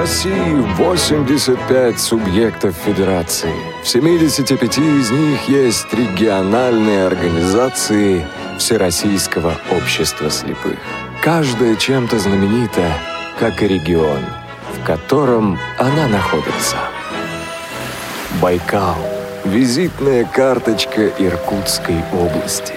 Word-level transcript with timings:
России 0.00 0.56
85 0.78 2.00
субъектов 2.00 2.74
федерации. 2.74 3.52
В 3.82 3.86
75 3.86 4.78
из 4.78 5.10
них 5.10 5.46
есть 5.46 5.92
региональные 5.92 7.04
организации 7.04 8.26
Всероссийского 8.56 9.52
общества 9.70 10.30
слепых. 10.30 10.78
Каждая 11.22 11.76
чем-то 11.76 12.18
знаменита, 12.18 12.90
как 13.38 13.62
и 13.62 13.68
регион, 13.68 14.24
в 14.72 14.86
котором 14.86 15.58
она 15.76 16.08
находится. 16.08 16.76
Байкал– 18.40 18.96
визитная 19.44 20.24
карточка 20.24 21.08
Иркутской 21.08 22.02
области. 22.14 22.72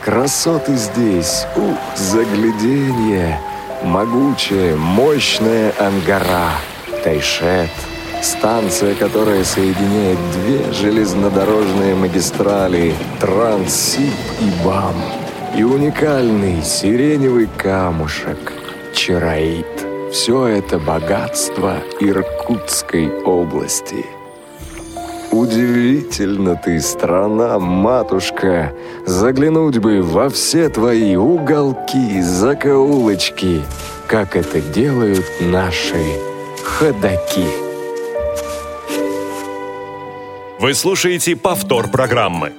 Красоты 0.00 0.76
здесь, 0.76 1.44
ух, 1.56 1.78
загляденье– 1.96 3.40
Могучая, 3.84 4.76
мощная 4.76 5.72
Ангара, 5.78 6.52
Тайшет, 7.02 7.70
станция, 8.22 8.94
которая 8.94 9.44
соединяет 9.44 10.18
две 10.32 10.72
железнодорожные 10.72 11.94
магистрали 11.94 12.94
Транссиб 13.20 14.14
и 14.40 14.64
БАМ, 14.64 14.94
и 15.56 15.64
уникальный 15.64 16.62
сиреневый 16.62 17.48
камушек 17.56 18.52
Чараит. 18.94 19.66
Все 20.12 20.46
это 20.46 20.78
богатство 20.78 21.78
Иркутской 22.00 23.10
области– 23.24 24.06
Удивительно 25.32 26.56
ты, 26.56 26.78
страна, 26.80 27.58
матушка, 27.58 28.74
Заглянуть 29.06 29.78
бы 29.78 30.02
во 30.02 30.28
все 30.28 30.68
твои 30.68 31.16
уголки, 31.16 32.20
закоулочки, 32.20 33.62
Как 34.06 34.36
это 34.36 34.60
делают 34.60 35.24
наши 35.40 35.96
ходаки. 36.62 37.46
Вы 40.60 40.74
слушаете 40.74 41.34
повтор 41.34 41.88
программы. 41.88 42.52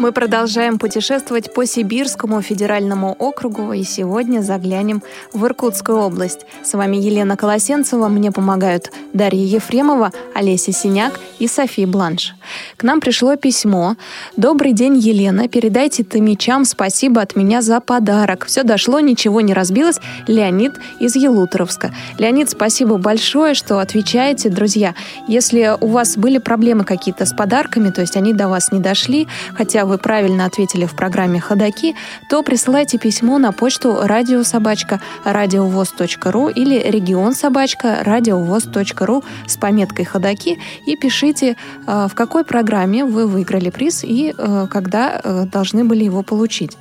Мы 0.00 0.12
продолжаем 0.12 0.78
путешествовать 0.78 1.52
по 1.52 1.66
Сибирскому 1.66 2.40
федеральному 2.40 3.14
округу 3.18 3.74
и 3.74 3.82
сегодня 3.82 4.40
заглянем 4.40 5.02
в 5.34 5.44
Иркутскую 5.44 5.98
область. 5.98 6.46
С 6.64 6.72
вами 6.72 6.96
Елена 6.96 7.36
Колосенцева, 7.36 8.08
мне 8.08 8.32
помогают 8.32 8.92
Дарья 9.12 9.44
Ефремова, 9.44 10.10
Олеся 10.34 10.72
Синяк 10.72 11.20
и 11.38 11.46
София 11.46 11.86
Бланш. 11.86 12.34
К 12.78 12.82
нам 12.82 13.02
пришло 13.02 13.36
письмо. 13.36 13.96
«Добрый 14.38 14.72
день, 14.72 14.96
Елена. 14.96 15.48
Передайте 15.48 16.02
томичам 16.02 16.64
спасибо 16.64 17.20
от 17.20 17.36
меня 17.36 17.60
за 17.60 17.78
подарок. 17.80 18.46
Все 18.46 18.62
дошло, 18.62 19.00
ничего 19.00 19.42
не 19.42 19.52
разбилось. 19.52 20.00
Леонид 20.26 20.80
из 20.98 21.14
Елуторовска». 21.14 21.92
Леонид, 22.16 22.48
спасибо 22.48 22.96
большое, 22.96 23.52
что 23.52 23.80
отвечаете. 23.80 24.48
Друзья, 24.48 24.94
если 25.28 25.76
у 25.78 25.88
вас 25.88 26.16
были 26.16 26.38
проблемы 26.38 26.84
какие-то 26.84 27.26
с 27.26 27.34
подарками, 27.34 27.90
то 27.90 28.00
есть 28.00 28.16
они 28.16 28.32
до 28.32 28.48
вас 28.48 28.72
не 28.72 28.80
дошли, 28.80 29.28
хотя 29.54 29.89
вы 29.90 29.98
правильно 29.98 30.46
ответили 30.46 30.86
в 30.86 30.94
программе 30.94 31.40
«Ходоки», 31.40 31.94
то 32.28 32.42
присылайте 32.42 32.96
письмо 32.96 33.38
на 33.38 33.52
почту 33.52 33.98
радиособачка 34.02 35.00
радиовоз.ру 35.24 36.48
или 36.48 36.78
регион 36.78 37.34
собачка 37.34 37.98
радиовоз.ру 38.02 39.24
с 39.46 39.56
пометкой 39.56 40.04
«Ходоки» 40.04 40.58
и 40.86 40.96
пишите, 40.96 41.56
э, 41.86 42.06
в 42.08 42.14
какой 42.14 42.44
программе 42.44 43.04
вы 43.04 43.26
выиграли 43.26 43.70
приз 43.70 44.04
и 44.04 44.32
э, 44.36 44.66
когда 44.70 45.20
э, 45.22 45.46
должны 45.52 45.84
были 45.84 46.04
его 46.04 46.22
получить. 46.22 46.78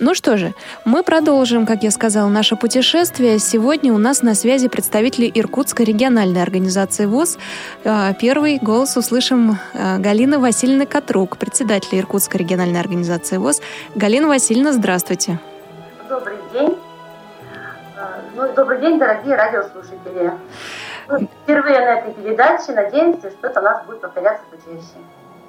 Ну 0.00 0.14
что 0.14 0.36
же, 0.36 0.54
мы 0.84 1.02
продолжим, 1.02 1.66
как 1.66 1.82
я 1.82 1.90
сказала, 1.90 2.28
наше 2.28 2.54
путешествие. 2.54 3.40
Сегодня 3.40 3.92
у 3.92 3.98
нас 3.98 4.22
на 4.22 4.34
связи 4.34 4.68
представители 4.68 5.28
Иркутской 5.34 5.84
региональной 5.84 6.40
организации 6.40 7.06
ВОЗ. 7.06 7.36
А, 7.84 8.12
первый 8.14 8.60
голос 8.62 8.96
услышим 8.96 9.58
а, 9.74 9.98
Галина 9.98 10.38
Васильевна 10.38 10.86
Катрук, 10.86 11.36
председатель 11.36 11.98
Иркутской 11.98 12.38
региональной 12.38 12.78
организации 12.78 13.38
ВОЗ. 13.38 13.60
Галина 13.96 14.28
Васильевна, 14.28 14.72
здравствуйте. 14.72 15.40
Добрый 16.08 16.36
день. 16.52 16.78
А, 17.96 18.20
ну, 18.36 18.54
добрый 18.54 18.80
день, 18.80 19.00
дорогие 19.00 19.34
радиослушатели. 19.34 20.30
Ну, 21.08 21.28
впервые 21.42 21.80
на 21.80 21.98
этой 21.98 22.14
передаче. 22.14 22.70
Надеемся, 22.70 23.32
что 23.32 23.48
это 23.48 23.58
у 23.58 23.64
нас 23.64 23.84
будет 23.84 24.00
повторяться 24.00 24.44
почаще. 24.48 24.94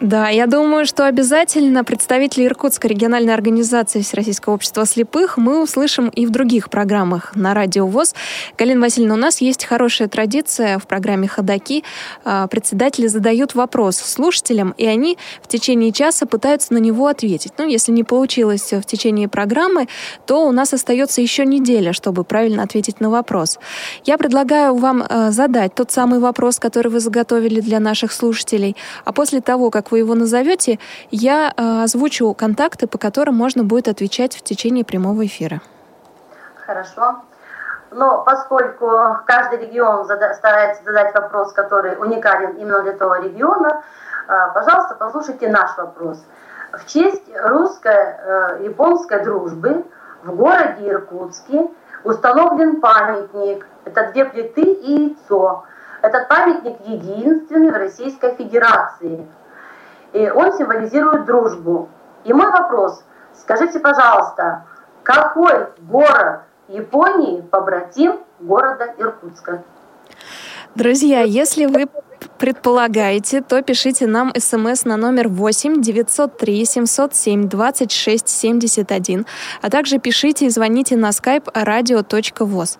Да, 0.02 0.30
я 0.30 0.48
думаю, 0.48 0.86
что 0.86 1.06
обязательно 1.08 1.84
представители 1.84 2.46
Иркутской 2.46 2.90
региональной 2.90 3.34
организации 3.34 4.00
Всероссийского 4.00 4.54
общества 4.54 4.86
слепых 4.86 5.36
мы 5.36 5.62
услышим 5.62 6.08
и 6.08 6.26
в 6.26 6.30
других 6.30 6.70
программах 6.70 7.36
на 7.36 7.54
Радио 7.54 7.86
ВОЗ. 7.86 8.16
Галина 8.58 8.80
Васильевна, 8.80 9.16
у 9.16 9.18
нас 9.18 9.42
есть 9.42 9.66
хорошая 9.66 10.08
традиция 10.08 10.80
в 10.80 10.88
программе 10.88 11.28
«Ходоки». 11.28 11.84
А, 12.24 12.48
председатели 12.48 13.08
задают 13.08 13.56
вопрос 13.56 13.98
слушателям, 13.98 14.74
и 14.78 14.86
они 14.86 15.18
в 15.42 15.50
течение 15.50 15.92
часа 15.92 16.26
пытаются 16.26 16.74
на 16.74 16.78
него 16.78 17.08
ответить. 17.08 17.52
Ну, 17.58 17.68
если 17.68 17.92
не 17.92 18.06
получилось 18.06 18.72
в 18.72 18.84
течение 18.84 19.28
программы, 19.28 19.90
то 20.26 20.48
у 20.48 20.54
нас 20.54 20.74
остается 20.74 21.20
еще 21.20 21.46
неделя, 21.46 21.92
чтобы 21.92 22.24
правильно 22.24 22.64
ответить 22.64 23.02
на 23.02 23.10
вопрос. 23.10 23.60
Я 24.06 24.18
предлагаю 24.18 24.76
вам 24.76 25.04
а, 25.10 25.32
задать 25.32 25.76
тот 25.76 25.92
самый 25.92 26.20
вопрос, 26.20 26.58
который 26.58 26.90
вы 26.90 27.02
заготовили 27.02 27.60
для 27.60 27.82
наших 27.82 28.14
слушателей, 28.14 28.78
а 29.04 29.12
после 29.12 29.42
того, 29.42 29.70
как 29.70 29.89
вы 29.92 30.00
его 30.00 30.16
назовете, 30.16 30.80
я 31.12 31.54
э, 31.56 31.84
озвучу 31.84 32.34
контакты, 32.34 32.88
по 32.88 32.98
которым 32.98 33.36
можно 33.36 33.64
будет 33.64 33.88
отвечать 33.88 34.36
в 34.36 34.42
течение 34.42 34.84
прямого 34.84 35.26
эфира. 35.26 35.62
Хорошо. 36.66 37.24
Но 37.92 38.24
поскольку 38.24 38.92
каждый 39.26 39.60
регион 39.60 40.06
зада- 40.06 40.34
старается 40.36 40.84
задать 40.84 41.14
вопрос, 41.16 41.54
который 41.54 41.98
уникален 41.98 42.58
именно 42.58 42.84
для 42.84 42.92
этого 42.92 43.22
региона, 43.22 43.82
э, 44.28 44.34
пожалуйста, 44.54 44.96
послушайте 45.00 45.50
наш 45.50 45.76
вопрос. 45.78 46.24
В 46.74 46.86
честь 46.86 47.24
русско-японской 47.44 49.24
дружбы 49.24 49.86
в 50.24 50.36
городе 50.36 50.90
Иркутске 50.90 51.68
установлен 52.04 52.80
памятник. 52.80 53.66
Это 53.86 54.12
две 54.12 54.26
плиты 54.26 54.62
и 54.62 54.92
яйцо. 55.08 55.64
Этот 56.04 56.28
памятник 56.28 56.80
единственный 56.86 57.72
в 57.72 57.76
Российской 57.76 58.36
Федерации– 58.36 59.28
и 60.14 60.30
он 60.30 60.54
символизирует 60.54 61.26
дружбу. 61.26 61.90
И 62.24 62.34
мой 62.34 62.52
вопрос, 62.52 63.04
скажите, 63.34 63.80
пожалуйста, 63.80 64.66
какой 65.04 65.68
город 65.80 66.42
Японии 66.68 67.42
побратим 67.42 68.20
города 68.40 68.94
Иркутска? 68.98 69.64
Друзья, 70.76 71.22
если 71.22 71.66
вы 71.66 71.88
предполагаете, 72.38 73.42
то 73.42 73.62
пишите 73.62 74.08
нам 74.08 74.32
смс 74.38 74.86
на 74.86 74.98
номер 74.98 75.28
8 75.28 75.82
903 75.82 76.66
707 76.66 77.50
26 77.50 78.30
71, 78.30 79.26
а 79.62 79.70
также 79.70 80.00
пишите 80.00 80.46
и 80.46 80.50
звоните 80.50 80.96
на 80.96 81.10
skype 81.10 81.52
radio.voz. 81.54 82.78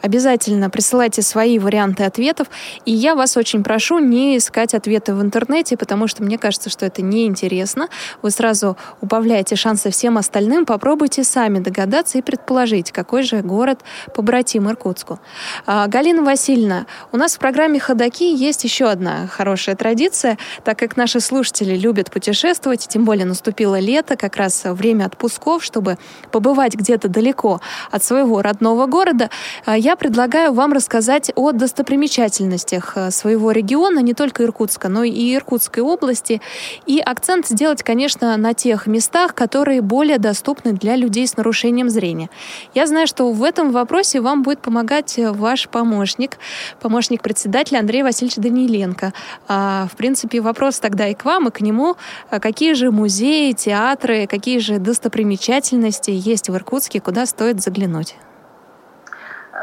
Обязательно 0.00 0.70
присылайте 0.70 1.22
свои 1.22 1.58
варианты 1.58 2.04
ответов, 2.04 2.48
и 2.84 2.92
я 2.92 3.14
вас 3.14 3.36
очень 3.36 3.62
прошу 3.62 3.98
не 3.98 4.36
искать 4.36 4.74
ответы 4.74 5.14
в 5.14 5.22
интернете, 5.22 5.76
потому 5.76 6.08
что 6.08 6.22
мне 6.22 6.38
кажется, 6.38 6.70
что 6.70 6.86
это 6.86 7.02
неинтересно. 7.02 7.88
Вы 8.22 8.30
сразу 8.30 8.76
убавляете 9.00 9.56
шансы 9.56 9.90
всем 9.90 10.18
остальным, 10.18 10.64
попробуйте 10.66 11.24
сами 11.24 11.58
догадаться 11.58 12.18
и 12.18 12.22
предположить, 12.22 12.92
какой 12.92 13.22
же 13.22 13.42
город 13.42 13.80
побратим 14.14 14.68
Иркутску. 14.68 15.20
А, 15.66 15.86
Галина 15.86 16.22
Васильевна, 16.22 16.86
у 17.12 17.16
нас 17.16 17.36
в 17.36 17.38
программе 17.38 17.78
«Ходоки» 17.78 18.24
есть 18.24 18.64
еще 18.64 18.81
одна 18.84 19.02
одна 19.02 19.26
хорошая 19.26 19.74
традиция, 19.74 20.38
так 20.64 20.78
как 20.78 20.96
наши 20.96 21.20
слушатели 21.20 21.76
любят 21.76 22.10
путешествовать, 22.10 22.86
тем 22.88 23.04
более 23.04 23.26
наступило 23.26 23.78
лето, 23.78 24.16
как 24.16 24.36
раз 24.36 24.62
время 24.64 25.06
отпусков, 25.06 25.64
чтобы 25.64 25.98
побывать 26.30 26.74
где-то 26.74 27.08
далеко 27.08 27.60
от 27.90 28.04
своего 28.04 28.42
родного 28.42 28.86
города, 28.86 29.30
э, 29.66 29.74
я 29.78 29.96
предлагаю 29.96 30.52
вам 30.52 30.72
рассказать 30.72 31.32
о 31.34 31.52
достопримечательностях 31.52 32.92
э, 32.96 33.10
своего 33.10 33.50
региона, 33.50 33.98
не 33.98 34.14
только 34.14 34.44
Иркутска, 34.44 34.88
но 34.88 35.04
и 35.04 35.34
Иркутской 35.34 35.82
области, 35.82 36.40
и 36.86 37.00
акцент 37.00 37.48
сделать, 37.48 37.82
конечно, 37.82 38.36
на 38.36 38.54
тех 38.54 38.86
местах, 38.86 39.34
которые 39.34 39.82
более 39.82 40.18
доступны 40.18 40.72
для 40.72 40.96
людей 40.96 41.26
с 41.26 41.36
нарушением 41.36 41.90
зрения. 41.90 42.30
Я 42.74 42.86
знаю, 42.86 43.06
что 43.06 43.30
в 43.32 43.42
этом 43.42 43.72
вопросе 43.72 44.20
вам 44.20 44.42
будет 44.42 44.60
помогать 44.60 45.18
ваш 45.18 45.68
помощник, 45.68 46.38
помощник 46.80 47.22
председателя 47.22 47.78
Андрей 47.78 48.02
Васильевич 48.02 48.36
Даниленко. 48.36 48.71
Лукьяненко. 48.72 49.12
А, 49.48 49.86
в 49.90 49.96
принципе, 49.96 50.40
вопрос 50.40 50.80
тогда 50.80 51.06
и 51.06 51.14
к 51.14 51.24
вам, 51.24 51.48
и 51.48 51.50
к 51.50 51.60
нему. 51.60 51.96
А 52.30 52.40
какие 52.40 52.74
же 52.74 52.90
музеи, 52.90 53.52
театры, 53.52 54.26
какие 54.26 54.58
же 54.58 54.78
достопримечательности 54.78 56.10
есть 56.10 56.48
в 56.48 56.56
Иркутске, 56.56 57.00
куда 57.00 57.26
стоит 57.26 57.62
заглянуть? 57.62 58.16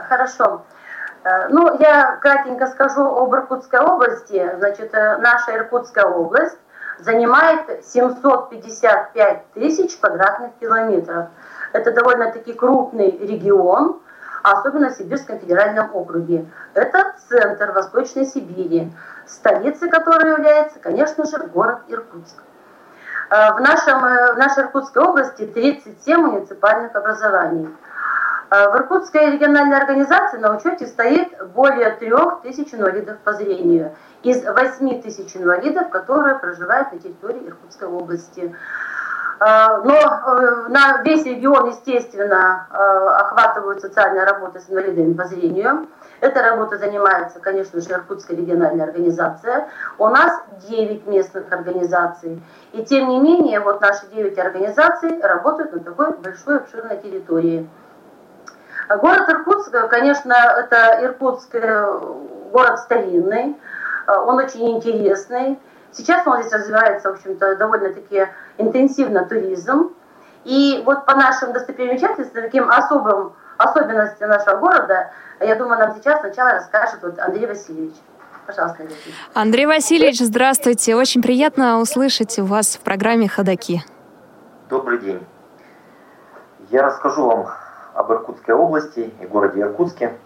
Хорошо. 0.07 0.63
Э, 1.23 1.47
ну, 1.50 1.77
я 1.79 2.17
кратенько 2.21 2.67
скажу 2.67 3.01
об 3.01 3.33
Иркутской 3.33 3.79
области. 3.79 4.51
Значит, 4.57 4.94
э, 4.94 5.17
наша 5.17 5.56
Иркутская 5.57 6.06
область 6.06 6.57
занимает 7.00 7.85
755 7.85 9.53
тысяч 9.53 9.97
квадратных 9.97 10.51
километров. 10.59 11.27
Это 11.73 11.91
довольно-таки 11.91 12.53
крупный 12.53 13.11
регион. 13.11 14.01
Особенно 14.44 14.89
в 14.89 14.94
Сибирском 14.94 15.39
федеральном 15.39 15.95
округе. 15.95 16.45
Это 16.74 17.15
центр 17.27 17.71
Восточной 17.71 18.25
Сибири, 18.25 18.91
столицей 19.25 19.89
которой 19.89 20.31
является, 20.31 20.80
конечно 20.80 21.25
же, 21.25 21.38
город 21.47 21.80
Иркутск. 21.88 22.41
Э, 23.30 23.53
в, 23.53 23.59
нашем, 23.59 24.03
э, 24.03 24.33
в 24.33 24.38
нашей 24.38 24.63
Иркутской 24.63 25.03
области 25.03 25.45
37 25.45 26.18
муниципальных 26.18 26.95
образований. 26.95 27.69
Э, 28.50 28.69
в 28.69 28.75
Иркутской 28.77 29.31
региональной 29.31 29.77
организации 29.77 30.38
на 30.38 30.56
учете 30.56 30.88
стоит 30.88 31.30
более 31.53 31.92
3000 31.92 32.74
инвалидов 32.74 33.19
по 33.24 33.33
зрению 33.33 33.95
из 34.24 34.44
8 34.44 35.01
тысяч 35.03 35.35
инвалидов, 35.38 35.89
которые 35.89 36.39
проживают 36.39 36.92
на 36.92 37.00
территории 37.00 37.47
Иркутской 37.47 37.88
области. 37.88 38.56
Но 39.39 40.68
на 40.68 41.01
весь 41.03 41.25
регион, 41.25 41.69
естественно, 41.69 42.68
охватывают 43.19 43.80
социальная 43.80 44.25
работа 44.25 44.59
с 44.59 44.69
инвалидами 44.69 45.13
по 45.13 45.24
зрению. 45.25 45.88
Эта 46.19 46.41
работа 46.41 46.77
занимается, 46.77 47.39
конечно 47.39 47.80
же, 47.80 47.89
Иркутская 47.89 48.36
региональная 48.36 48.86
организация. 48.86 49.69
У 49.97 50.07
нас 50.09 50.33
9 50.68 51.07
местных 51.07 51.51
организаций. 51.51 52.44
И 52.74 52.83
тем 52.83 53.07
не 53.07 53.19
менее, 53.19 53.62
вот 53.62 53.80
наши 53.80 54.07
9 54.07 54.38
организаций 54.38 55.21
работают 55.21 55.74
на 55.74 55.80
такой 55.80 56.12
большой 56.18 56.57
обширной 56.57 56.97
территории. 56.97 57.69
Город 58.89 59.30
Иркутск, 59.30 59.71
конечно, 59.89 60.33
это 60.33 61.06
Иркутск, 61.06 61.53
э, 61.53 62.00
город 62.51 62.80
старинный, 62.80 63.56
э, 64.07 64.12
он 64.12 64.39
очень 64.39 64.71
интересный. 64.71 65.59
Сейчас 65.91 66.25
он 66.27 66.41
здесь 66.41 66.53
развивается, 66.53 67.09
в 67.09 67.13
общем-то, 67.13 67.56
довольно-таки 67.56 68.27
интенсивно 68.57 69.25
туризм. 69.25 69.94
И 70.45 70.81
вот 70.86 71.06
по 71.06 71.15
нашим 71.15 71.51
достопримечательностям, 71.51 72.44
таким 72.44 72.69
особым 72.69 73.33
особенностям 73.57 74.30
нашего 74.30 74.57
города, 74.57 75.12
я 75.41 75.56
думаю, 75.56 75.80
нам 75.80 75.95
сейчас 75.95 76.21
сначала 76.21 76.51
расскажет 76.51 77.00
вот 77.01 77.19
Андрей 77.19 77.45
Васильевич. 77.45 77.95
Пожалуйста, 78.45 78.81
Андрей. 78.81 78.97
Андрей 79.33 79.65
Васильевич, 79.65 80.19
здравствуйте. 80.19 80.95
Очень 80.95 81.21
приятно 81.21 81.80
услышать 81.80 82.39
вас 82.39 82.77
в 82.77 82.80
программе 82.80 83.27
«Ходоки». 83.27 83.83
Добрый 84.69 85.00
день. 85.00 85.24
Я 86.69 86.83
расскажу 86.83 87.25
вам 87.25 87.47
об 87.94 88.12
Иркутской 88.12 88.56
области 88.56 89.13
и 89.19 89.25
городе 89.25 89.62
Иркутске. 89.62 90.18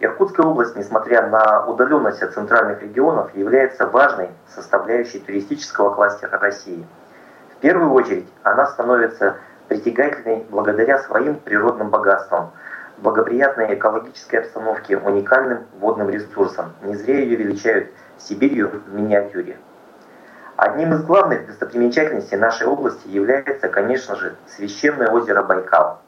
Иркутская 0.00 0.46
область, 0.46 0.76
несмотря 0.76 1.26
на 1.26 1.66
удаленность 1.66 2.22
от 2.22 2.32
центральных 2.32 2.82
регионов, 2.82 3.34
является 3.34 3.86
важной 3.86 4.30
составляющей 4.54 5.18
туристического 5.18 5.94
кластера 5.94 6.38
России. 6.38 6.86
В 7.52 7.60
первую 7.60 7.92
очередь 7.92 8.28
она 8.44 8.66
становится 8.66 9.36
притягательной 9.68 10.46
благодаря 10.50 10.98
своим 10.98 11.36
природным 11.36 11.90
богатствам– 11.90 12.52
благоприятной 13.02 13.74
экологической 13.74 14.36
обстановке, 14.36 14.96
уникальным 14.96 15.66
водным 15.80 16.10
ресурсом. 16.10 16.72
Не 16.82 16.94
зря 16.94 17.18
ее 17.18 17.36
величают 17.36 17.90
Сибирью 18.18 18.82
в 18.86 18.94
миниатюре. 18.94 19.56
Одним 20.56 20.94
из 20.94 21.04
главных 21.04 21.46
достопримечательностей 21.46 22.36
нашей 22.36 22.66
области 22.66 23.06
является, 23.06 23.68
конечно 23.68 24.16
же, 24.16 24.34
священное 24.48 25.08
озеро 25.08 25.42
Байкал. 25.42 26.00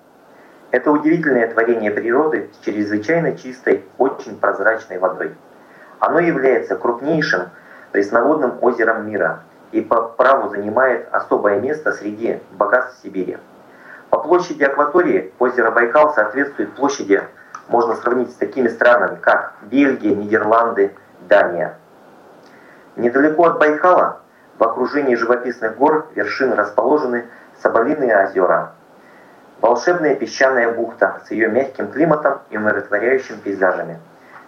Это 0.70 0.93
удивительное 0.93 1.49
творение 1.49 1.90
природы 1.90 2.49
с 2.52 2.64
чрезвычайно 2.64 3.37
чистой, 3.37 3.84
очень 3.99 4.38
прозрачной 4.38 4.99
водой. 4.99 5.34
Оно 5.99 6.20
является 6.20 6.76
крупнейшим 6.76 7.50
пресноводным 7.90 8.56
озером 8.62 9.08
мира 9.08 9.40
и 9.72 9.81
по 9.81 10.02
праву 10.02 10.49
занимает 10.49 11.08
особое 11.12 11.61
место 11.61 11.93
среди 11.93 12.40
богатств 12.52 13.02
Сибири. 13.02 13.38
По 14.11 14.19
площади 14.19 14.62
акватории 14.62 15.32
озеро 15.40 15.72
Байкал 15.72 16.14
соответствует 16.14 16.72
площади, 16.75 17.20
можно 17.69 17.94
сравнить 17.96 18.31
с 18.31 18.34
такими 18.34 18.69
странами, 18.69 19.19
как 19.20 19.55
Бельгия, 19.62 20.14
Нидерланды, 20.14 20.93
Дания. 21.28 21.78
Недалеко 22.96 23.46
от 23.46 23.58
Байкала, 23.58 24.20
в 24.58 24.62
окружении 24.62 25.14
живописных 25.17 25.76
гор, 25.76 26.08
вершин 26.14 26.52
расположены 26.52 27.26
Соболиные 27.61 28.25
озера. 28.25 28.72
Волшебная 29.61 30.15
песчаная 30.15 30.73
бухта 30.73 31.21
с 31.27 31.31
ее 31.31 31.49
мягким 31.49 31.93
климатом 31.93 32.41
и 32.49 32.57
умиротворяющими 32.57 33.37
пейзажами. 33.37 34.01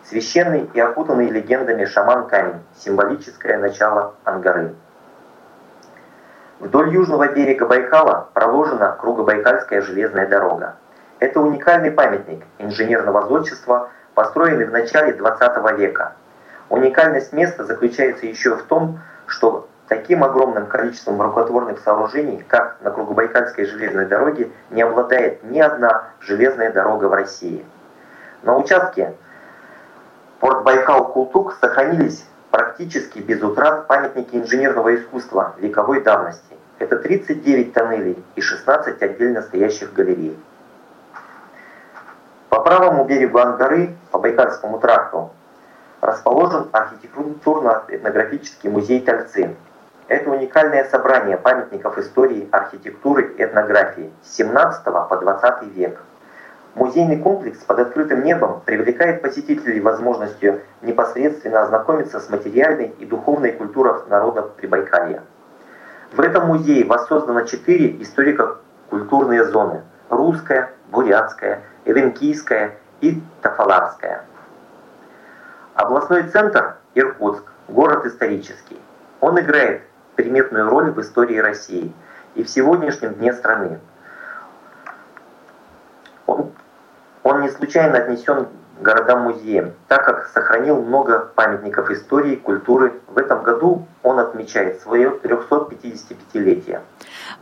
Священный 0.05 0.70
и 0.73 0.81
окутанный 0.81 1.29
легендами 1.29 1.85
шаман-камень, 1.85 2.62
символическое 2.79 3.59
начало 3.59 4.14
Ангары. 4.25 4.75
Вдоль 6.61 6.94
южного 6.94 7.29
берега 7.29 7.67
Байкала 7.67 8.31
проложена 8.32 8.97
Кругобайкальская 8.99 9.82
железная 9.82 10.26
дорога. 10.26 10.76
Это 11.19 11.41
уникальный 11.41 11.91
памятник 11.91 12.44
инженерного 12.58 13.26
зодчества, 13.26 13.91
построенный 14.15 14.65
в 14.65 14.73
начале 14.73 15.12
20 15.12 15.79
века. 15.79 16.15
Уникальность 16.70 17.35
места 17.35 17.65
заключается 17.65 18.26
еще 18.26 18.56
в 18.56 18.62
том, 18.62 18.99
что 19.26 19.69
таким 19.93 20.25
огромным 20.25 20.69
количеством 20.69 21.21
рукотворных 21.21 21.79
сооружений, 21.81 22.43
как 22.49 22.79
на 22.81 22.91
Кругобайкальской 22.91 23.67
железной 23.67 24.06
дороге, 24.06 24.50
не 24.71 24.81
обладает 24.81 25.44
ни 25.44 25.61
одна 25.61 26.05
железная 26.21 26.73
дорога 26.73 27.09
в 27.09 27.12
России. 27.12 27.62
На 28.43 28.56
участке 28.56 29.12
Порт 30.41 30.65
Байкал-Култук 30.65 31.59
сохранились 31.61 32.25
практически 32.50 33.19
без 33.19 33.43
утрат 33.43 33.87
памятники 33.87 34.35
инженерного 34.35 34.97
искусства 34.97 35.55
вековой 35.59 36.00
давности. 36.00 36.56
Это 36.79 36.97
39 36.97 37.75
тоннелей 37.75 38.25
и 38.35 38.41
16 38.41 39.03
отдельно 39.03 39.43
стоящих 39.43 39.93
галерей. 39.93 40.39
По 42.49 42.62
правому 42.62 43.05
берегу 43.05 43.39
Ангары, 43.39 43.94
по 44.11 44.19
Байкальскому 44.19 44.79
тракту, 44.79 45.33
расположен 46.00 46.71
архитектурно-этнографический 46.73 48.71
музей 48.71 49.03
Тальцы. 49.03 49.55
Это 50.08 50.31
уникальное 50.31 50.84
собрание 50.84 51.37
памятников 51.37 51.99
истории, 51.99 52.49
архитектуры 52.50 53.34
и 53.38 53.43
этнографии 53.43 54.12
с 54.22 54.37
17 54.37 54.84
по 54.84 55.16
20 55.16 55.62
век– 55.75 56.00
Музейный 56.75 57.19
комплекс 57.19 57.58
под 57.58 57.81
открытым 57.81 58.25
небом 58.25 58.62
привлекает 58.64 59.20
посетителей 59.20 59.81
возможностью 59.81 60.62
непосредственно 60.81 61.64
ознакомиться 61.64 62.19
с 62.19 62.31
материальной 62.31 62.94
и 62.99 63.04
духовной 63.04 63.52
культурой 63.52 64.00
народов 64.08 64.52
Прибайкалья. 64.52 65.22
В 66.12 66.20
этом 66.20 66.46
музее 66.46 66.87
воссоздано 66.87 67.43
четыре 67.43 68.00
историко-культурные 68.00 69.44
зоны– 69.44 69.82
русская, 70.08 70.72
бурятская, 70.90 71.60
эвенкийская 71.84 72.78
и 73.02 73.20
тафаларская. 73.43 74.25
Областной 75.75 76.22
центр– 76.22 76.76
Иркутск, 76.94 77.44
город 77.69 78.06
исторический. 78.06 78.81
Он 79.20 79.38
играет 79.38 79.82
приметную 80.22 80.69
роль 80.69 80.93
в 80.93 81.00
истории 81.00 81.38
России 81.38 81.93
и 82.36 82.44
в 82.44 82.48
сегодняшнем 82.48 83.14
дне 83.14 83.32
страны. 83.32 83.81
Он 86.26 86.52
он 87.24 87.41
не 87.41 87.48
случайно 87.48 87.98
отнесен 87.98 88.46
городам-музеям, 88.82 89.72
так 89.89 90.05
как 90.05 90.29
сохранил 90.32 90.82
много 90.82 91.31
памятников 91.34 91.91
истории, 91.91 92.36
культуры. 92.36 92.93
В 93.08 93.19
этом 93.19 93.43
году 93.43 93.86
он 94.03 94.19
отмечает 94.19 94.81
свое 94.81 95.10
355-летие. 95.22 96.81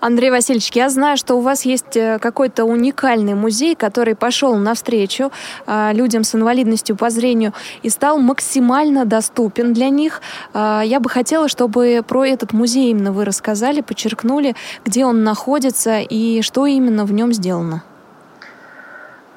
Андрей 0.00 0.30
Васильевич, 0.30 0.70
я 0.74 0.88
знаю, 0.88 1.16
что 1.16 1.34
у 1.34 1.40
вас 1.40 1.64
есть 1.64 1.96
э, 1.96 2.18
какой-то 2.20 2.64
уникальный 2.64 3.34
музей, 3.34 3.74
который 3.74 4.14
пошел 4.14 4.54
навстречу 4.56 5.30
э, 5.66 5.92
людям 5.92 6.24
с 6.24 6.34
инвалидностью 6.34 6.96
по 6.96 7.10
зрению 7.10 7.52
и 7.82 7.90
стал 7.90 8.18
максимально 8.18 9.04
доступен 9.04 9.72
для 9.72 9.90
них. 9.90 10.22
Э, 10.54 10.82
я 10.84 11.00
бы 11.00 11.10
хотела, 11.10 11.48
чтобы 11.48 12.02
про 12.06 12.24
этот 12.24 12.52
музей 12.52 12.90
именно 12.90 13.12
вы 13.12 13.24
рассказали, 13.24 13.80
подчеркнули, 13.80 14.54
где 14.84 15.04
он 15.04 15.22
находится 15.22 16.00
и 16.00 16.42
что 16.42 16.66
именно 16.66 17.04
в 17.04 17.12
нем 17.12 17.32
сделано. 17.32 17.82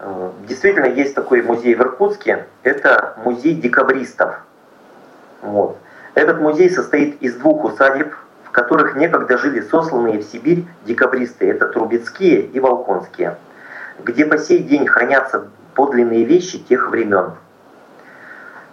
Э, 0.06 0.32
действительно, 0.48 0.86
есть 0.86 1.16
такой 1.16 1.42
музей 1.42 1.76
в 1.76 1.82
Иркутске. 1.82 2.46
Это 2.64 3.14
музей 3.24 3.56
декабристов. 3.56 4.36
Вот. 5.42 5.78
Этот 6.14 6.42
музей 6.42 6.70
состоит 6.70 7.22
из 7.22 7.36
двух 7.36 7.64
усадеб, 7.64 8.14
в 8.44 8.52
которых 8.52 8.96
некогда 8.96 9.38
жили 9.38 9.62
сосланные 9.62 10.20
в 10.20 10.24
Сибирь 10.24 10.66
декабристы. 10.86 11.50
Это 11.50 11.68
Трубецкие 11.68 12.42
и 12.42 12.60
Волконские, 12.60 13.38
где 14.04 14.26
по 14.26 14.38
сей 14.38 14.60
день 14.60 14.88
хранятся 14.88 15.48
подлинные 15.74 16.26
вещи 16.26 16.60
тех 16.60 16.90
времен. 16.90 17.32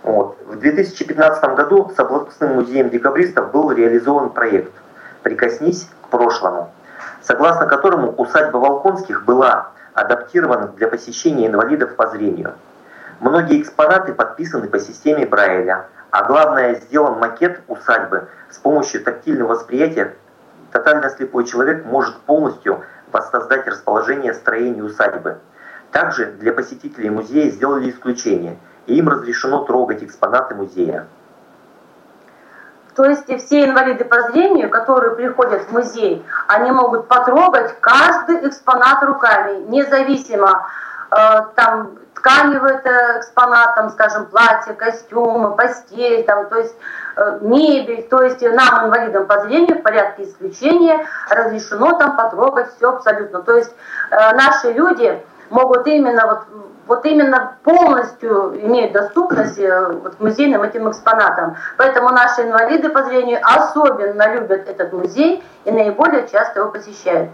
Вот. 0.02 0.37
В 0.46 0.58
2015 0.58 1.54
году 1.54 1.92
с 1.94 1.99
областным 1.99 2.54
музеем 2.54 2.90
декабристов 2.90 3.52
был 3.52 3.70
реализован 3.70 4.30
проект 4.30 4.72
«Прикоснись 5.22 5.88
к 6.02 6.08
прошлому», 6.08 6.72
согласно 7.22 7.66
которому 7.66 8.10
усадьба 8.16 8.56
Волконских 8.56 9.25
была 9.25 9.70
адаптирован 9.94 10.73
для 10.76 10.88
посещения 10.88 11.47
инвалидов 11.47 11.97
по 11.97 12.06
зрению. 12.09 12.54
Многие 13.20 13.61
экспонаты 13.61 14.14
подписаны 14.14 14.68
по 14.68 14.78
системе 14.78 15.26
Брайля, 15.26 15.87
а 16.11 16.25
главное, 16.25 16.75
сделан 16.76 17.18
макет 17.18 17.61
усадьбы 17.68 18.28
с 18.50 18.59
помощью 18.59 19.02
тактильного 19.02 19.50
восприятия. 19.50 20.14
Тотально 20.73 21.11
слепой 21.11 21.44
человек 21.44 21.85
может 21.85 22.16
полностью 22.20 22.82
воссоздать 23.12 23.66
расположение 23.66 24.35
строения 24.35 24.82
усадьбы. 24.82 25.38
Также 25.92 26.32
для 26.32 26.52
посетителей 26.52 27.11
музея 27.11 27.50
сделали 27.50 27.90
исключение, 27.90 28.56
и 28.87 28.97
им 28.97 29.09
разрешено 29.09 29.64
трогать 29.64 30.02
экспонаты 30.02 30.54
музея. 30.54 31.06
То 32.94 33.04
есть 33.04 33.25
все 33.44 33.64
инвалиды 33.64 34.04
по 34.04 34.23
зрению, 34.30 34.68
которые 34.70 35.14
приходят 35.14 35.62
в 35.62 35.73
музей, 35.73 36.25
они 36.49 36.70
могут 36.70 37.09
потрогать 37.09 37.75
каждый 37.80 38.49
экспонат 38.49 39.02
руками, 39.04 39.64
независимо 39.68 40.68
э, 41.11 41.16
там 41.54 41.99
тканевый 42.20 42.75
это 42.75 43.18
экспонат, 43.18 43.75
там, 43.75 43.90
скажем, 43.90 44.26
платье, 44.26 44.75
костюмы, 44.75 45.56
постель, 45.56 46.25
там, 46.25 46.49
то 46.49 46.59
есть 46.59 46.75
э, 47.16 47.38
мебель, 47.40 48.06
то 48.09 48.23
есть 48.23 48.42
нам, 48.42 48.87
инвалидам 48.87 49.26
по 49.26 49.40
зрению, 49.40 49.78
в 49.78 49.82
порядке 49.82 50.25
исключения, 50.25 51.06
разрешено 51.30 51.99
там 51.99 52.16
потрогать 52.16 52.75
все 52.76 52.90
абсолютно. 52.90 53.42
То 53.42 53.56
есть 53.56 53.75
э, 54.11 54.35
наши 54.35 54.73
люди 54.73 55.23
могут 55.50 55.87
именно 55.87 56.26
вот 56.26 56.40
вот 56.90 57.06
именно 57.06 57.56
полностью 57.62 58.52
имеют 58.66 58.92
доступность 58.92 59.61
э, 59.61 59.92
вот, 60.02 60.16
к 60.16 60.20
музейным 60.20 60.62
этим 60.62 60.90
экспонатам. 60.90 61.56
Поэтому 61.76 62.09
наши 62.09 62.42
инвалиды 62.42 62.88
по 62.88 63.04
зрению 63.04 63.38
особенно 63.44 64.35
любят 64.35 64.68
этот 64.68 64.92
музей 64.92 65.40
и 65.64 65.70
наиболее 65.70 66.26
часто 66.26 66.59
его 66.59 66.73
посещают. 66.73 67.30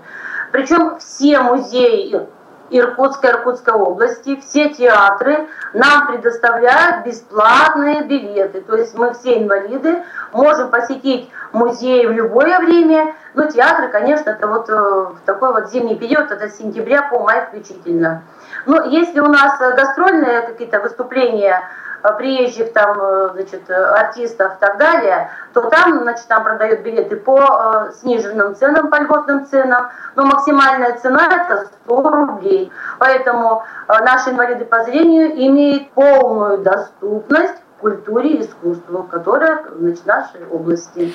Причем 0.52 0.98
все 0.98 1.40
музеи 1.40 2.28
Иркутской, 2.68 3.30
Иркутской 3.30 3.72
области, 3.72 4.38
все 4.40 4.68
театры 4.68 5.48
нам 5.72 6.08
предоставляют 6.08 7.06
бесплатные 7.06 8.02
билеты. 8.02 8.60
То 8.60 8.76
есть 8.76 8.94
мы 8.98 9.14
все 9.14 9.42
инвалиды 9.42 10.02
можем 10.32 10.70
посетить 10.70 11.30
музей 11.52 12.06
в 12.06 12.12
любое 12.12 12.58
время. 12.58 13.14
Но 13.32 13.46
театры, 13.46 13.88
конечно, 13.88 14.28
это 14.28 14.48
вот 14.48 14.68
э, 14.68 14.74
в 14.74 15.16
такой 15.24 15.52
вот 15.52 15.70
зимний 15.70 15.96
период, 15.96 16.30
это 16.30 16.46
с 16.46 16.58
сентября 16.58 17.08
по 17.08 17.20
май 17.20 17.46
включительно. 17.46 18.22
Но 18.66 18.82
если 18.82 19.20
у 19.20 19.28
нас 19.28 19.60
э, 19.60 19.74
гастрольные 19.74 20.42
какие-то 20.42 20.80
выступления 20.80 21.62
э, 22.02 22.12
приезжих 22.18 22.72
там, 22.72 23.00
э, 23.00 23.28
значит, 23.34 23.70
артистов 23.70 24.56
и 24.56 24.60
так 24.60 24.76
далее, 24.76 25.30
то 25.52 25.70
там, 25.70 26.00
значит, 26.02 26.26
там 26.26 26.42
продают 26.42 26.80
билеты 26.80 27.16
по 27.16 27.88
сниженным 28.00 28.56
ценам, 28.56 28.90
по 28.90 28.96
льготным 28.96 29.46
ценам, 29.46 29.90
но 30.16 30.26
максимальная 30.26 30.98
цена 30.98 31.28
это 31.30 31.66
100 31.84 32.10
рублей. 32.10 32.72
Поэтому 32.98 33.64
наши 33.88 34.30
инвалиды 34.30 34.64
по 34.64 34.82
зрению 34.82 35.32
имеют 35.32 35.92
полную 35.92 36.58
доступность 36.58 37.62
культуре 37.80 38.30
и 38.30 38.40
искусству, 38.42 39.04
которая 39.04 39.64
значит, 39.78 40.02
в 40.02 40.06
нашей 40.06 40.46
области. 40.50 41.14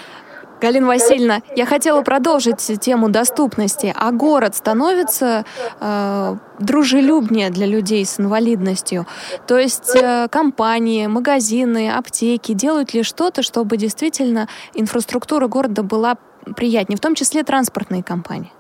Галина 0.62 0.88
Васильевна, 0.88 1.42
я 1.56 1.66
хотела 1.66 2.04
продолжить 2.04 2.80
тему 2.80 3.10
доступности. 3.10 3.94
А 3.98 4.12
город 4.12 4.56
становится 4.56 5.44
э, 5.80 6.36
дружелюбнее 6.60 7.50
для 7.50 7.66
людей 7.66 8.06
с 8.06 8.20
инвалидностью? 8.20 9.08
То 9.48 9.58
есть 9.58 9.96
э, 9.96 10.28
компании, 10.30 11.08
магазины, 11.08 11.92
аптеки 11.92 12.54
делают 12.54 12.94
ли 12.94 13.02
что-то, 13.02 13.42
чтобы 13.42 13.78
действительно 13.78 14.48
инфраструктура 14.76 15.48
города 15.48 15.82
была 15.82 16.18
приятнее, 16.56 16.98
в 16.98 17.02
том 17.02 17.16
числе 17.16 17.44
транспортные 17.44 18.04
компании? 18.04 18.54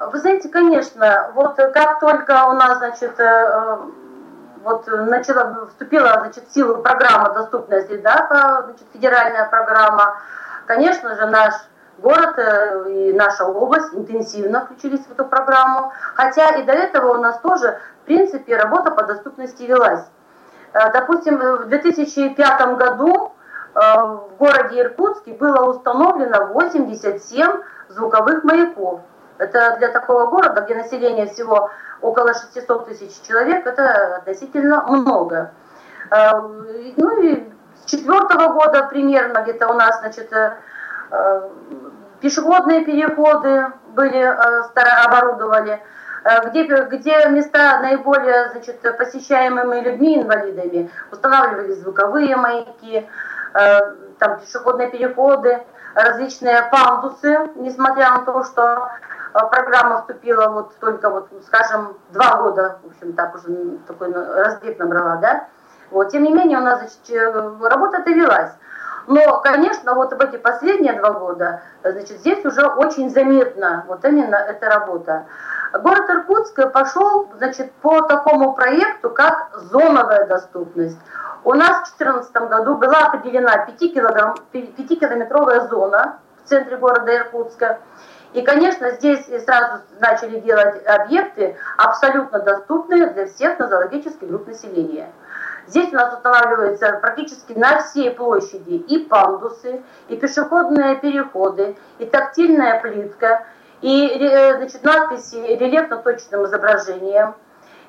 Вы 0.00 0.18
знаете, 0.18 0.48
конечно, 0.48 1.30
вот 1.34 1.54
как 1.54 2.00
только 2.00 2.48
у 2.48 2.54
нас, 2.54 2.78
значит, 2.78 3.20
э, 3.20 3.78
вот 4.64 4.84
начала, 4.88 5.68
вступила, 5.68 6.16
значит, 6.18 6.48
в 6.48 6.52
силу 6.52 6.82
программа 6.82 7.32
доступности, 7.34 7.98
да, 7.98 8.64
значит, 8.64 8.84
федеральная 8.92 9.48
программа, 9.48 10.16
Конечно 10.66 11.14
же, 11.14 11.26
наш 11.26 11.54
город 11.98 12.34
э, 12.38 12.90
и 12.90 13.12
наша 13.12 13.44
область 13.44 13.94
интенсивно 13.94 14.64
включились 14.64 15.06
в 15.06 15.12
эту 15.12 15.24
программу, 15.24 15.92
хотя 16.14 16.56
и 16.56 16.64
до 16.64 16.72
этого 16.72 17.16
у 17.16 17.20
нас 17.20 17.38
тоже, 17.40 17.78
в 18.02 18.06
принципе, 18.06 18.56
работа 18.56 18.90
по 18.90 19.04
доступности 19.04 19.62
велась. 19.62 20.04
Э, 20.72 20.92
допустим, 20.92 21.38
в 21.38 21.66
2005 21.66 22.76
году 22.76 23.32
э, 23.74 23.78
в 23.78 24.36
городе 24.38 24.80
Иркутске 24.80 25.32
было 25.34 25.70
установлено 25.70 26.46
87 26.46 27.46
звуковых 27.88 28.42
маяков. 28.44 29.00
Это 29.38 29.76
для 29.78 29.88
такого 29.88 30.26
города, 30.26 30.62
где 30.62 30.74
население 30.74 31.26
всего 31.26 31.70
около 32.00 32.34
600 32.34 32.88
тысяч 32.88 33.20
человек, 33.26 33.66
это 33.66 34.16
относительно 34.16 34.82
много. 34.86 35.52
Ну 36.10 37.20
и 37.20 37.52
четвертого 37.86 38.52
года 38.52 38.86
примерно 38.90 39.42
где-то 39.42 39.68
у 39.68 39.72
нас, 39.74 40.00
значит, 40.00 40.32
э, 40.32 40.56
э, 41.10 41.48
пешеходные 42.20 42.84
переходы 42.84 43.66
были, 43.94 44.18
э, 44.18 45.04
оборудовали, 45.04 45.82
где, 46.46 46.64
где 46.64 47.28
места 47.28 47.78
наиболее 47.80 48.50
значит, 48.50 48.80
посещаемыми 48.98 49.80
людьми, 49.80 50.20
инвалидами, 50.20 50.90
устанавливали 51.12 51.72
звуковые 51.74 52.34
маяки, 52.34 53.08
там 53.52 54.40
пешеходные 54.40 54.90
переходы, 54.90 55.62
различные 55.94 56.68
пандусы, 56.72 57.48
несмотря 57.54 58.10
на 58.10 58.24
то, 58.24 58.42
что 58.42 58.88
программа 59.32 60.00
вступила 60.00 60.48
вот 60.48 60.76
только 60.80 61.10
вот, 61.10 61.28
скажем, 61.46 61.96
два 62.10 62.42
года, 62.42 62.80
в 62.82 62.90
общем, 62.90 63.12
так 63.12 63.32
уже 63.36 63.78
такой 63.86 64.12
разбег 64.12 64.80
набрала, 64.80 65.16
да, 65.16 65.46
вот. 65.90 66.10
Тем 66.10 66.24
не 66.24 66.32
менее, 66.32 66.58
у 66.58 66.62
нас 66.62 66.78
значит, 66.78 66.98
работа-то 67.60 68.10
велась. 68.10 68.52
Но, 69.06 69.40
конечно, 69.40 69.94
вот 69.94 70.12
в 70.12 70.20
эти 70.20 70.36
последние 70.36 70.94
два 70.94 71.12
года, 71.12 71.62
значит, 71.82 72.18
здесь 72.18 72.44
уже 72.44 72.66
очень 72.66 73.10
заметна 73.10 73.84
вот 73.86 74.04
именно 74.04 74.34
эта 74.34 74.68
работа. 74.68 75.26
Город 75.72 76.10
Иркутск 76.10 76.72
пошел, 76.72 77.28
значит, 77.36 77.72
по 77.82 78.02
такому 78.02 78.54
проекту, 78.54 79.10
как 79.10 79.50
зоновая 79.70 80.26
доступность. 80.26 80.98
У 81.44 81.54
нас 81.54 81.88
в 81.88 81.98
2014 81.98 82.50
году 82.50 82.76
была 82.76 83.06
определена 83.06 83.66
5-километровая 83.66 85.68
зона 85.68 86.18
в 86.44 86.48
центре 86.48 86.76
города 86.76 87.16
Иркутска. 87.16 87.78
И, 88.32 88.42
конечно, 88.42 88.90
здесь 88.90 89.24
сразу 89.44 89.82
начали 90.00 90.40
делать 90.40 90.84
объекты 90.84 91.56
абсолютно 91.76 92.40
доступные 92.40 93.10
для 93.10 93.26
всех 93.26 93.58
нозологических 93.58 94.28
групп 94.28 94.48
населения. 94.48 95.12
Здесь 95.66 95.92
у 95.92 95.96
нас 95.96 96.14
устанавливаются 96.14 96.98
практически 97.00 97.52
на 97.52 97.82
всей 97.82 98.10
площади 98.10 98.74
и 98.74 98.98
пандусы, 98.98 99.82
и 100.08 100.16
пешеходные 100.16 100.96
переходы, 100.96 101.76
и 101.98 102.06
тактильная 102.06 102.80
плитка, 102.80 103.46
и 103.80 104.08
э, 104.08 104.56
значит, 104.56 104.84
надписи 104.84 105.36
рельефно-точным 105.36 106.44
изображением, 106.46 107.34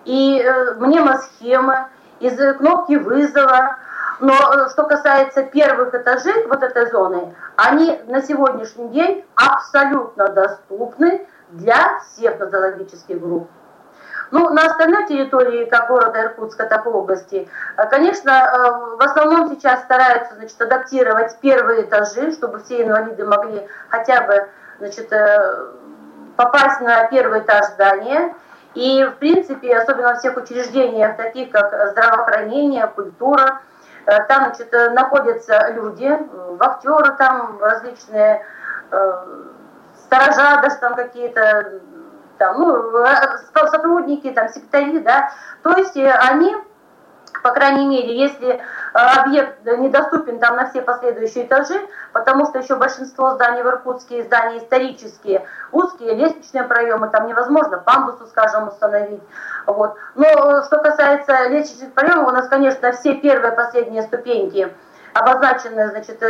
и 0.06 0.42
э, 0.42 0.74
мнемосхемы, 0.76 1.88
из 2.20 2.36
кнопки 2.58 2.96
вызова. 2.96 3.78
Но 4.20 4.34
э, 4.34 4.70
что 4.72 4.84
касается 4.84 5.44
первых 5.44 5.94
этажей 5.94 6.48
вот 6.48 6.64
этой 6.64 6.90
зоны, 6.90 7.36
они 7.56 8.02
на 8.08 8.22
сегодняшний 8.22 8.90
день 8.90 9.24
абсолютно 9.36 10.30
доступны 10.30 11.28
для 11.52 12.00
всех 12.00 12.40
нозологических 12.40 13.20
групп. 13.20 13.48
Ну, 14.32 14.50
на 14.50 14.66
остальной 14.66 15.06
территории, 15.08 15.66
как 15.66 15.88
города 15.88 16.22
Иркутска, 16.22 16.66
так 16.66 16.86
и 16.86 16.90
области, 16.90 17.50
э, 17.78 17.90
конечно, 17.90 18.30
э, 18.32 18.96
в 18.98 19.02
основном 19.02 19.50
сейчас 19.50 19.82
стараются 19.84 20.36
значит, 20.36 20.62
адаптировать 20.62 21.38
первые 21.40 21.84
этажи, 21.84 22.32
чтобы 22.32 22.60
все 22.60 22.84
инвалиды 22.84 23.26
могли 23.26 23.68
хотя 23.90 24.22
бы 24.22 24.48
значит, 24.80 25.12
э, 25.14 25.68
попасть 26.36 26.82
на 26.82 27.08
первый 27.08 27.40
этаж 27.40 27.66
здания. 27.68 28.34
И, 28.74 29.04
в 29.06 29.16
принципе, 29.18 29.76
особенно 29.76 30.14
в 30.14 30.20
всех 30.20 30.38
учреждениях, 30.38 31.16
таких 31.18 31.52
как 31.52 31.74
здравоохранение, 31.92 32.86
культура, 32.88 33.62
там 34.06 34.54
значит, 34.54 34.72
находятся 34.94 35.72
люди, 35.72 36.16
вахтеры 36.60 37.16
там 37.18 37.58
различные, 37.60 38.46
сторожа 39.96 40.62
даже 40.62 40.76
там 40.78 40.96
какие-то, 40.96 41.82
там, 42.38 42.60
ну, 42.60 43.04
э, 43.04 43.38
сотрудники, 43.54 44.32
там, 44.32 44.50
секретари, 44.50 45.00
да, 45.00 45.32
то 45.64 45.72
есть 45.78 45.98
э, 45.98 46.12
они 46.12 46.56
по 47.44 47.52
крайней 47.52 47.86
мере, 47.86 48.18
если 48.18 48.56
э, 48.56 48.60
объект 48.94 49.64
недоступен 49.66 50.40
там 50.40 50.56
на 50.56 50.70
все 50.70 50.82
последующие 50.82 51.46
этажи, 51.46 51.80
потому 52.12 52.46
что 52.46 52.60
еще 52.60 52.76
большинство 52.76 53.36
зданий 53.36 53.62
в 53.62 53.68
Иркутске, 53.68 54.24
здания 54.24 54.58
исторические, 54.58 55.46
узкие, 55.72 56.16
лестничные 56.16 56.64
проемы, 56.64 57.10
там 57.10 57.28
невозможно 57.28 57.78
пандусу, 57.78 58.26
скажем, 58.28 58.68
установить. 58.70 59.22
Вот. 59.66 59.96
Но 60.16 60.64
что 60.64 60.78
касается 60.80 61.48
лестничных 61.48 61.94
проемов, 61.94 62.28
у 62.28 62.32
нас, 62.32 62.48
конечно, 62.48 62.92
все 62.94 63.14
первые 63.16 63.52
последние 63.52 64.04
ступеньки 64.04 64.74
обозначены, 65.14 65.90
значит, 65.90 66.22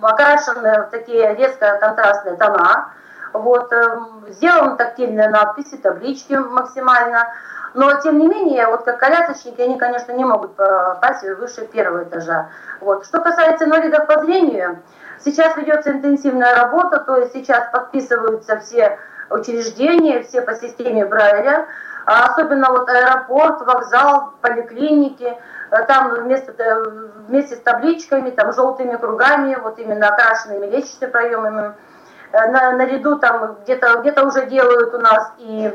окрашены 0.00 0.82
в 0.82 0.90
такие 0.90 1.34
резко 1.34 1.78
контрастные 1.80 2.36
тона, 2.36 2.92
вот, 3.32 3.72
эм, 3.72 4.24
сделаны 4.28 4.76
тактильные 4.76 5.28
надписи, 5.28 5.76
таблички 5.76 6.34
максимально. 6.34 7.28
Но, 7.74 8.00
тем 8.00 8.18
не 8.18 8.28
менее, 8.28 8.66
вот 8.66 8.84
как 8.84 8.98
колясочники, 8.98 9.60
они, 9.60 9.78
конечно, 9.78 10.12
не 10.12 10.24
могут 10.24 10.56
попасть 10.56 11.22
выше 11.22 11.66
первого 11.66 12.04
этажа. 12.04 12.50
Вот. 12.80 13.06
Что 13.06 13.20
касается 13.20 13.64
инвалидов 13.64 14.06
по 14.06 14.20
зрению, 14.20 14.82
сейчас 15.24 15.56
ведется 15.56 15.92
интенсивная 15.92 16.54
работа, 16.54 16.98
то 16.98 17.16
есть 17.16 17.32
сейчас 17.32 17.70
подписываются 17.72 18.58
все 18.58 18.98
учреждения, 19.30 20.22
все 20.22 20.42
по 20.42 20.54
системе 20.54 21.06
Брайля. 21.06 21.66
А 22.04 22.26
особенно 22.26 22.70
вот 22.70 22.88
аэропорт, 22.88 23.62
вокзал, 23.62 24.32
поликлиники, 24.40 25.36
э, 25.70 25.82
там 25.86 26.10
вместо, 26.14 26.52
э, 26.52 26.84
вместе 27.28 27.54
с 27.54 27.60
табличками, 27.60 28.30
там 28.30 28.52
желтыми 28.52 28.96
кругами, 28.96 29.54
вот 29.54 29.78
именно 29.78 30.08
окрашенными 30.08 30.66
лестничными 30.66 31.10
проемами, 31.10 31.74
на, 32.32 32.72
наряду 32.72 33.18
там 33.18 33.56
где-то 33.62 34.00
где 34.00 34.12
уже 34.22 34.46
делают 34.46 34.94
у 34.94 34.98
нас 34.98 35.32
и 35.38 35.72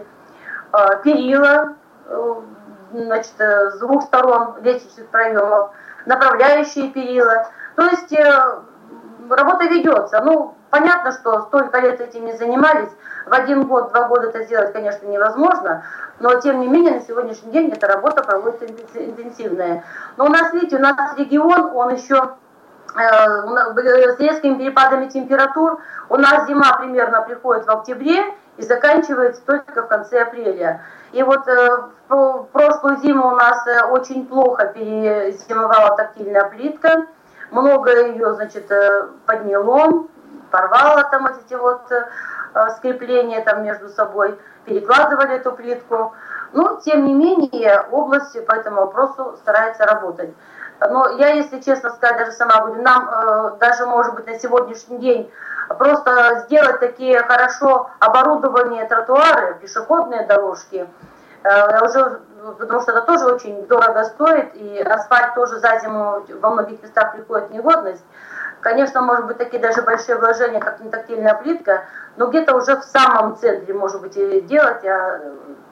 э, 0.74 0.78
перила, 1.04 1.76
э, 2.06 2.34
значит, 2.94 3.40
с 3.40 3.80
двух 3.80 4.04
сторон 4.04 4.56
лестничных 4.62 5.08
проемов, 5.08 5.72
направляющие 6.06 6.90
перила. 6.90 7.48
То 7.76 7.84
есть 7.84 8.14
э, 8.14 8.60
работа 9.30 9.66
ведется. 9.66 10.22
Ну, 10.24 10.56
понятно, 10.70 11.12
что 11.12 11.42
столько 11.44 11.80
лет 11.80 12.02
этим 12.02 12.26
не 12.26 12.34
занимались, 12.34 12.90
в 13.26 13.34
один 13.34 13.64
год, 13.64 13.92
два 13.92 14.08
года 14.08 14.30
это 14.30 14.44
сделать, 14.44 14.74
конечно, 14.74 15.06
невозможно, 15.06 15.84
но 16.20 16.40
тем 16.40 16.62
не 16.62 16.68
менее 16.68 16.96
на 16.96 17.02
сегодняшний 17.02 17.52
день 17.52 17.72
эта 17.72 17.88
работа 17.88 18.24
проводится 18.24 18.66
интенсивная. 18.66 19.84
Но 20.16 20.26
у 20.26 20.30
нас, 20.30 20.54
видите, 20.54 20.78
у 20.78 20.80
нас 20.80 21.18
регион, 21.18 21.76
он 21.76 21.94
еще 21.94 22.16
э, 22.16 22.30
с 22.96 24.20
резкими 24.20 24.58
перепадами 24.58 25.08
температур. 25.08 25.80
У 26.10 26.18
нас 26.18 26.48
зима 26.48 26.78
примерно 26.78 27.22
приходит 27.22 27.66
в 27.66 27.70
октябре 27.70 28.34
и 28.58 28.64
заканчивается 28.64 29.42
только 29.46 29.84
в 29.84 29.88
конце 29.88 30.24
апреля. 30.24 30.82
И 31.12 31.22
вот 31.24 31.48
э, 31.48 31.70
прошлую 32.52 32.98
зиму 32.98 33.28
у 33.28 33.36
нас 33.36 33.66
э, 33.68 33.84
очень 33.86 34.26
плохо 34.28 34.68
перезимовала 34.68 35.96
тактильная 35.96 36.50
плитка. 36.50 37.08
Много 37.52 38.08
ее, 38.08 38.34
значит, 38.34 38.70
подняло, 39.26 40.08
порвало 40.52 41.04
там 41.10 41.28
эти 41.28 41.54
вот 41.54 41.90
Э, 42.58 42.70
скрепления 42.78 43.44
там 43.44 43.64
между 43.64 43.90
собой, 43.90 44.40
перекладывали 44.66 45.36
эту 45.36 45.52
плитку. 45.52 46.14
Но, 46.54 46.80
тем 46.84 47.06
не 47.06 47.14
менее, 47.14 47.86
область 47.92 48.46
по 48.46 48.54
этому 48.54 48.82
вопросу 48.82 49.38
старается 49.42 49.86
работать. 49.86 50.34
Но 50.80 51.10
я, 51.18 51.30
если 51.30 51.60
честно 51.60 51.90
сказать, 51.92 52.18
даже 52.18 52.32
сама 52.32 52.62
говорю, 52.62 52.82
нам 52.82 53.10
э, 53.10 53.52
даже, 53.60 53.86
может 53.86 54.14
быть, 54.16 54.28
на 54.28 54.40
сегодняшний 54.40 55.00
день 55.00 55.32
просто 55.78 56.46
сделать 56.46 56.80
такие 56.80 57.20
хорошо 57.24 57.90
оборудованные 58.00 58.86
тротуары, 58.86 59.56
пешеходные 59.60 60.26
дорожки, 60.26 60.88
э, 61.44 61.86
уже, 61.86 62.22
потому 62.60 62.82
что 62.82 62.92
это 62.92 63.02
тоже 63.02 63.26
очень 63.26 63.66
дорого 63.66 64.04
стоит, 64.06 64.54
и 64.56 64.80
асфальт 64.80 65.34
тоже 65.34 65.60
за 65.60 65.80
зиму 65.80 66.24
во 66.42 66.50
многих 66.52 66.82
местах 66.84 67.14
приходит 67.14 67.50
в 67.50 67.54
негодность. 67.54 68.04
Конечно, 68.62 69.02
может 69.02 69.26
быть, 69.26 69.38
такие 69.38 69.62
даже 69.62 69.82
большие 69.82 70.18
вложения, 70.18 70.60
как 70.60 70.80
не 70.80 70.90
тактильная 70.90 71.36
плитка, 71.36 71.86
но 72.18 72.28
где-то 72.28 72.56
уже 72.56 72.76
в 72.76 72.84
самом 72.84 73.38
центре, 73.38 73.74
может 73.74 74.02
быть, 74.02 74.16
делать. 74.48 74.84
А 74.86 75.22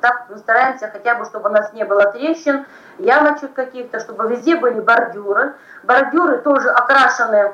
так 0.02 0.26
мы 0.30 0.38
стараемся 0.38 0.90
хотя 0.92 1.16
бы, 1.16 1.26
чтобы 1.26 1.50
у 1.50 1.54
нас 1.54 1.74
не 1.74 1.84
было 1.84 2.12
трещин, 2.12 2.66
ямочек 2.98 3.54
каких-то, 3.54 4.00
чтобы 4.00 4.28
везде 4.30 4.56
были 4.56 4.80
бордюры. 4.80 5.56
Бордюры 5.84 6.40
тоже 6.40 6.70
окрашены 6.70 7.54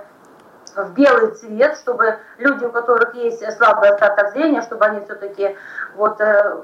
в 0.75 0.93
белый 0.93 1.31
цвет, 1.31 1.77
чтобы 1.77 2.17
люди, 2.37 2.65
у 2.65 2.71
которых 2.71 3.13
есть 3.15 3.43
слабый 3.57 3.89
остаток 3.89 4.31
зрения, 4.31 4.61
чтобы 4.61 4.85
они 4.85 5.03
все-таки 5.05 5.57
вот 5.95 6.19
э, 6.21 6.57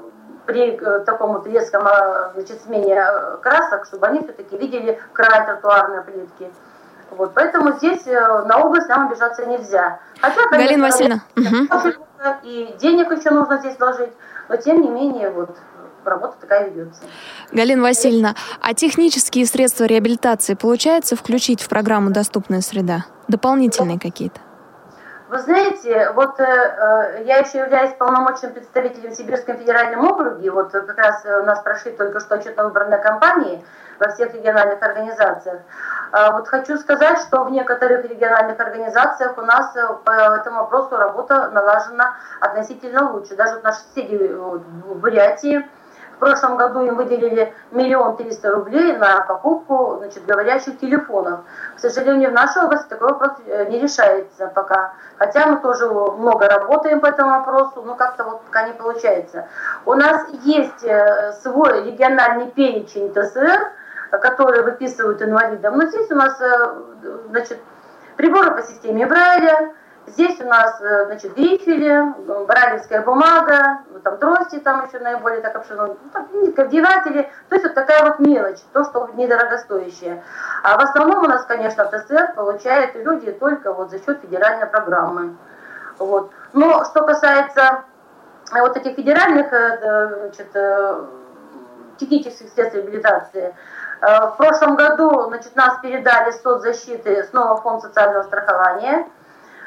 при 0.46 0.76
э, 0.76 1.00
таком 1.00 1.34
вот 1.34 1.46
резком 1.46 1.86
э, 1.86 2.30
значит, 2.34 2.62
смене 2.62 3.04
красок, 3.42 3.86
чтобы 3.86 4.06
они 4.06 4.20
все-таки 4.20 4.56
видели 4.56 5.00
край 5.12 5.46
тротуарной 5.46 6.02
плитки. 6.02 6.50
Вот, 7.10 7.32
поэтому 7.34 7.72
здесь 7.72 8.04
на 8.04 8.58
область 8.58 8.88
нам 8.88 9.08
обижаться 9.08 9.46
нельзя. 9.46 9.98
Хотя, 10.20 10.46
конечно, 10.50 10.58
Галина 10.58 10.86
Васильевна, 10.86 11.20
и 12.42 12.76
денег 12.78 13.10
еще 13.10 13.30
нужно 13.30 13.56
здесь 13.58 13.78
вложить, 13.78 14.12
но 14.48 14.56
тем 14.56 14.80
не 14.80 14.88
менее 14.88 15.30
вот 15.30 15.56
работа 16.04 16.36
такая 16.40 16.68
ведется. 16.68 17.02
Галина 17.52 17.82
Васильевна, 17.82 18.34
а 18.60 18.74
технические 18.74 19.46
средства 19.46 19.84
реабилитации 19.84 20.54
получается 20.54 21.16
включить 21.16 21.60
в 21.60 21.68
программу 21.68 22.10
«Доступная 22.10 22.60
среда»? 22.60 23.04
Дополнительные 23.28 24.00
какие-то? 24.00 24.40
Вы 25.28 25.38
знаете, 25.40 26.10
вот 26.12 26.40
э, 26.40 26.44
э 26.44 27.24
я 27.24 27.38
еще 27.38 27.58
являюсь 27.58 27.92
полномочным 27.98 28.54
представителем 28.54 29.10
в 29.10 29.14
Сибирском 29.14 29.58
федеральном 29.58 30.06
округе. 30.06 30.50
Вот 30.50 30.72
как 30.72 30.96
раз 30.96 31.22
у 31.26 31.44
нас 31.44 31.60
прошли 31.60 31.92
только 31.92 32.20
что 32.20 32.36
отчетно-выборные 32.36 32.98
кампании 32.98 33.62
во 34.00 34.08
всех 34.08 34.32
региональных 34.32 34.82
организациях. 34.82 35.60
А 36.12 36.32
вот 36.32 36.48
хочу 36.48 36.76
сказать, 36.78 37.20
что 37.20 37.44
в 37.44 37.50
некоторых 37.50 38.04
региональных 38.04 38.58
организациях 38.60 39.36
у 39.36 39.42
нас 39.42 39.74
э, 39.76 39.86
по 40.04 40.10
этому 40.10 40.60
вопросу 40.60 40.96
работа 40.96 41.50
налажена 41.50 42.14
относительно 42.40 43.12
лучше. 43.12 43.36
Даже 43.36 43.54
вот 43.54 43.64
наши 43.64 43.80
соседи 43.80 44.16
в 44.16 44.94
Бурятии, 44.98 45.68
в 46.18 46.20
прошлом 46.20 46.56
году 46.56 46.82
им 46.82 46.96
выделили 46.96 47.54
миллион 47.70 48.16
триста 48.16 48.50
рублей 48.50 48.96
на 48.96 49.20
покупку 49.20 49.98
значит, 49.98 50.26
говорящих 50.26 50.80
телефонов. 50.80 51.40
К 51.76 51.78
сожалению, 51.78 52.30
в 52.30 52.34
нашей 52.34 52.64
области 52.64 52.88
такой 52.88 53.10
вопрос 53.10 53.32
э, 53.46 53.66
не 53.68 53.78
решается 53.78 54.48
пока. 54.48 54.94
Хотя 55.16 55.46
мы 55.46 55.58
тоже 55.60 55.88
много 55.88 56.48
работаем 56.48 57.00
по 57.00 57.06
этому 57.06 57.30
вопросу, 57.30 57.82
но 57.82 57.94
как-то 57.94 58.24
вот 58.24 58.42
пока 58.42 58.66
не 58.66 58.72
получается. 58.72 59.46
У 59.84 59.94
нас 59.94 60.26
есть 60.42 60.82
э, 60.82 61.34
свой 61.42 61.84
региональный 61.84 62.50
перечень 62.50 63.12
ТСР, 63.12 63.72
которые 64.10 64.62
выписывают 64.62 65.22
инвалидам. 65.22 65.76
Но 65.76 65.86
здесь 65.86 66.10
у 66.10 66.14
нас 66.14 66.40
э, 66.40 66.82
значит, 67.28 67.58
приборы 68.16 68.52
по 68.52 68.62
системе 68.62 69.06
Брайля, 69.06 69.74
здесь 70.06 70.40
у 70.40 70.44
нас 70.44 70.80
э, 70.80 71.06
значит, 71.06 71.34
грифели, 71.34 72.14
брайлевская 72.46 73.02
бумага, 73.02 73.80
там 74.02 74.18
трости 74.18 74.58
там 74.58 74.86
еще 74.86 74.98
наиболее 75.00 75.40
так 75.40 75.56
обширно, 75.56 75.88
ну, 75.88 75.96
там, 76.12 76.52
координатели, 76.52 77.30
то 77.48 77.54
есть 77.54 77.64
вот 77.64 77.74
такая 77.74 78.04
вот 78.04 78.18
мелочь, 78.18 78.60
то, 78.72 78.84
что 78.84 79.10
недорогостоящее. 79.14 80.22
А 80.62 80.78
в 80.78 80.80
основном 80.80 81.24
у 81.24 81.28
нас, 81.28 81.44
конечно, 81.44 81.84
ТСР 81.84 82.32
получают 82.34 82.94
люди 82.96 83.32
только 83.32 83.72
вот 83.72 83.90
за 83.90 83.98
счет 83.98 84.20
федеральной 84.20 84.66
программы. 84.66 85.36
Вот. 85.98 86.30
Но 86.52 86.84
что 86.84 87.04
касается 87.04 87.84
э, 88.54 88.60
вот 88.60 88.76
этих 88.76 88.96
федеральных 88.96 89.48
значит, 89.48 90.52
технических 91.98 92.48
средств 92.50 92.76
реабилитации, 92.76 93.54
в 94.00 94.34
прошлом 94.36 94.76
году 94.76 95.24
значит, 95.28 95.56
нас 95.56 95.78
передали 95.80 96.30
соцзащиты 96.30 97.24
снова 97.24 97.56
в 97.56 97.62
фонд 97.62 97.82
социального 97.82 98.22
страхования. 98.22 99.06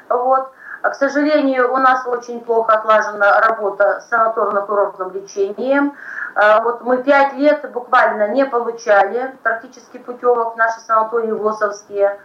Вот. 0.10 0.52
А, 0.82 0.90
к 0.90 0.96
сожалению, 0.96 1.72
у 1.74 1.78
нас 1.78 2.06
очень 2.08 2.42
плохо 2.42 2.74
отлажена 2.74 3.40
работа 3.42 4.02
с 4.02 4.12
санаторно-курортным 4.12 5.14
лечением. 5.14 5.96
Э, 6.36 6.62
вот 6.64 6.82
мы 6.82 7.04
пять 7.04 7.34
лет 7.34 7.70
буквально 7.72 8.30
не 8.30 8.46
получали 8.46 9.36
практически 9.44 10.00
путевок 10.00 10.56
в 10.56 10.58
наши 10.58 10.80
санатории 10.80 11.32
ВОСовские. 11.32 12.20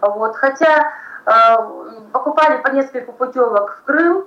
Вот. 0.00 0.36
Хотя 0.36 0.92
э, 1.26 1.56
покупали 2.12 2.56
по 2.58 2.68
несколько 2.68 3.12
путевок 3.12 3.78
в 3.78 3.84
Крым, 3.84 4.26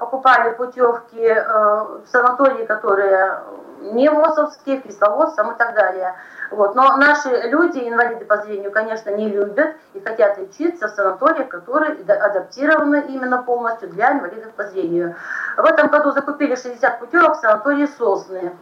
покупали 0.00 0.54
путевки 0.54 1.28
в 1.28 2.06
санатории, 2.06 2.64
которые 2.64 3.42
не 3.92 4.08
ВОСовские, 4.08 4.80
Кисловодцам 4.80 5.52
и 5.52 5.58
так 5.58 5.74
далее. 5.74 6.14
Вот. 6.50 6.74
Но 6.74 6.96
наши 6.96 7.28
люди, 7.48 7.78
инвалиды 7.78 8.24
по 8.24 8.38
зрению, 8.38 8.72
конечно, 8.72 9.10
не 9.10 9.28
любят 9.28 9.76
и 9.92 10.00
хотят 10.00 10.38
лечиться 10.38 10.88
в 10.88 10.90
санаториях, 10.90 11.48
которые 11.48 11.96
адаптированы 12.06 13.04
именно 13.08 13.42
полностью 13.42 13.88
для 13.90 14.12
инвалидов 14.12 14.52
по 14.52 14.64
зрению. 14.64 15.16
В 15.56 15.64
этом 15.64 15.88
году 15.88 16.12
закупили 16.12 16.54
60 16.54 16.98
путевок 16.98 17.36
в 17.36 17.40
санатории 17.40 17.86
Сосны. 17.86 18.56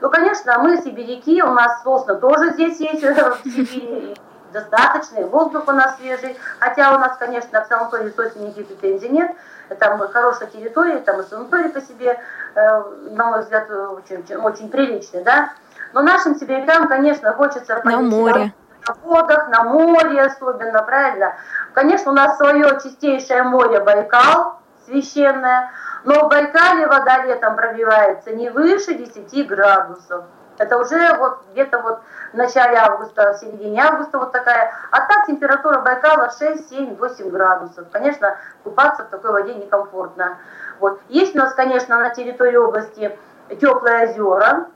Ну, 0.00 0.10
конечно, 0.10 0.58
мы 0.60 0.76
сибиряки, 0.76 1.42
у 1.42 1.52
нас 1.52 1.82
Сосна 1.82 2.14
тоже 2.14 2.52
здесь 2.52 2.78
есть 2.80 3.02
в 3.02 3.42
Сибири, 3.44 4.16
достаточный, 4.52 5.24
воздух 5.24 5.64
у 5.66 5.72
нас 5.72 5.96
свежий, 5.96 6.38
хотя 6.58 6.94
у 6.94 6.98
нас, 6.98 7.16
конечно, 7.18 7.62
в 7.62 7.66
санатории 7.66 8.10
Сосне 8.10 8.48
никаких 8.48 8.66
претензий 8.66 9.08
нет, 9.08 9.32
там 9.78 9.98
хорошая 10.08 10.48
территория, 10.48 10.98
там 10.98 11.20
и 11.20 11.24
санаторий 11.24 11.70
по 11.70 11.80
себе, 11.80 12.20
э, 12.54 12.82
на 13.10 13.26
мой 13.26 13.40
взгляд, 13.40 13.70
очень, 13.70 14.24
очень 14.36 14.70
приличный, 14.70 15.22
да, 15.22 15.50
но 15.92 16.02
нашим 16.02 16.36
сибирякам, 16.36 16.88
конечно, 16.88 17.32
хочется... 17.32 17.80
На 17.84 18.00
море. 18.00 18.52
На 18.86 18.94
водах, 19.02 19.48
на 19.48 19.64
море 19.64 20.22
особенно, 20.22 20.82
правильно? 20.82 21.34
Конечно, 21.74 22.12
у 22.12 22.14
нас 22.14 22.36
свое 22.36 22.78
чистейшее 22.82 23.42
море 23.42 23.80
Байкал, 23.80 24.58
священное, 24.86 25.70
но 26.04 26.26
в 26.26 26.28
Байкале 26.28 26.86
вода 26.86 27.24
летом 27.24 27.56
пробивается 27.56 28.30
не 28.30 28.50
выше 28.50 28.94
10 28.94 29.46
градусов. 29.46 30.24
Это 30.58 30.76
уже 30.76 31.14
вот 31.16 31.38
где-то 31.52 31.80
вот 31.80 32.00
в 32.32 32.36
начале 32.36 32.76
августа, 32.76 33.32
в 33.32 33.38
середине 33.38 33.82
августа 33.82 34.18
вот 34.18 34.32
такая. 34.32 34.72
А 34.90 35.00
так 35.00 35.26
температура 35.26 35.80
Байкала 35.80 36.30
6, 36.30 36.68
7, 36.68 36.96
8 36.96 37.30
градусов. 37.30 37.86
Конечно, 37.92 38.36
купаться 38.64 39.04
в 39.04 39.08
такой 39.08 39.30
воде 39.30 39.54
некомфортно. 39.54 40.38
Вот. 40.80 41.00
Есть 41.08 41.34
у 41.34 41.38
нас, 41.38 41.54
конечно, 41.54 41.98
на 41.98 42.10
территории 42.10 42.56
области 42.56 43.16
теплые 43.60 44.10
озера, 44.10 44.66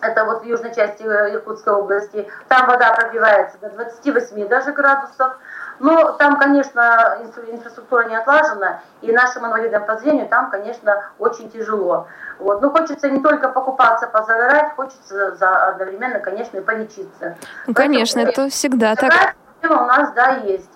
это 0.00 0.24
вот 0.24 0.42
в 0.42 0.44
южной 0.44 0.74
части 0.74 1.02
Иркутской 1.02 1.72
области, 1.72 2.28
там 2.48 2.66
вода 2.66 2.92
прогревается 2.92 3.58
до 3.58 3.70
28 3.70 4.48
даже 4.48 4.72
градусов, 4.72 5.36
Но 5.80 6.12
там, 6.12 6.38
конечно, 6.38 7.18
инфраструктура 7.50 8.08
не 8.08 8.16
отлажена, 8.16 8.80
и 9.00 9.12
нашим 9.12 9.46
инвалидам 9.46 9.84
по 9.84 9.96
зрению 9.96 10.28
там, 10.28 10.50
конечно, 10.50 11.04
очень 11.18 11.50
тяжело. 11.50 12.08
Вот. 12.38 12.60
Но 12.62 12.70
хочется 12.70 13.10
не 13.10 13.20
только 13.20 13.48
покупаться, 13.48 14.06
позагорать, 14.06 14.74
хочется 14.74 15.36
за, 15.36 15.68
одновременно, 15.68 16.18
конечно, 16.18 16.58
и 16.58 16.60
полечиться. 16.60 17.36
Ну, 17.66 17.74
конечно, 17.74 18.22
Поэтому, 18.22 18.46
это 18.46 18.54
всегда 18.54 18.96
так. 18.96 19.34
у 19.62 19.68
нас, 19.68 20.12
да, 20.12 20.36
есть. 20.36 20.70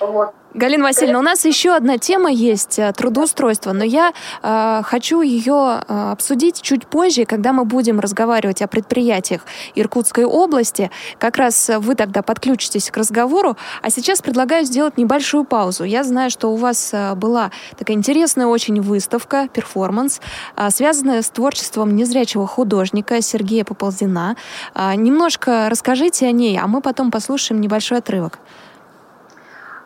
Вот. 0.00 0.34
Галина 0.54 0.84
Васильевна, 0.84 1.18
у 1.18 1.22
нас 1.22 1.46
еще 1.46 1.74
одна 1.74 1.96
тема 1.96 2.30
есть 2.30 2.78
э, 2.78 2.92
трудоустройство, 2.92 3.72
но 3.72 3.84
я 3.84 4.12
э, 4.42 4.82
хочу 4.84 5.22
ее 5.22 5.80
э, 5.88 6.10
обсудить 6.12 6.60
чуть 6.60 6.86
позже, 6.86 7.24
когда 7.24 7.54
мы 7.54 7.64
будем 7.64 8.00
разговаривать 8.00 8.60
о 8.60 8.66
предприятиях 8.66 9.46
Иркутской 9.74 10.24
области. 10.26 10.90
Как 11.18 11.38
раз 11.38 11.70
вы 11.78 11.94
тогда 11.94 12.20
подключитесь 12.20 12.90
к 12.90 12.96
разговору. 12.98 13.56
А 13.80 13.88
сейчас 13.88 14.20
предлагаю 14.20 14.66
сделать 14.66 14.98
небольшую 14.98 15.44
паузу. 15.44 15.84
Я 15.84 16.04
знаю, 16.04 16.30
что 16.30 16.52
у 16.52 16.56
вас 16.56 16.90
э, 16.92 17.14
была 17.14 17.50
такая 17.78 17.96
интересная 17.96 18.46
очень 18.46 18.78
выставка, 18.82 19.48
перформанс, 19.48 20.20
э, 20.56 20.68
связанная 20.68 21.22
с 21.22 21.30
творчеством 21.30 21.96
незрячего 21.96 22.46
художника 22.46 23.22
Сергея 23.22 23.64
Поползина. 23.64 24.36
Э, 24.74 24.92
немножко 24.96 25.68
расскажите 25.70 26.26
о 26.26 26.32
ней, 26.32 26.58
а 26.58 26.66
мы 26.66 26.82
потом 26.82 27.10
послушаем 27.10 27.62
небольшой 27.62 27.98
отрывок. 27.98 28.38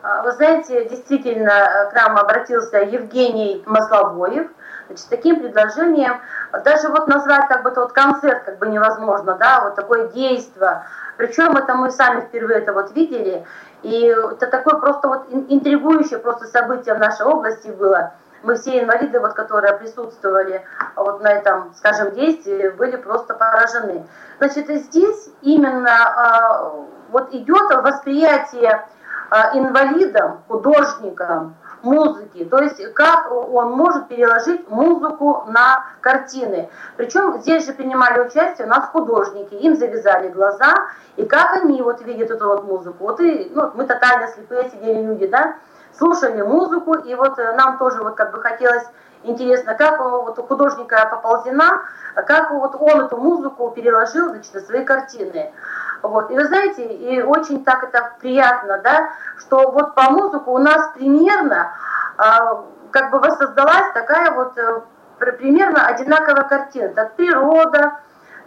А, 0.06 0.22
вы 0.22 0.30
знаете, 0.32 0.84
действительно, 0.84 1.50
э, 1.50 1.90
к 1.90 1.94
нам 1.94 2.16
обратился 2.16 2.78
Евгений 2.78 3.64
Масловоев, 3.66 4.48
значит, 4.86 5.06
таким 5.10 5.40
предложением, 5.40 6.20
даже 6.64 6.88
вот 6.90 7.08
назвать 7.08 7.48
как 7.48 7.64
бы 7.64 7.72
тот 7.72 7.92
концерт 7.92 8.44
как 8.44 8.58
бы 8.58 8.68
невозможно, 8.68 9.34
да, 9.34 9.62
вот 9.64 9.74
такое 9.74 10.06
действие. 10.08 10.84
Причем 11.16 11.56
это 11.56 11.74
мы 11.74 11.90
сами 11.90 12.20
впервые 12.20 12.60
это 12.60 12.72
вот 12.72 12.92
видели, 12.94 13.44
и 13.82 14.04
это 14.06 14.46
такое 14.46 14.76
просто 14.76 15.08
вот 15.08 15.26
интригующее 15.48 16.20
просто 16.20 16.46
событие 16.46 16.94
в 16.94 17.00
нашей 17.00 17.26
области 17.26 17.68
было. 17.68 18.12
Мы 18.44 18.54
все 18.54 18.80
инвалиды, 18.80 19.18
вот, 19.18 19.32
которые 19.32 19.76
присутствовали 19.76 20.64
вот 20.94 21.20
на 21.20 21.32
этом, 21.32 21.74
скажем, 21.74 22.12
действии, 22.12 22.68
были 22.68 22.94
просто 22.94 23.34
поражены. 23.34 24.06
Значит, 24.38 24.68
здесь 24.68 25.30
именно 25.42 25.90
а, 25.90 26.72
вот 27.10 27.34
идет 27.34 27.74
восприятие 27.82 28.86
а, 29.30 29.56
инвалидам, 29.56 30.42
художникам, 30.48 31.56
музыки, 31.82 32.44
то 32.44 32.58
есть 32.58 32.82
как 32.94 33.30
он 33.30 33.72
может 33.72 34.08
переложить 34.08 34.68
музыку 34.68 35.44
на 35.48 35.84
картины. 36.00 36.68
Причем 36.96 37.38
здесь 37.40 37.66
же 37.66 37.72
принимали 37.72 38.20
участие 38.20 38.66
у 38.66 38.70
нас 38.70 38.88
художники, 38.90 39.54
им 39.54 39.76
завязали 39.76 40.28
глаза, 40.28 40.74
и 41.16 41.24
как 41.24 41.56
они 41.62 41.80
вот 41.82 42.02
видят 42.02 42.30
эту 42.30 42.46
вот 42.46 42.64
музыку. 42.64 43.04
Вот 43.04 43.20
и 43.20 43.50
ну, 43.54 43.70
мы 43.74 43.84
тотально 43.84 44.28
слепые 44.28 44.70
сидели 44.70 45.02
люди, 45.02 45.26
да, 45.26 45.56
слушали 45.96 46.42
музыку, 46.42 46.94
и 46.94 47.14
вот 47.14 47.38
э, 47.38 47.52
нам 47.56 47.78
тоже 47.78 48.02
вот 48.02 48.14
как 48.14 48.32
бы 48.32 48.40
хотелось 48.40 48.84
интересно, 49.22 49.74
как 49.74 49.98
вот 50.00 50.38
у 50.38 50.42
художника 50.42 51.08
Поползина, 51.10 51.82
как 52.14 52.50
вот 52.50 52.76
он 52.78 53.02
эту 53.02 53.16
музыку 53.16 53.70
переложил 53.70 54.30
значит, 54.30 54.54
на 54.54 54.60
свои 54.60 54.84
картины. 54.84 55.52
Вот. 56.08 56.30
И 56.30 56.34
вы 56.34 56.44
знаете, 56.44 56.86
и 56.86 57.22
очень 57.22 57.64
так 57.64 57.84
это 57.84 58.12
приятно, 58.20 58.80
да, 58.82 59.10
что 59.38 59.70
вот 59.70 59.94
по 59.94 60.10
музыку 60.10 60.52
у 60.52 60.58
нас 60.58 60.92
примерно 60.94 61.72
а, 62.16 62.64
как 62.90 63.10
бы 63.10 63.18
воссоздалась 63.18 63.92
такая 63.92 64.30
вот 64.32 64.56
э, 64.56 64.80
примерно 65.18 65.86
одинаковая 65.86 66.44
картина. 66.44 66.86
Это 66.86 67.10
природа, 67.16 67.98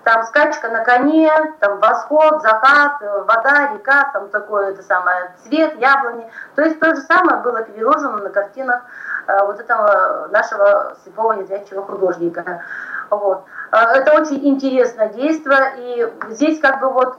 там 0.04 0.24
скачка 0.24 0.70
на 0.70 0.84
коне, 0.84 1.32
там 1.60 1.80
восход, 1.80 2.42
закат, 2.42 3.02
э, 3.02 3.24
вода, 3.28 3.74
река, 3.74 4.10
там 4.14 4.30
такое 4.30 4.72
это 4.72 4.82
самое, 4.82 5.34
цвет, 5.44 5.80
яблони. 5.80 6.30
То 6.56 6.64
есть 6.64 6.80
то 6.80 6.96
же 6.96 7.02
самое 7.02 7.42
было 7.42 7.62
переложено 7.62 8.18
на 8.18 8.30
картинах 8.30 8.82
э, 9.28 9.46
вот 9.46 9.60
этого 9.60 10.30
нашего 10.32 10.96
слепого 11.04 11.34
незрячего 11.34 11.84
художника. 11.84 12.64
Вот. 13.10 13.46
Это 13.72 14.20
очень 14.20 14.48
интересное 14.48 15.10
действие, 15.10 15.74
и 15.78 16.14
здесь 16.32 16.60
как 16.60 16.80
бы 16.80 16.90
вот 16.90 17.18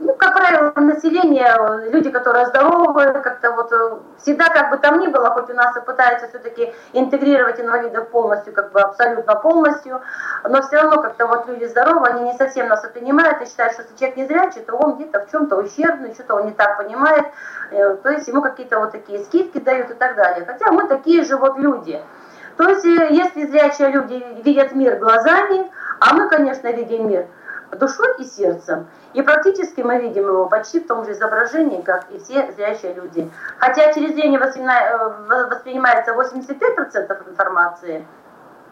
ну, 0.00 0.14
как 0.14 0.34
правило, 0.34 0.72
население, 0.76 1.90
люди, 1.90 2.10
которые 2.10 2.46
здоровы, 2.46 3.04
как-то 3.22 3.52
вот 3.52 3.72
э, 3.72 3.98
всегда, 4.18 4.48
как 4.48 4.70
бы 4.70 4.78
там 4.78 5.00
ни 5.00 5.08
было, 5.08 5.30
хоть 5.30 5.50
у 5.50 5.54
нас 5.54 5.76
и 5.76 5.80
пытаются 5.80 6.28
все-таки 6.28 6.72
интегрировать 6.92 7.60
инвалидов 7.60 8.08
полностью, 8.08 8.54
как 8.54 8.72
бы 8.72 8.80
абсолютно 8.80 9.34
полностью, 9.34 10.00
но 10.48 10.62
все 10.62 10.76
равно 10.76 11.02
как-то 11.02 11.26
вот 11.26 11.48
люди 11.48 11.64
здоровы, 11.64 12.06
они 12.08 12.24
не 12.24 12.34
совсем 12.34 12.68
нас 12.68 12.86
понимают 12.94 13.42
и 13.42 13.46
считают, 13.46 13.74
что 13.74 13.82
если 13.82 13.96
человек 13.96 14.16
не 14.16 14.26
зрячий, 14.26 14.62
то 14.62 14.76
он 14.76 14.94
где-то 14.94 15.26
в 15.26 15.30
чем-то 15.30 15.56
ущербный, 15.56 16.14
что-то 16.14 16.36
он 16.36 16.46
не 16.46 16.52
так 16.52 16.78
понимает, 16.78 17.26
э, 17.72 17.96
то 17.96 18.08
есть 18.10 18.28
ему 18.28 18.40
какие-то 18.40 18.78
вот 18.78 18.92
такие 18.92 19.18
скидки 19.24 19.58
дают 19.58 19.90
и 19.90 19.94
так 19.94 20.16
далее. 20.16 20.46
Хотя 20.46 20.72
мы 20.72 20.88
такие 20.88 21.24
же 21.24 21.36
вот 21.36 21.58
люди. 21.58 22.02
То 22.56 22.68
есть 22.68 22.86
э, 22.86 23.08
если 23.10 23.46
зрячие 23.46 23.90
люди 23.90 24.24
видят 24.42 24.72
мир 24.72 24.96
глазами, 24.96 25.70
а 26.00 26.14
мы, 26.14 26.28
конечно, 26.28 26.68
видим 26.68 27.08
мир 27.08 27.26
душой 27.72 28.14
и 28.18 28.24
сердцем. 28.24 28.88
И 29.14 29.22
практически 29.22 29.80
мы 29.80 29.98
видим 29.98 30.24
его 30.24 30.46
почти 30.46 30.80
в 30.80 30.86
том 30.86 31.04
же 31.04 31.12
изображении, 31.12 31.82
как 31.82 32.10
и 32.10 32.18
все 32.18 32.52
зрячие 32.52 32.94
люди. 32.94 33.30
Хотя 33.58 33.92
через 33.92 34.14
зрение 34.14 34.38
э, 34.38 35.46
воспринимается 35.48 36.12
85% 36.12 37.30
информации, 37.30 38.06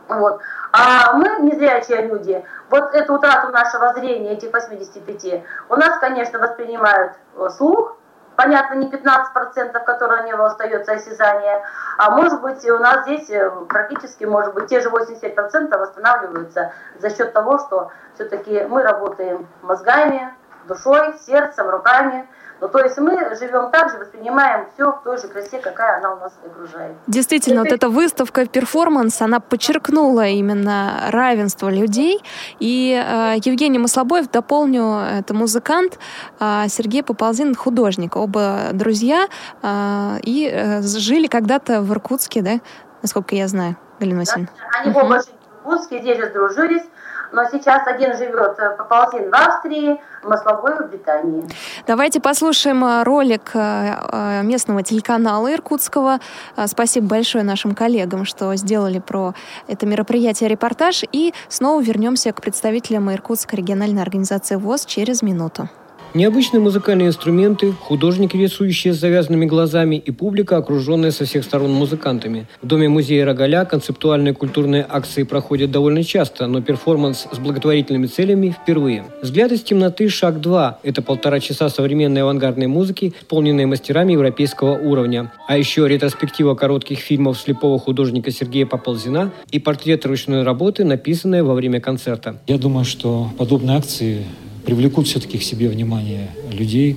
вот. 0.09 0.41
А 0.73 1.15
мы, 1.15 1.41
незрячие 1.41 2.03
люди, 2.03 2.45
вот 2.69 2.95
эту 2.95 3.15
утрату 3.15 3.53
нашего 3.53 3.95
зрения, 3.95 4.33
этих 4.33 4.53
85, 4.53 5.45
у 5.71 5.77
нас, 5.77 5.99
конечно, 5.99 6.39
воспринимают 6.39 7.15
э, 7.37 7.49
слух, 7.57 7.97
понятно, 8.37 8.75
не 8.75 8.91
15%, 8.91 9.85
которые 9.85 10.23
у 10.23 10.27
него 10.27 10.45
остается 10.45 10.93
осязание, 10.93 11.63
а 11.99 12.11
может 12.11 12.41
быть 12.41 12.65
у 12.69 12.79
нас 12.79 13.03
здесь 13.03 13.31
э, 13.31 13.51
практически, 13.69 14.25
может 14.25 14.55
быть, 14.55 14.69
те 14.69 14.81
же 14.81 14.91
87% 14.91 15.79
восстанавливаются 15.79 16.73
за 16.99 17.11
счет 17.11 17.33
того, 17.33 17.59
что 17.59 17.91
все-таки 18.15 18.65
мы 18.65 18.83
работаем 18.83 19.47
мозгами, 19.63 20.35
душой, 20.67 21.19
сердцем, 21.19 21.69
руками, 21.69 22.29
ну, 22.61 22.69
то 22.69 22.79
есть 22.79 22.97
мы 22.99 23.13
живем 23.37 23.71
так 23.71 23.91
же, 23.91 23.99
воспринимаем 23.99 24.67
все 24.75 24.93
в 24.93 25.03
той 25.03 25.19
же 25.19 25.29
красе, 25.29 25.59
какая 25.59 25.99
она 25.99 26.15
у 26.15 26.21
нас 26.21 26.33
окружает. 26.45 26.97
Действительно, 27.07 27.63
вот 27.63 27.73
эта 27.73 27.89
выставка 27.89 28.47
перформанс, 28.47 29.21
она 29.21 29.41
подчеркнула 29.41 30.27
именно 30.27 31.09
равенство 31.11 31.69
людей. 31.69 32.23
И 32.61 32.93
э, 32.93 33.35
Евгений 33.45 33.79
Маслобоев, 33.79 34.31
дополню, 34.31 35.01
это 35.19 35.35
музыкант, 35.35 35.99
э, 36.41 36.69
Сергей 36.69 37.03
Поползин 37.03 37.55
художник. 37.55 38.17
Оба 38.17 38.71
друзья 38.73 39.27
э, 39.63 40.19
и 40.23 40.49
э, 40.51 40.83
жили 40.83 41.27
когда-то 41.27 41.83
в 41.83 41.93
Иркутске, 41.93 42.43
да, 42.43 42.61
насколько 43.03 43.35
я 43.35 43.49
знаю, 43.49 43.77
Галина 43.99 44.21
Васильевна. 44.21 44.49
Да, 44.57 44.81
они 44.81 44.91
оба 44.97 45.21
жили 45.21 45.35
в 45.65 45.67
Иркутске, 45.67 46.01
здесь 46.01 46.25
сдружились 46.31 46.85
но 47.33 47.45
сейчас 47.51 47.87
один 47.87 48.17
живет 48.17 48.59
э, 48.59 48.77
Поползин 48.77 49.31
в 49.31 49.35
Австрии, 49.35 50.01
Масловой 50.23 50.87
в 50.87 50.91
Британии. 50.91 51.45
Давайте 51.87 52.21
послушаем 52.21 52.85
э, 52.85 53.03
ролик 53.03 53.51
э, 53.55 54.43
местного 54.43 54.83
телеканала 54.83 55.53
иркутского. 55.53 56.21
Спасибо 56.67 57.09
большое 57.09 57.45
нашим 57.45 57.75
коллегам, 57.75 58.25
что 58.25 58.55
сделали 58.57 58.99
про 58.99 59.35
это 59.69 59.87
мероприятие 59.87 60.49
репортаж. 60.49 61.05
И 61.13 61.35
снова 61.49 61.81
вернемся 61.81 62.33
к 62.33 62.41
представителям 62.41 63.13
Иркутской 63.13 63.59
региональной 63.59 64.03
организации 64.03 64.57
ВОЗ 64.57 64.87
через 64.87 65.23
минуту. 65.23 65.69
Необычные 66.15 66.61
музыкальные 66.61 67.09
инструменты, 67.09 67.73
художники, 67.73 68.37
рисующие 68.37 68.95
с 68.95 68.99
завязанными 68.99 69.47
глазами 69.47 69.97
и 69.97 70.13
публика, 70.13 70.57
окруженная 70.57 71.11
со 71.11 71.25
всех 71.25 71.43
сторон 71.43 71.73
музыкантами. 71.73 72.47
В 72.63 72.67
Доме 72.69 72.89
музея 72.89 73.25
Рогаля 73.25 73.65
концептуальные 73.65 74.33
культурные 74.33 74.87
акции 74.89 75.25
проходят 75.25 75.73
довольно 75.73 76.05
часто, 76.05 76.47
но 76.47 76.63
перформанс 76.63 77.27
с 77.33 77.39
благотворительными 77.41 78.07
целями 78.07 78.51
впервые. 78.51 79.07
«Взгляд 79.23 79.51
из 79.51 79.65
темноты. 79.65 80.09
Шаг 80.09 80.37
2»– 80.37 80.75
это 80.85 81.03
полтора 81.03 81.41
часа 81.41 81.69
современной 81.69 82.23
авангардной 82.23 82.69
музыки, 82.69 83.13
исполненной 83.21 83.67
мастерами 83.67 84.13
европейского 84.13 84.79
уровня. 84.79 85.33
А 85.49 85.59
еще 85.59 85.89
ретроспектива 85.89 86.55
коротких 86.55 87.01
фильмов 87.01 87.39
слепого 87.39 87.81
художника 87.81 88.31
Сергея 88.31 88.67
Поползина 88.67 89.33
и 89.51 89.59
портрет 89.59 90.07
ручной 90.07 90.45
работы, 90.45 90.85
написанные 90.85 91.43
во 91.43 91.55
время 91.55 91.81
концерта. 91.81 92.41
Я 92.47 92.59
думаю, 92.59 92.85
что 92.85 93.31
подобные 93.37 93.79
акции 93.79 94.25
привлекут 94.65 95.07
все-таки 95.07 95.39
к 95.39 95.43
себе 95.43 95.69
внимание 95.69 96.31
людей, 96.51 96.97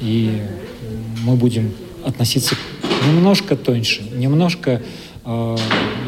и 0.00 0.30
мы 1.24 1.36
будем 1.36 1.72
относиться 2.04 2.56
немножко 3.06 3.56
тоньше, 3.56 4.02
немножко, 4.16 4.82
э, 5.24 5.56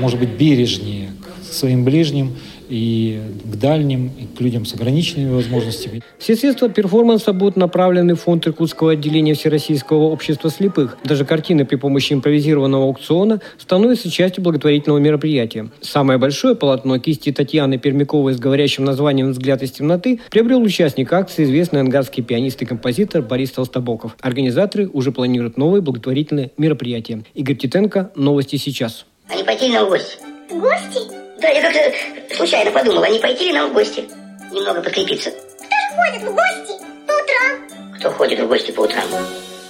может 0.00 0.18
быть, 0.18 0.30
бережнее 0.30 1.12
к 1.22 1.52
своим 1.52 1.84
ближним, 1.84 2.36
и 2.74 3.20
к 3.44 3.56
дальним, 3.56 4.10
и 4.18 4.26
к 4.36 4.40
людям 4.40 4.66
с 4.66 4.74
ограниченными 4.74 5.32
возможностями. 5.32 6.02
Все 6.18 6.34
средства 6.34 6.68
перформанса 6.68 7.32
будут 7.32 7.56
направлены 7.56 8.14
в 8.14 8.20
фонд 8.20 8.48
Иркутского 8.48 8.92
отделения 8.92 9.34
Всероссийского 9.34 10.04
общества 10.04 10.50
слепых. 10.50 10.98
Даже 11.04 11.24
картины 11.24 11.64
при 11.64 11.76
помощи 11.76 12.12
импровизированного 12.12 12.84
аукциона 12.84 13.40
становятся 13.58 14.10
частью 14.10 14.42
благотворительного 14.42 14.98
мероприятия. 14.98 15.70
Самое 15.80 16.18
большое 16.18 16.56
полотно 16.56 16.98
кисти 16.98 17.30
Татьяны 17.30 17.78
Пермяковой 17.78 18.34
с 18.34 18.38
говорящим 18.40 18.84
названием 18.84 19.30
«Взгляд 19.30 19.62
из 19.62 19.70
темноты» 19.70 20.18
приобрел 20.30 20.60
участник 20.60 21.12
акции 21.12 21.44
известный 21.44 21.80
ангарский 21.80 22.24
пианист 22.24 22.60
и 22.62 22.66
композитор 22.66 23.22
Борис 23.22 23.52
Толстобоков. 23.52 24.16
Организаторы 24.20 24.88
уже 24.92 25.12
планируют 25.12 25.56
новые 25.56 25.80
благотворительные 25.80 26.50
мероприятия. 26.58 27.22
Игорь 27.34 27.56
Титенко, 27.56 28.10
новости 28.16 28.56
сейчас. 28.56 29.06
А 29.28 29.36
не 29.36 29.44
пойти 29.44 29.70
в 29.70 29.88
гости? 29.88 30.18
Гости? 30.50 31.23
Да, 31.44 31.50
я 31.50 31.60
как-то 31.60 32.36
случайно 32.36 32.70
подумал, 32.70 33.02
а 33.02 33.08
не 33.10 33.18
пойти 33.18 33.48
ли 33.48 33.52
нам 33.52 33.68
в 33.68 33.74
гости? 33.74 34.08
Немного 34.50 34.80
подкрепиться. 34.80 35.30
Кто 35.30 35.66
ж 35.66 35.94
ходит 35.94 36.22
в 36.22 36.34
гости 36.34 36.82
по 37.06 37.12
утрам? 37.12 37.98
Кто 37.98 38.10
ходит 38.12 38.40
в 38.40 38.48
гости 38.48 38.70
по 38.70 38.80
утрам? 38.80 39.04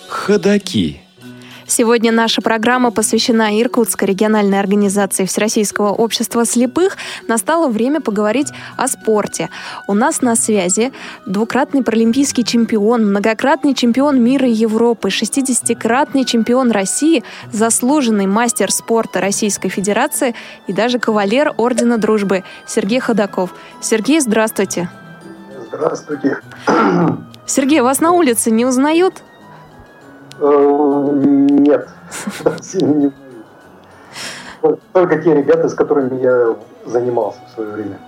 Ходаки. 0.06 1.03
Сегодня 1.66 2.12
наша 2.12 2.42
программа 2.42 2.90
посвящена 2.90 3.60
Иркутской 3.60 4.08
региональной 4.08 4.60
организации 4.60 5.24
Всероссийского 5.24 5.90
общества 5.92 6.44
слепых. 6.44 6.98
Настало 7.26 7.68
время 7.68 8.00
поговорить 8.00 8.48
о 8.76 8.86
спорте. 8.86 9.48
У 9.86 9.94
нас 9.94 10.20
на 10.20 10.36
связи 10.36 10.92
двукратный 11.24 11.82
паралимпийский 11.82 12.44
чемпион, 12.44 13.06
многократный 13.06 13.74
чемпион 13.74 14.22
мира 14.22 14.46
и 14.46 14.52
Европы, 14.52 15.08
60-кратный 15.08 16.24
чемпион 16.24 16.70
России, 16.70 17.24
заслуженный 17.50 18.26
мастер 18.26 18.70
спорта 18.70 19.20
Российской 19.20 19.70
Федерации 19.70 20.34
и 20.66 20.72
даже 20.72 20.98
кавалер 20.98 21.54
Ордена 21.56 21.96
Дружбы 21.96 22.44
Сергей 22.66 23.00
Ходаков. 23.00 23.54
Сергей, 23.80 24.20
здравствуйте. 24.20 24.90
Здравствуйте. 25.68 26.40
Сергей, 27.46 27.80
вас 27.80 28.00
на 28.00 28.12
улице 28.12 28.50
не 28.50 28.64
узнают? 28.64 29.22
Э, 30.44 31.10
Нет, 31.12 31.88
сильно 32.62 32.94
не. 32.94 33.12
Только 34.92 35.22
те 35.22 35.34
ребята, 35.34 35.68
с 35.68 35.74
которыми 35.74 36.20
я 36.20 36.56
занимался 36.84 37.38
в 37.48 37.54
свое 37.54 37.70
время. 37.70 37.98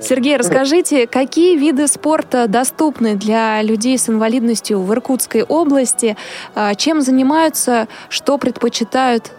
Сергей, 0.00 0.36
расскажите, 0.36 1.06
какие 1.06 1.56
виды 1.56 1.88
спорта 1.88 2.46
доступны 2.46 3.16
для 3.16 3.60
людей 3.62 3.98
с 3.98 4.08
инвалидностью 4.08 4.80
в 4.80 4.92
Иркутской 4.92 5.42
области? 5.42 6.16
А, 6.54 6.74
Чем 6.76 7.00
занимаются, 7.00 7.88
что 8.08 8.38
предпочитают? 8.38 9.32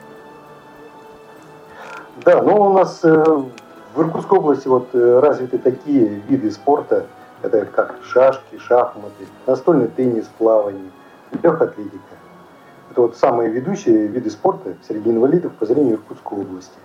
Да, 2.26 2.42
ну 2.44 2.62
у 2.62 2.74
нас 2.74 3.00
э, 3.04 3.24
в 3.96 4.02
Иркутской 4.02 4.40
области 4.40 4.68
вот 4.68 4.90
э, 4.94 5.20
развиты 5.20 5.58
такие 5.58 6.22
виды 6.28 6.52
спорта, 6.52 7.06
это 7.42 7.66
как 7.66 7.96
шашки, 8.04 8.58
шахматы, 8.58 9.26
настольный 9.48 9.88
теннис, 9.88 10.30
плавание, 10.38 10.92
легкая 11.32 11.70
атлетика. 11.70 12.00
Это 12.92 13.02
вот 13.02 13.18
самые 13.18 13.50
ведущие 13.50 14.08
виды 14.08 14.30
спорта 14.30 14.76
среди 14.88 15.10
инвалидов 15.10 15.54
по 15.54 15.66
зрению 15.66 15.96
Иркутской 15.96 16.40
области. 16.40 16.78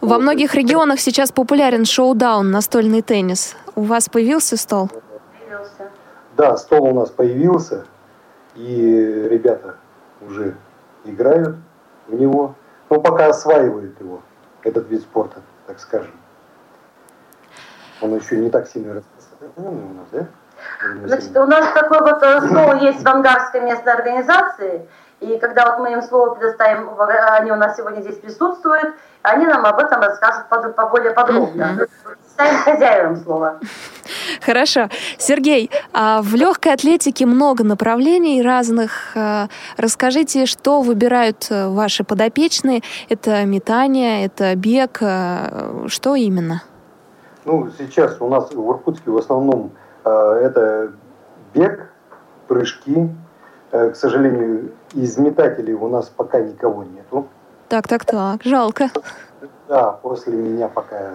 Во 0.00 0.18
многих 0.18 0.54
регионах 0.54 1.00
сейчас 1.00 1.32
популярен 1.32 1.84
шоу-даун, 1.84 2.50
настольный 2.50 3.02
теннис. 3.02 3.56
У 3.74 3.82
вас 3.82 4.08
появился 4.08 4.56
стол? 4.56 4.88
Появился. 4.88 5.90
Да, 6.36 6.56
стол 6.56 6.84
у 6.84 6.94
нас 6.94 7.10
появился, 7.10 7.86
и 8.54 9.28
ребята 9.30 9.76
уже 10.20 10.54
играют 11.04 11.56
в 12.08 12.14
него, 12.14 12.54
но 12.90 13.00
пока 13.00 13.28
осваивают 13.28 13.98
его, 14.00 14.20
этот 14.62 14.88
вид 14.90 15.00
спорта, 15.00 15.40
так 15.66 15.80
скажем. 15.80 16.12
Он 18.00 18.14
еще 18.14 18.36
не 18.36 18.50
так 18.50 18.68
сильно 18.68 18.94
распространен 18.94 19.90
у 19.90 19.94
нас, 19.94 20.06
да? 20.12 20.26
Значит, 21.04 21.36
у 21.36 21.46
нас 21.46 21.72
такой 21.72 22.00
вот 22.00 22.22
э, 22.22 22.40
стол 22.48 22.74
есть 22.80 23.02
в 23.02 23.08
ангарской 23.08 23.60
местной 23.60 23.92
организации, 23.94 24.86
и 25.20 25.38
когда 25.38 25.70
вот 25.70 25.78
мы 25.80 25.92
им 25.92 26.02
слово 26.02 26.34
предоставим, 26.34 26.90
они 27.38 27.50
у 27.50 27.56
нас 27.56 27.76
сегодня 27.76 28.02
здесь 28.02 28.16
присутствуют, 28.16 28.94
они 29.22 29.46
нам 29.46 29.64
об 29.64 29.78
этом 29.78 30.00
расскажут 30.00 30.48
под- 30.48 30.76
по- 30.76 30.88
более 30.88 31.12
подробно. 31.12 31.86
Ставим 32.32 32.58
хозяевам 32.58 33.16
слово. 33.16 33.58
Хорошо. 34.44 34.90
Сергей, 35.16 35.70
а 35.94 36.20
в 36.20 36.34
легкой 36.34 36.74
атлетике 36.74 37.24
много 37.24 37.64
направлений 37.64 38.42
разных. 38.42 39.16
А, 39.16 39.48
Расскажите, 39.78 40.44
что 40.44 40.82
выбирают 40.82 41.46
э, 41.50 41.66
ваши 41.68 42.04
подопечные? 42.04 42.82
Это 43.08 43.44
метание, 43.46 44.26
это 44.26 44.54
бег, 44.54 44.98
что 44.98 46.14
именно? 46.14 46.62
Ну, 47.46 47.70
сейчас 47.78 48.20
у 48.20 48.28
нас 48.28 48.50
в 48.52 48.70
Иркутске 48.70 49.10
в 49.10 49.16
основном 49.16 49.70
э, 49.74 49.85
это 50.10 50.92
бег, 51.54 51.90
прыжки. 52.48 53.08
Э, 53.72 53.90
к 53.90 53.96
сожалению, 53.96 54.72
из 54.94 55.18
метателей 55.18 55.74
у 55.74 55.88
нас 55.88 56.08
пока 56.08 56.40
никого 56.40 56.84
нету. 56.84 57.26
Так, 57.68 57.88
так, 57.88 58.04
так, 58.04 58.42
жалко. 58.44 58.90
Да, 59.68 59.92
после 59.92 60.36
меня 60.36 60.68
пока... 60.68 61.10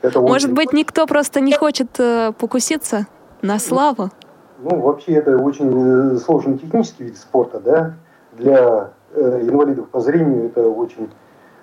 Это 0.00 0.20
Может 0.20 0.46
очень- 0.46 0.54
быть, 0.54 0.72
никто 0.72 1.06
просто 1.06 1.40
не 1.40 1.52
хочет 1.54 1.88
э, 1.98 2.32
покуситься 2.38 3.06
на 3.42 3.58
славу? 3.58 4.10
Ну, 4.58 4.80
вообще 4.80 5.14
это 5.14 5.36
очень 5.36 6.14
э, 6.14 6.18
сложный 6.18 6.58
технический 6.58 7.04
вид 7.04 7.18
спорта, 7.18 7.60
да. 7.60 7.94
Для 8.32 8.90
э, 9.12 9.40
инвалидов 9.42 9.88
по 9.90 10.00
зрению 10.00 10.46
это 10.46 10.66
очень 10.66 11.10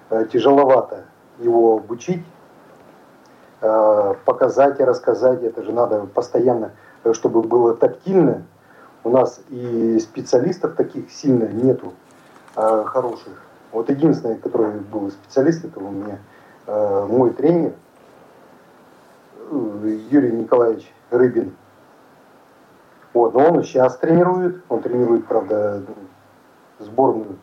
э, 0.09 0.25
тяжеловато 0.31 1.05
его 1.39 1.77
обучить, 1.77 2.19
э, 2.19 2.30
показать 3.61 4.79
и 4.79 4.83
рассказать. 4.83 5.43
Это 5.43 5.63
же 5.63 5.71
надо 5.71 6.07
постоянно, 6.07 6.71
э, 7.03 7.13
чтобы 7.13 7.41
было 7.43 7.75
тактильно. 7.75 8.43
У 9.03 9.09
нас 9.09 9.41
и 9.49 9.99
специалистов 9.99 10.75
таких 10.75 11.11
сильно 11.11 11.45
нету 11.45 11.93
э, 12.55 12.83
хороших. 12.85 13.33
Вот 13.71 13.89
единственный, 13.89 14.37
который 14.37 14.79
был 14.79 15.09
специалист, 15.11 15.63
это 15.63 15.79
у 15.79 15.89
меня 15.89 16.19
э, 16.67 17.07
мой 17.09 17.31
тренер 17.31 17.73
э, 19.49 19.97
Юрий 20.09 20.31
Николаевич 20.31 20.91
Рыбин. 21.09 21.55
Вот, 23.13 23.33
но 23.33 23.51
он 23.51 23.63
сейчас 23.63 23.97
тренирует, 23.97 24.63
он 24.69 24.81
тренирует, 24.81 25.25
правда, 25.25 25.83
сборную, 26.79 27.37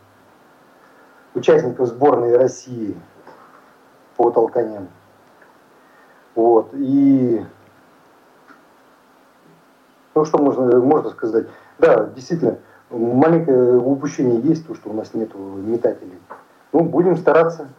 участников 1.35 1.89
сборной 1.89 2.37
России 2.37 2.97
по 4.17 4.31
толканям. 4.31 4.89
Вот, 6.39 6.69
и 6.73 7.45
ну 10.15 10.25
что 10.25 10.39
можно, 10.39 10.79
можно 10.79 11.11
сказать? 11.11 11.49
Да, 11.81 12.11
действительно, 12.15 12.59
маленькое 12.91 13.77
упущение 13.77 14.41
есть, 14.43 14.65
то, 14.65 14.77
что 14.77 14.91
у 14.91 14.93
нас 14.93 15.15
нету 15.15 15.37
метателей. 15.37 16.21
Ну, 16.73 16.83
будем 16.85 17.17
стараться. 17.17 17.71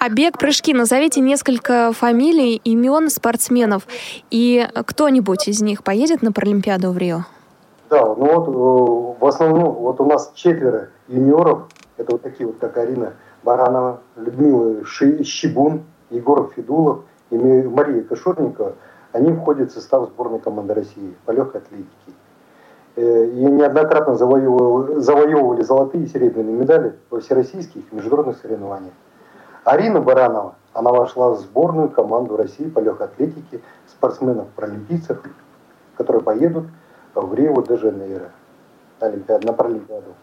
А 0.00 0.08
бег, 0.08 0.38
прыжки, 0.38 0.74
назовите 0.74 1.20
несколько 1.20 1.92
фамилий, 1.92 2.56
имен 2.64 3.10
спортсменов. 3.10 3.86
И 4.32 4.68
кто-нибудь 4.84 5.46
из 5.46 5.62
них 5.62 5.84
поедет 5.84 6.22
на 6.22 6.32
Паралимпиаду 6.32 6.90
в 6.90 6.98
Рио? 6.98 7.26
Да, 7.90 8.06
ну 8.06 8.40
вот 8.40 8.48
э, 8.48 9.24
в 9.24 9.28
основном 9.28 9.72
вот 9.72 10.00
у 10.00 10.04
нас 10.04 10.32
четверо 10.34 10.88
юниоров. 11.06 11.68
Это 11.96 12.10
вот 12.10 12.22
такие 12.22 12.48
вот, 12.48 12.56
как 12.58 12.76
Арина 12.76 13.12
Баранова, 13.44 14.00
Людмила 14.16 14.84
Щебун, 14.84 15.84
Егор 16.10 16.50
Федулов 16.56 17.04
и 17.30 17.36
Ме- 17.36 17.68
Мария 17.68 18.02
Кошурникова. 18.02 18.74
Они 19.12 19.32
входят 19.32 19.70
в 19.70 19.74
состав 19.74 20.08
сборной 20.08 20.38
команды 20.40 20.74
России 20.74 21.14
по 21.24 21.30
легкой 21.32 21.60
атлетике. 21.62 21.88
Э, 22.96 23.26
И 23.26 23.44
неоднократно 23.44 24.14
завоевывали, 24.16 25.00
завоевывали 25.00 25.62
золотые 25.62 26.04
и 26.04 26.06
серебряные 26.08 26.54
медали 26.54 26.94
во 27.10 27.20
всероссийских 27.20 27.82
и 27.90 27.94
международных 27.94 28.38
соревнованиях. 28.38 28.92
Арина 29.64 30.00
Баранова, 30.00 30.54
она 30.72 30.90
вошла 30.92 31.30
в 31.30 31.38
сборную 31.40 31.88
команду 31.88 32.36
России 32.36 32.68
по 32.68 32.78
легкой 32.80 33.06
атлетике 33.08 33.60
спортсменов-паралимпийцев, 33.88 35.18
которые 35.96 36.22
поедут 36.22 36.66
в 37.14 37.34
Рио-де-Жанейро 37.34 38.30
Олимпиад, 39.00 39.44
на 39.44 39.52
Паралимпиаду. 39.52 40.14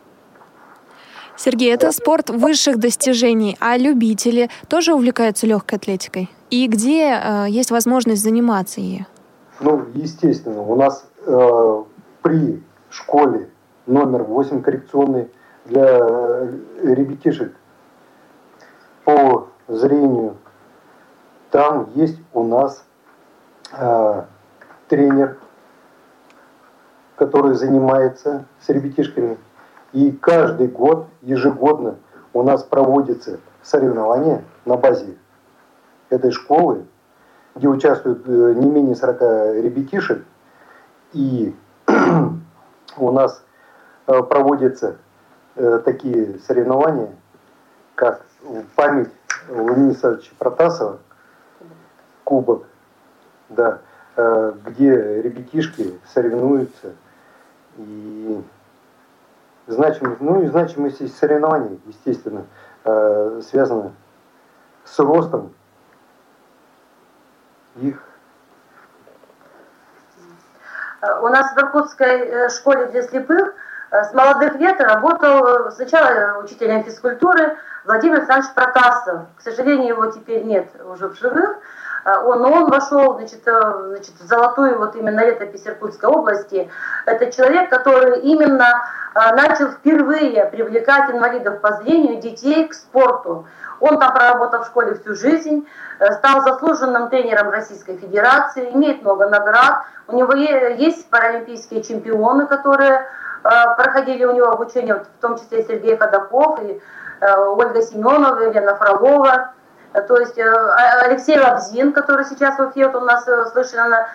Сергей, 1.36 1.74
это 1.74 1.92
спорт 1.92 2.30
высших 2.30 2.78
достижений, 2.78 3.58
а 3.60 3.76
любители 3.78 4.50
тоже 4.68 4.94
увлекаются 4.94 5.48
легкой 5.48 5.76
атлетикой? 5.76 6.30
И 6.54 6.68
где 6.68 7.10
э, 7.10 7.48
есть 7.50 7.72
возможность 7.72 8.22
заниматься 8.22 8.80
ею? 8.80 9.08
Ну, 9.60 9.88
естественно, 9.96 10.62
у 10.62 10.76
нас 10.76 11.10
э, 11.26 11.84
при 12.22 12.62
школе 12.92 13.50
номер 13.88 14.22
8 14.22 14.62
коррекционный 14.62 15.32
для 15.66 15.84
э, 15.84 16.54
ребятишек 16.84 17.56
по 19.04 19.48
зрению. 19.68 20.38
Там 21.50 21.90
есть 21.96 22.20
у 22.34 22.44
нас 22.44 22.86
э, 23.72 24.24
тренер, 24.90 25.40
который 27.16 27.56
занимается 27.56 28.46
с 28.62 28.70
ребятишками. 28.70 29.40
И 29.92 30.12
каждый 30.12 30.68
год, 30.68 31.08
ежегодно 31.24 31.96
у 32.32 32.44
нас 32.44 32.62
проводятся 32.62 33.40
соревнования 33.64 34.44
на 34.66 34.78
базе 34.78 35.16
этой 36.14 36.32
школы, 36.32 36.86
где 37.56 37.68
участвуют 37.68 38.24
э, 38.28 38.54
не 38.56 38.70
менее 38.70 38.96
40 38.96 39.22
ребятишек. 39.64 40.24
И 41.14 41.56
у 42.98 43.12
нас 43.12 43.44
э, 44.08 44.22
проводятся 44.24 44.98
э, 45.56 45.82
такие 45.84 46.40
соревнования, 46.40 47.10
как 47.96 48.26
память 48.76 49.10
Владимира 49.48 49.90
Александровича 49.90 50.32
Протасова, 50.38 51.00
кубок, 52.24 52.66
да, 53.50 53.80
где 54.16 55.22
ребятишки 55.22 56.00
соревнуются. 56.14 56.94
И 57.78 58.44
значимость, 59.68 60.22
ну 60.22 60.42
и 60.42 60.48
значимость 60.48 61.18
соревнований, 61.18 61.80
естественно, 61.86 62.46
связана 63.42 63.94
с 64.84 65.00
ростом 65.00 65.54
их. 67.76 68.02
У 71.22 71.28
нас 71.28 71.54
в 71.54 71.58
Иркутской 71.58 72.20
э, 72.20 72.50
школе 72.50 72.86
для 72.88 73.04
слепых 73.04 73.54
э, 73.92 74.04
с 74.04 74.14
молодых 74.14 74.56
лет 74.56 74.80
работал 74.80 75.68
э, 75.68 75.72
сначала 75.72 76.42
учителем 76.42 76.84
физкультуры 76.84 77.58
Владимир 77.84 78.20
Александрович 78.20 78.54
Протасов. 78.54 79.22
К 79.38 79.42
сожалению, 79.42 79.90
его 79.90 80.06
теперь 80.08 80.44
нет 80.44 80.70
уже 80.86 81.10
в 81.10 81.16
живых. 81.16 81.58
Он, 82.06 82.46
он 82.46 82.70
вошел 82.70 83.16
значит, 83.16 83.44
значит, 83.44 84.14
в 84.20 84.28
золотую 84.28 84.78
вот 84.78 84.96
именно 84.96 85.26
летопись 85.26 85.66
Иркутской 85.66 86.10
области. 86.10 86.70
Это 87.06 87.32
человек, 87.32 87.70
который 87.70 88.20
именно 88.22 88.84
начал 89.16 89.70
впервые 89.70 90.46
привлекать 90.46 91.10
инвалидов 91.12 91.62
по 91.62 91.74
зрению 91.74 92.20
детей 92.20 92.68
к 92.68 92.74
спорту. 92.74 93.46
Он 93.84 94.00
там 94.00 94.14
проработал 94.14 94.64
в 94.64 94.68
школе 94.68 94.96
всю 94.96 95.14
жизнь, 95.14 95.68
э, 96.00 96.12
стал 96.14 96.42
заслуженным 96.42 97.10
тренером 97.10 97.50
Российской 97.50 97.98
Федерации, 97.98 98.72
имеет 98.72 99.02
много 99.02 99.28
наград. 99.28 99.84
У 100.08 100.16
него 100.16 100.34
есть 100.34 101.10
паралимпийские 101.10 101.84
чемпионы, 101.84 102.48
которые 102.48 102.94
э, 102.94 103.50
проходили 103.76 104.24
у 104.24 104.32
него 104.32 104.48
обучение, 104.52 104.96
в 104.96 105.22
том 105.22 105.38
числе 105.38 105.64
Сергей 105.64 105.98
Ходаков 105.98 106.62
и 106.62 106.82
э, 107.20 107.38
Ольга 107.38 107.82
Семенова, 107.82 108.40
Елена 108.40 108.76
Фролова. 108.76 109.54
То 109.94 110.18
есть 110.18 110.40
а, 110.40 111.02
Алексей 111.06 111.40
Лабзин, 111.40 111.94
который 111.94 112.26
сейчас 112.26 112.58
в 112.58 112.62
Уфе, 112.62 112.88
у 112.88 113.00
нас 113.02 113.26
слышно, 113.52 114.08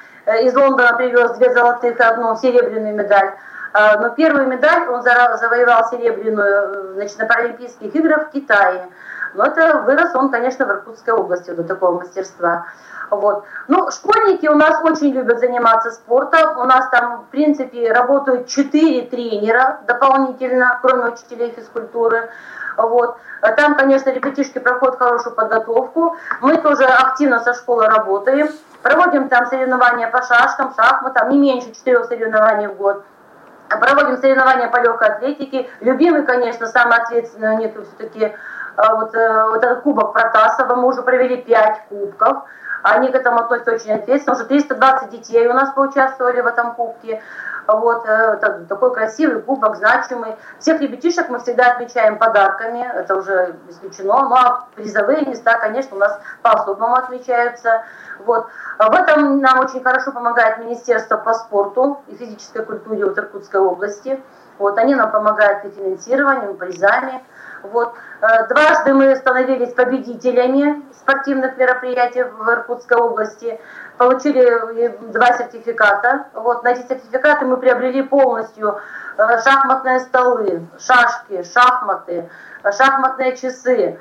из 0.43 0.55
Лондона 0.55 0.95
привез 0.97 1.33
две 1.33 1.53
золотых 1.53 2.01
одну 2.01 2.37
серебряную 2.37 2.95
медаль. 2.95 3.33
Но 4.01 4.11
первую 4.11 4.49
медаль 4.49 4.89
он 4.89 5.03
завоевал 5.03 5.89
серебряную 5.91 6.95
значит, 6.95 7.19
на 7.19 7.27
Паралимпийских 7.27 7.95
играх 7.95 8.29
в 8.29 8.31
Китае. 8.31 8.89
Но 9.35 9.45
это 9.45 9.83
вырос 9.83 10.15
он, 10.15 10.31
конечно, 10.31 10.67
в 10.67 10.71
Иркутской 10.71 11.15
области 11.15 11.51
до 11.51 11.65
такого 11.65 12.01
мастерства. 12.01 12.67
Вот. 13.11 13.45
Ну, 13.69 13.91
школьники 13.91 14.47
у 14.47 14.55
нас 14.55 14.83
очень 14.83 15.13
любят 15.13 15.39
заниматься 15.39 15.91
спортом. 15.91 16.59
У 16.59 16.65
нас 16.65 16.89
там, 16.91 17.23
в 17.23 17.31
принципе, 17.31 17.93
работают 17.93 18.49
четыре 18.49 19.07
тренера 19.07 19.81
дополнительно, 19.87 20.79
кроме 20.83 21.13
учителей 21.13 21.53
физкультуры. 21.57 22.31
Вот. 22.79 23.17
Там, 23.57 23.77
конечно, 23.77 24.11
ребятишки 24.11 24.59
проходят 24.59 24.99
хорошую 24.99 25.35
подготовку. 25.35 26.17
Мы 26.41 26.57
тоже 26.59 26.85
активно 26.85 27.41
со 27.41 27.55
школой 27.55 27.89
работаем. 27.89 28.49
Проводим 28.83 29.29
там 29.29 29.47
соревнования 29.47 30.09
по 30.09 30.23
шашкам, 30.23 30.73
шахматам, 30.75 31.31
не 31.31 31.39
меньше 31.39 31.73
четырех 31.73 32.07
соревнований 32.07 32.69
в 32.69 32.77
год. 32.77 33.05
Проводим 33.69 34.17
соревнования 34.17 34.69
по 34.69 34.79
легкой 34.79 35.09
атлетике. 35.09 35.69
Любимый, 35.81 36.25
конечно, 36.25 36.67
самый 36.67 36.99
ответственный 36.99 37.55
у 37.55 37.59
них 37.59 37.73
все-таки 37.73 38.35
а 38.79 38.95
вот, 38.95 39.13
э, 39.13 39.45
вот 39.49 39.65
этот 39.65 39.83
кубок 39.83 40.13
Протасова, 40.13 40.77
мы 40.77 40.87
уже 40.87 41.03
провели 41.03 41.39
5 41.39 41.89
кубков, 41.89 42.45
они 42.83 43.11
к 43.11 43.15
этому 43.15 43.41
относятся 43.41 43.73
очень 43.73 43.93
ответственно, 43.93 44.37
уже 44.37 44.47
320 44.47 45.11
детей 45.11 45.47
у 45.49 45.53
нас 45.53 45.73
поучаствовали 45.75 46.41
в 46.41 46.47
этом 46.47 46.75
кубке, 46.75 47.23
вот, 47.67 48.07
э, 48.07 48.65
такой 48.69 48.95
красивый 48.95 49.43
кубок, 49.43 49.77
значимый. 49.77 50.37
Всех 50.59 50.81
ребятишек 50.81 51.29
мы 51.29 51.39
всегда 51.39 51.73
отмечаем 51.73 52.19
подарками, 52.19 52.81
это 52.95 53.17
уже 53.17 53.57
исключено, 53.69 54.29
ну 54.29 54.35
а 54.35 54.69
призовые 54.75 55.27
места, 55.27 55.59
конечно, 55.59 55.97
у 55.97 56.01
нас 56.01 56.19
по-особому 56.43 56.95
отмечаются. 56.95 57.83
Вот. 58.21 58.47
В 58.79 58.95
этом 58.95 59.41
нам 59.41 59.61
очень 59.61 59.83
хорошо 59.83 60.13
помогает 60.13 60.59
Министерство 60.59 61.19
по 61.19 61.35
спорту 61.35 62.03
и 62.09 62.17
физической 62.17 62.65
культуре 62.65 63.05
от 63.05 63.19
Иркутской 63.19 63.61
области. 63.61 64.23
Вот, 64.59 64.77
они 64.79 64.95
нам 64.95 65.13
помогают 65.13 65.65
и 65.67 65.71
финансированием, 65.71 66.55
и 66.55 66.59
призами. 66.59 67.23
Вот. 67.63 67.95
Э, 68.21 68.47
дважды 68.49 68.95
мы 68.95 69.15
становились 69.17 69.73
победителями 69.73 70.83
спортивных 70.93 71.57
мероприятий 71.57 72.23
в 72.23 72.49
Иркутской 72.51 72.99
области, 72.99 73.61
получили 73.97 74.97
два 75.13 75.33
сертификата. 75.33 76.27
Вот. 76.35 76.63
На 76.65 76.73
эти 76.73 76.87
сертификаты 76.87 77.47
мы 77.47 77.57
приобрели 77.57 78.03
полностью 78.03 78.79
э, 79.17 79.23
шахматные 79.43 80.01
столы, 80.01 80.67
шашки, 80.79 81.43
шахматы, 81.43 82.29
шахматные 82.65 83.37
часы, 83.37 83.99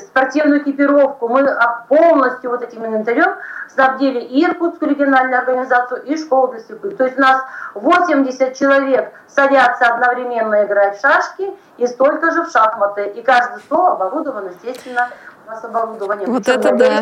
спортивную 0.00 0.62
экипировку. 0.62 1.28
Мы 1.28 1.46
полностью 1.88 2.50
вот 2.50 2.62
этим 2.62 2.84
инвентарем 2.86 3.34
снабдили 3.68 4.20
и 4.20 4.44
Иркутскую 4.44 4.90
региональную 4.90 5.38
организацию, 5.40 6.02
и 6.04 6.16
школу 6.16 6.48
для 6.48 6.60
слепых. 6.60 6.96
То 6.96 7.04
есть 7.04 7.18
у 7.18 7.20
нас 7.20 7.42
80 7.74 8.54
человек 8.54 9.12
садятся 9.26 9.86
одновременно 9.86 10.64
играть 10.64 10.96
в 10.98 11.00
шашки 11.00 11.50
и 11.76 11.86
столько 11.86 12.30
же 12.30 12.44
в 12.44 12.50
шахматы. 12.50 13.06
И 13.06 13.22
каждый 13.22 13.60
стол 13.60 13.86
оборудован, 13.88 14.48
естественно, 14.48 15.08
у 15.46 15.50
нас 15.50 15.64
оборудование. 15.64 16.26
Вот 16.26 16.48
это 16.48 16.74
да. 16.74 17.00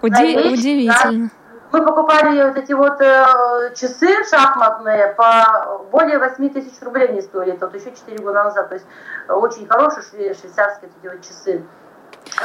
Уди- 0.00 0.52
удивительно. 0.52 1.30
Мы 1.70 1.84
покупали 1.84 2.42
вот 2.44 2.56
эти 2.56 2.72
вот 2.72 3.00
э, 3.00 3.74
часы 3.74 4.08
шахматные 4.30 5.14
по 5.14 5.82
более 5.90 6.18
8 6.18 6.48
тысяч 6.50 6.80
рублей 6.80 7.12
не 7.12 7.20
стоили. 7.20 7.58
Вот 7.60 7.74
еще 7.74 7.90
4 7.90 8.18
года 8.18 8.44
назад. 8.44 8.68
То 8.68 8.74
есть 8.74 8.86
э, 9.28 9.32
очень 9.32 9.66
хорошие 9.66 10.34
швейцарские 10.34 10.90
эти 11.02 11.12
вот 11.12 11.22
часы. 11.22 11.64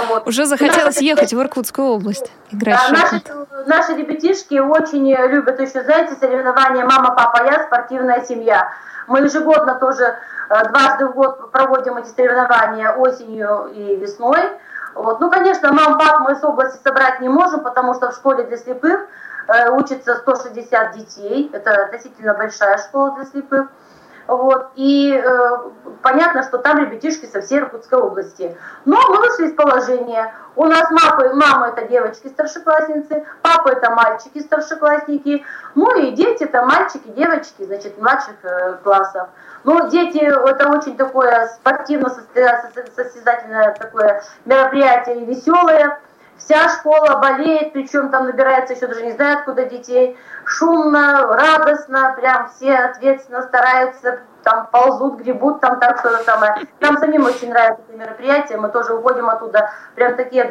Вот. 0.08 0.28
Уже 0.28 0.46
захотелось 0.46 0.96
наши, 0.96 1.04
ехать 1.06 1.34
в 1.34 1.42
Иркутскую 1.42 1.88
область 1.88 2.32
играть 2.52 2.80
да, 2.90 3.02
наши, 3.02 3.22
наши 3.66 3.94
ребятишки 3.94 4.60
очень 4.60 5.10
любят 5.30 5.60
еще, 5.60 5.84
знаете, 5.84 6.16
соревнования 6.16 6.86
«Мама, 6.86 7.16
папа, 7.16 7.44
я», 7.44 7.64
«Спортивная 7.66 8.24
семья». 8.26 8.72
Мы 9.08 9.20
ежегодно 9.20 9.76
тоже 9.76 10.18
э, 10.50 10.70
дважды 10.70 11.08
в 11.08 11.14
год 11.14 11.52
проводим 11.52 11.98
эти 11.98 12.08
соревнования 12.08 12.92
осенью 12.92 13.72
и 13.74 13.96
весной. 13.98 14.40
Вот. 14.96 15.20
Ну, 15.20 15.30
конечно, 15.30 15.72
мам, 15.74 15.98
пап 15.98 16.22
мы 16.22 16.36
с 16.36 16.44
области 16.44 16.82
собрать 16.84 17.20
не 17.20 17.30
можем, 17.30 17.62
потому 17.62 17.94
что 17.94 18.12
в 18.12 18.16
школе 18.16 18.44
для 18.44 18.58
слепых 18.58 19.08
э, 19.48 19.70
учатся 19.72 20.16
160 20.18 20.98
детей. 20.98 21.50
Это 21.54 21.86
относительно 21.86 22.34
большая 22.34 22.78
школа 22.78 23.12
для 23.16 23.26
слепых. 23.26 23.68
Вот. 24.28 24.68
И 24.76 25.14
э, 25.14 25.58
понятно, 26.02 26.44
что 26.44 26.58
там 26.58 26.80
ребятишки 26.80 27.26
со 27.26 27.42
всей 27.42 27.60
Иркутской 27.60 28.00
области. 28.00 28.58
Но 28.86 28.98
вышли 29.10 29.48
из 29.48 29.54
положения. 29.54 30.34
У 30.56 30.66
нас 30.66 30.90
мама, 30.92 31.34
мама 31.34 31.70
это 31.70 31.88
девочки 31.88 32.28
старшеклассницы, 32.28 33.26
папа 33.42 33.70
это 33.70 33.90
мальчики 33.92 34.40
старшеклассники, 34.40 35.44
ну 35.76 35.98
и 35.98 36.12
дети 36.12 36.44
это 36.44 36.64
мальчики, 36.64 37.08
девочки, 37.08 37.64
значит, 37.64 37.98
младших 38.00 38.36
э, 38.44 38.78
классов. 38.84 39.30
Ну, 39.64 39.90
дети, 39.90 40.18
это 40.18 40.70
очень 40.70 40.96
такое 40.98 41.48
спортивно-состязательное 41.48 43.74
такое 43.80 44.22
мероприятие, 44.46 45.26
веселое. 45.26 46.00
Вся 46.38 46.68
школа 46.70 47.20
болеет, 47.20 47.74
причем 47.74 48.10
там 48.10 48.26
набирается 48.26 48.74
еще 48.74 48.88
даже 48.88 49.04
не 49.04 49.12
знаю 49.12 49.40
откуда 49.40 49.66
детей. 49.66 50.18
Шумно, 50.46 51.22
радостно, 51.22 52.14
прям 52.20 52.50
все 52.50 52.76
ответственно 52.76 53.44
стараются, 53.44 54.20
там 54.44 54.68
ползут, 54.72 55.22
гребут, 55.22 55.62
там 55.62 55.80
так 55.80 56.00
что-то 56.00 56.24
самое. 56.24 56.56
Нам 56.82 56.98
самим 56.98 57.26
очень 57.26 57.50
нравится 57.50 57.84
это 57.88 57.98
мероприятие, 57.98 58.58
мы 58.58 58.70
тоже 58.70 58.94
уходим 58.94 59.30
оттуда 59.30 59.72
прям 59.96 60.16
такие 60.16 60.44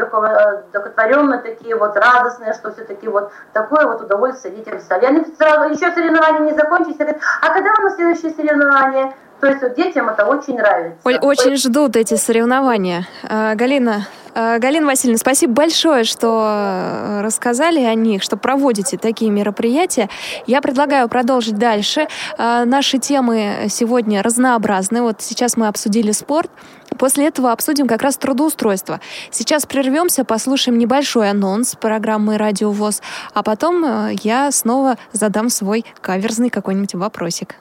докотворенные, 0.73 1.40
такие 1.40 1.77
вот 1.77 1.97
радостные, 1.97 2.55
что 2.55 2.73
все-таки 2.73 3.09
вот 3.09 3.31
такое 3.53 3.87
вот 3.87 4.01
удовольствие 4.01 4.55
детям 4.55 4.81
стали. 4.81 5.05
Они 5.05 5.25
сразу, 5.37 5.68
еще 5.68 5.92
соревнования 5.92 6.40
не 6.40 6.55
закончились, 6.55 6.97
говорят, 6.97 7.21
а 7.42 7.53
когда 7.53 7.71
у 7.79 7.83
нас 7.83 7.97
следующее 7.97 8.33
соревнование? 8.33 9.14
То 9.42 9.48
есть 9.48 9.61
вот 9.61 9.74
детям 9.74 10.09
это 10.09 10.24
очень 10.24 10.57
нравится. 10.57 11.00
Очень 11.05 11.57
ждут 11.57 11.96
эти 11.96 12.14
соревнования. 12.14 13.09
А, 13.24 13.57
Галина, 13.57 14.07
а, 14.37 14.61
Галина 14.61 14.87
Васильевна, 14.87 15.18
спасибо 15.18 15.52
большое, 15.52 16.05
что 16.05 16.46
э, 16.46 17.20
рассказали 17.22 17.81
о 17.81 17.92
них, 17.96 18.22
что 18.22 18.37
проводите 18.37 18.98
такие 18.98 19.33
мероприятия. 19.33 20.09
Я 20.46 20.61
предлагаю 20.61 21.09
продолжить 21.09 21.59
дальше. 21.59 22.07
А, 22.38 22.64
наши 22.64 22.98
темы 22.98 23.66
сегодня 23.68 24.22
разнообразны. 24.22 25.02
Вот 25.02 25.20
сейчас 25.22 25.57
мы 25.57 25.66
обсудили 25.66 26.12
спорт. 26.12 26.48
После 26.96 27.26
этого 27.26 27.50
обсудим 27.50 27.88
как 27.88 28.02
раз 28.02 28.16
трудоустройство. 28.18 29.00
Сейчас 29.33 29.66
прервемся, 29.66 30.24
послушаем 30.24 30.78
небольшой 30.78 31.30
анонс 31.30 31.74
программы 31.74 32.38
«Радио 32.38 32.70
ВОЗ», 32.70 33.03
а 33.34 33.43
потом 33.43 33.84
э, 33.84 34.14
я 34.22 34.53
снова 34.53 34.99
задам 35.11 35.49
свой 35.49 35.84
каверзный 36.01 36.49
какой-нибудь 36.49 36.95
вопросик. 36.95 37.57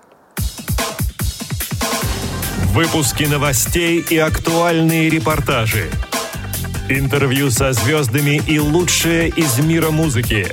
Выпуски 2.74 3.26
новостей 3.26 4.00
и 4.00 4.18
актуальные 4.18 5.10
репортажи. 5.10 5.90
интервью 6.88 7.52
со 7.52 7.74
звездами 7.74 8.42
и 8.48 8.60
лучшее 8.60 9.28
из 9.28 9.60
мира 9.60 9.92
музыки. 9.92 10.48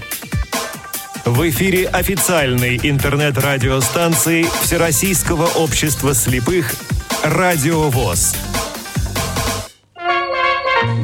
В 1.25 1.49
эфире 1.49 1.87
официальной 1.87 2.77
интернет-радиостанции 2.83 4.49
Всероссийского 4.63 5.47
общества 5.47 6.13
слепых 6.13 6.75
«Радио 7.23 7.89
ВОЗ». 7.89 8.35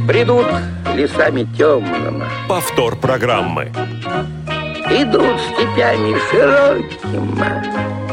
Бредут 0.09 0.49
лесами 0.97 1.47
темными. 1.57 2.25
Повтор 2.49 2.97
программы. 2.97 3.67
Идут 4.91 5.41
степями 5.41 6.19
широкими. 6.29 8.04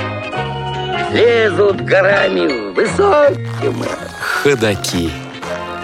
Лезут 1.12 1.82
горами 1.82 2.74
высокими. 2.74 3.86
Ходаки. 4.44 5.12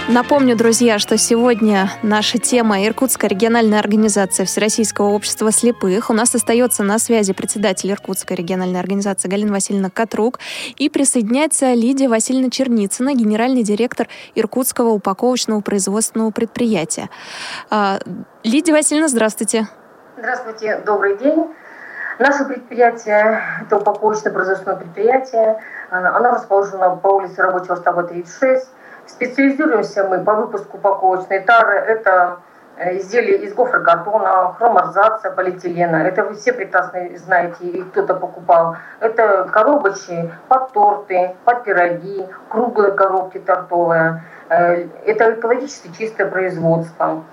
Напомню, 0.07 0.55
друзья, 0.55 0.99
что 0.99 1.17
сегодня 1.17 1.91
наша 2.01 2.37
тема 2.37 2.85
Иркутская 2.85 3.29
региональная 3.29 3.79
организация 3.79 4.45
Всероссийского 4.45 5.07
общества 5.07 5.51
слепых. 5.51 6.09
У 6.09 6.13
нас 6.13 6.33
остается 6.33 6.83
на 6.83 6.97
связи 6.97 7.33
председатель 7.33 7.91
Иркутской 7.91 8.37
региональной 8.37 8.79
организации 8.79 9.27
Галина 9.27 9.51
Васильевна 9.51 9.89
Катрук 9.89 10.39
и 10.77 10.87
присоединяется 10.87 11.73
Лидия 11.73 12.07
Васильевна 12.07 12.49
Черницына, 12.49 13.13
генеральный 13.13 13.63
директор 13.63 14.07
Иркутского 14.33 14.91
упаковочного 14.91 15.59
производственного 15.59 16.31
предприятия. 16.31 17.09
А, 17.69 17.99
Лидия 18.45 18.71
Васильевна, 18.71 19.09
здравствуйте. 19.09 19.67
Здравствуйте, 20.17 20.81
добрый 20.85 21.17
день. 21.17 21.47
Наше 22.19 22.45
предприятие– 22.45 23.41
это 23.61 23.77
упаковочное 23.77 24.33
производственное 24.33 24.77
предприятие. 24.77 25.59
Оно 25.91 26.31
расположено 26.31 26.95
по 26.95 27.09
улице 27.09 27.43
Рабочего 27.43 27.75
штаба 27.75 28.03
36 28.03 28.67
Специализируемся 29.05 30.03
мы 30.03 30.23
по 30.23 30.33
выпуску 30.33 30.77
упаковочной 30.77 31.39
тары. 31.39 31.75
Это 31.75 32.39
э, 32.75 32.97
изделия 32.97 33.37
из 33.37 33.53
гофрокартона, 33.53 34.53
хроморзация, 34.53 35.31
полиэтилена. 35.31 36.07
Это 36.07 36.23
вы 36.23 36.35
все 36.35 36.51
прекрасно 36.51 37.07
знаете, 37.15 37.65
и 37.65 37.83
кто-то 37.83 38.15
покупал. 38.15 38.75
Это 38.99 39.47
коробочки 39.53 40.29
под 40.49 40.73
торты, 40.73 41.35
под 41.45 41.63
пироги, 41.63 42.27
круглые 42.49 42.91
коробки 42.93 43.37
тортовые. 43.37 44.23
Э, 44.49 44.87
это 45.05 45.35
экологически 45.35 45.89
чистое 45.97 46.27
производство. 46.27 47.23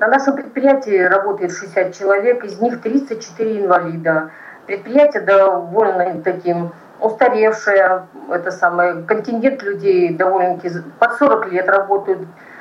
На 0.00 0.08
нашем 0.08 0.34
предприятии 0.34 0.98
работает 0.98 1.52
60 1.52 1.94
человек, 1.94 2.42
из 2.42 2.58
них 2.58 2.80
34 2.80 3.60
инвалида. 3.60 4.30
Предприятие 4.64 5.20
довольно 5.20 6.22
таким 6.22 6.72
устаревшая, 7.00 8.06
это 8.30 8.50
самое, 8.50 9.02
контингент 9.02 9.62
людей 9.62 10.16
довольно-таки 10.16 10.74
под 10.98 11.12
40 11.18 11.52
лет 11.52 11.68
работают, 11.68 12.20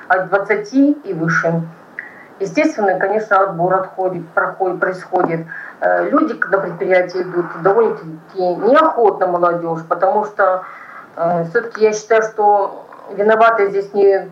от 0.10 0.28
20 0.28 0.74
и 1.06 1.14
выше. 1.14 1.62
Естественно, 2.42 3.00
конечно, 3.00 3.40
отбор 3.40 3.74
отходит, 3.76 4.28
проходит, 4.32 4.82
происходит. 4.82 5.46
Э, 5.80 6.10
люди 6.10 6.36
на 6.52 6.58
предприятие 6.58 7.24
идут 7.24 7.46
довольно-таки 7.62 8.10
неохотно 8.38 9.28
молодежь, 9.28 9.86
потому 9.88 10.26
что 10.26 10.66
э, 11.16 11.46
все-таки 11.46 11.84
я 11.86 11.94
считаю, 11.94 12.22
что 12.24 12.86
виноваты 13.16 13.70
здесь 13.70 13.94
не 13.94 14.30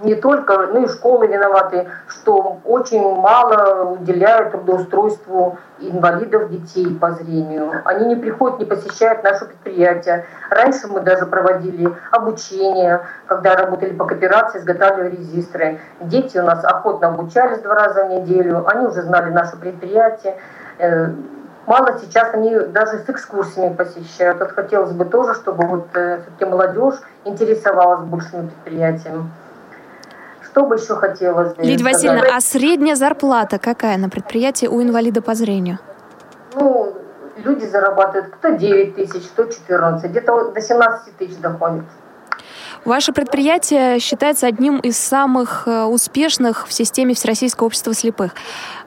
не 0.00 0.14
только, 0.14 0.68
ну 0.72 0.84
и 0.84 0.88
школы 0.88 1.26
виноваты, 1.26 1.88
что 2.08 2.60
очень 2.64 3.02
мало 3.16 3.92
уделяют 3.92 4.52
трудоустройству 4.52 5.58
инвалидов 5.78 6.50
детей 6.50 6.94
по 6.98 7.12
зрению. 7.12 7.82
Они 7.84 8.06
не 8.06 8.16
приходят, 8.16 8.58
не 8.58 8.64
посещают 8.64 9.22
наше 9.22 9.46
предприятие. 9.46 10.26
Раньше 10.50 10.88
мы 10.88 11.00
даже 11.00 11.26
проводили 11.26 11.92
обучение, 12.10 13.02
когда 13.26 13.54
работали 13.54 13.92
по 13.92 14.04
кооперации, 14.04 14.58
изготавливали 14.58 15.16
резистры. 15.16 15.80
Дети 16.00 16.38
у 16.38 16.44
нас 16.44 16.64
охотно 16.64 17.08
обучались 17.08 17.60
два 17.60 17.74
раза 17.74 18.04
в 18.04 18.10
неделю, 18.10 18.64
они 18.68 18.86
уже 18.86 19.02
знали 19.02 19.30
наше 19.30 19.56
предприятие. 19.56 20.36
Э, 20.78 21.08
мало 21.66 21.98
сейчас 22.00 22.34
они 22.34 22.58
даже 22.58 22.98
с 22.98 23.08
экскурсиями 23.08 23.74
посещают. 23.74 24.40
Вот 24.40 24.52
хотелось 24.52 24.92
бы 24.92 25.04
тоже, 25.04 25.34
чтобы 25.34 25.66
вот 25.66 25.88
э, 25.94 26.20
все-таки 26.22 26.44
молодежь 26.44 27.00
интересовалась 27.24 28.02
большими 28.02 28.48
предприятиями. 28.48 29.30
Что 30.52 30.66
бы 30.66 30.74
еще 30.76 30.94
хотелось 30.96 31.54
бы 31.54 31.62
Лидия 31.62 31.82
Васильевна, 31.82 32.36
а 32.36 32.40
средняя 32.42 32.94
зарплата 32.94 33.58
какая 33.58 33.96
на 33.96 34.10
предприятии 34.10 34.66
у 34.66 34.82
инвалида 34.82 35.22
по 35.22 35.34
зрению? 35.34 35.78
Ну, 36.54 36.94
люди 37.38 37.64
зарабатывают 37.64 38.34
кто 38.34 38.50
9 38.50 38.94
тысяч, 38.94 39.28
кто 39.28 39.46
14, 39.46 40.10
где-то 40.10 40.50
до 40.50 40.60
17 40.60 41.16
тысяч 41.16 41.38
доходит. 41.38 41.84
Ваше 42.84 43.12
предприятие 43.14 43.98
считается 43.98 44.46
одним 44.46 44.78
из 44.78 44.98
самых 44.98 45.62
э, 45.66 45.84
успешных 45.84 46.66
в 46.66 46.72
системе 46.72 47.14
Всероссийского 47.14 47.68
общества 47.68 47.94
слепых. 47.94 48.32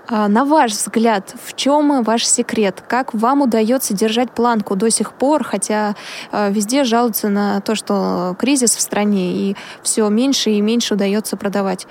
А, 0.07 0.27
на 0.27 0.45
ваш 0.45 0.71
взгляд, 0.71 1.33
в 1.43 1.55
чем 1.55 2.03
ваш 2.03 2.25
секрет? 2.25 2.83
Как 2.87 3.13
вам 3.13 3.41
удается 3.41 3.95
держать 3.95 4.31
планку 4.31 4.75
до 4.75 4.89
сих 4.91 5.13
пор, 5.13 5.43
хотя 5.43 5.95
а, 6.31 6.49
везде 6.49 6.83
жалуются 6.83 7.29
на 7.29 7.59
то, 7.61 7.73
что 7.73 8.35
кризис 8.37 8.75
в 8.75 8.81
стране 8.81 9.31
и 9.31 9.57
все 9.81 10.07
меньше 10.09 10.51
и 10.51 10.61
меньше 10.61 10.93
удается 10.93 11.37
продавать 11.37 11.87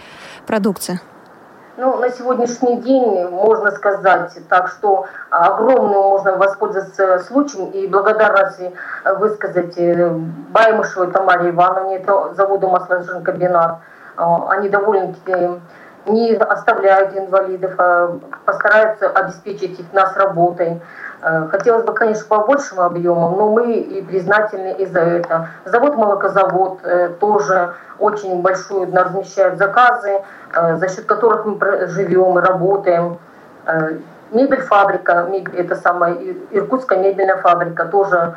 продукцию? 0.47 1.01
Ну, 1.77 1.97
на 1.97 2.09
сегодняшний 2.09 2.81
день 2.83 3.27
можно 3.31 3.73
сказать 3.73 4.39
так, 4.49 4.69
что 4.69 5.07
огромную 5.31 6.03
можно 6.03 6.37
воспользоваться 6.37 7.19
случаем 7.19 7.71
и 7.71 7.89
благодарности 7.89 8.73
высказать 9.19 9.77
э, 9.77 10.09
Баймышевой 10.53 11.11
Тамаре 11.11 11.51
Ивановне, 11.51 11.97
это 11.97 12.33
заводу 12.35 12.71
комбинат. 13.25 13.79
А, 14.17 14.51
они 14.51 14.69
довольно-таки 14.69 15.61
не 16.07 16.35
оставляют 16.35 17.17
инвалидов, 17.17 17.73
а 17.79 18.19
постараются 18.45 19.09
обеспечить 19.09 19.79
их 19.81 19.93
нас 19.93 20.17
работой. 20.17 20.81
Э, 21.23 21.49
хотелось 21.51 21.85
бы, 21.85 21.95
конечно, 21.95 22.27
по 22.29 22.45
большему 22.45 22.83
объему, 22.83 23.31
но 23.37 23.49
мы 23.49 23.73
и 23.73 24.03
признательны 24.03 24.75
и 24.75 24.87
за 24.87 25.01
это. 25.01 25.49
Завод 25.65 25.97
«Молокозавод» 25.97 26.81
э, 26.85 27.09
тоже 27.21 27.75
очень 27.99 28.43
большую 28.43 28.95
размещает 28.95 29.57
заказы, 29.57 30.21
э, 30.55 30.77
за 30.77 30.89
счет 30.89 31.07
которых 31.07 31.47
мы 31.47 31.87
живем 31.87 32.39
и 32.39 32.43
работаем. 32.43 33.19
Мебель 34.31 34.61
фабрика, 34.61 35.27
это 35.57 35.77
самая 35.77 36.17
Иркутская 36.51 36.99
мебельная 36.99 37.37
фабрика, 37.37 37.87
тоже 37.87 38.35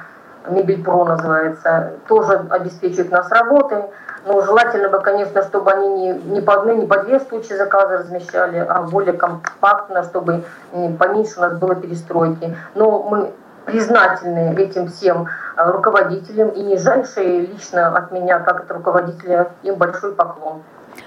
Мебель 0.50 0.84
Про 0.84 1.06
называется, 1.06 1.94
тоже 2.08 2.46
обеспечивает 2.50 3.12
нас 3.12 3.32
работой. 3.32 3.84
Но 4.26 4.42
желательно 4.42 4.90
бы, 4.90 5.00
конечно, 5.00 5.42
чтобы 5.44 5.72
они 5.72 5.88
не, 5.88 6.14
не 6.32 6.42
по 6.42 6.56
одной, 6.56 6.76
не 6.76 6.86
по 6.86 6.98
две 7.04 7.20
случаи 7.20 7.54
заказы 7.54 7.98
размещали, 7.98 8.58
а 8.58 8.82
более 8.82 9.14
компактно, 9.14 10.04
чтобы 10.04 10.44
поменьше 11.00 11.40
у 11.40 11.42
нас 11.42 11.58
было 11.58 11.76
перестройки. 11.76 12.56
Но 12.76 13.04
мы 13.04 13.32
признательны 13.68 14.56
этим 14.58 14.88
всем 14.88 15.28
э, 15.58 15.72
руководителям 15.72 16.50
и 16.50 16.62
нижайшие 16.62 17.42
лично 17.42 17.96
от 17.96 18.12
меня, 18.12 18.40
как 18.40 18.62
от 18.62 18.72
руководителя, 18.72 19.50
им 19.64 19.76
большой 19.76 20.14
поклон. 20.14 20.64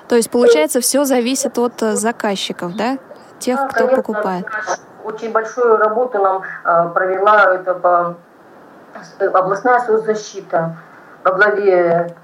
То 0.08 0.16
есть, 0.16 0.30
получается, 0.30 0.80
все 0.80 1.04
зависит 1.04 1.58
от 1.58 1.82
э, 1.82 1.96
заказчиков, 1.96 2.76
да? 2.76 2.98
Тех, 3.38 3.58
да, 3.58 3.68
кто 3.68 3.86
конечно, 3.86 3.96
покупает. 3.96 4.46
Очень 5.04 5.32
большую 5.32 5.78
работу 5.78 6.18
нам 6.18 6.42
э, 6.64 6.90
провела 6.94 7.54
это 7.54 7.74
по 7.74 8.16
областная 9.32 9.80
соцзащита 9.80 10.76
во 11.24 11.32
главе 11.32 12.14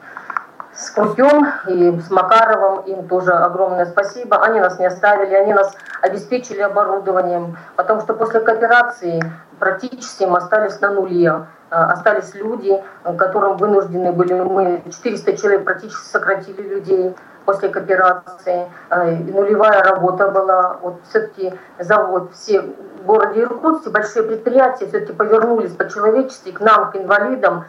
с 0.75 0.91
Крупем 0.91 1.49
и 1.69 1.99
с 2.01 2.11
Макаровым, 2.11 2.81
им 2.85 3.09
тоже 3.09 3.33
огромное 3.33 3.87
спасибо. 3.87 4.43
Они 4.43 4.61
нас 4.61 4.79
не 4.79 4.87
оставили, 4.87 5.35
они 5.35 5.55
нас 5.55 5.75
обеспечили 6.03 6.61
оборудованием, 6.61 7.57
потому 7.77 8.03
что 8.03 8.15
после 8.15 8.41
кооперации 8.41 9.23
практически 9.59 10.25
мы 10.25 10.39
остались 10.39 10.81
на 10.81 10.91
нуле. 10.91 11.47
А, 11.69 11.93
остались 11.93 12.35
люди, 12.35 12.81
которым 13.19 13.57
вынуждены 13.57 14.13
были, 14.13 14.35
мы 14.35 14.83
400 14.85 15.37
человек 15.37 15.65
практически 15.65 16.07
сократили 16.07 16.63
людей 16.63 17.17
после 17.47 17.71
кооперации. 17.71 18.67
И 18.93 19.33
нулевая 19.33 19.83
работа 19.83 20.29
была. 20.29 20.77
Вот 20.83 21.01
все-таки 21.09 21.55
завод, 21.79 22.33
все 22.35 22.61
в 22.61 23.07
городе 23.07 23.43
Иркутске, 23.43 23.89
большие 23.91 24.25
предприятия 24.25 24.87
все-таки 24.87 25.13
повернулись 25.13 25.73
по-человечески 25.73 26.51
к 26.51 26.61
нам, 26.61 26.91
к 26.91 26.97
инвалидам, 26.97 27.65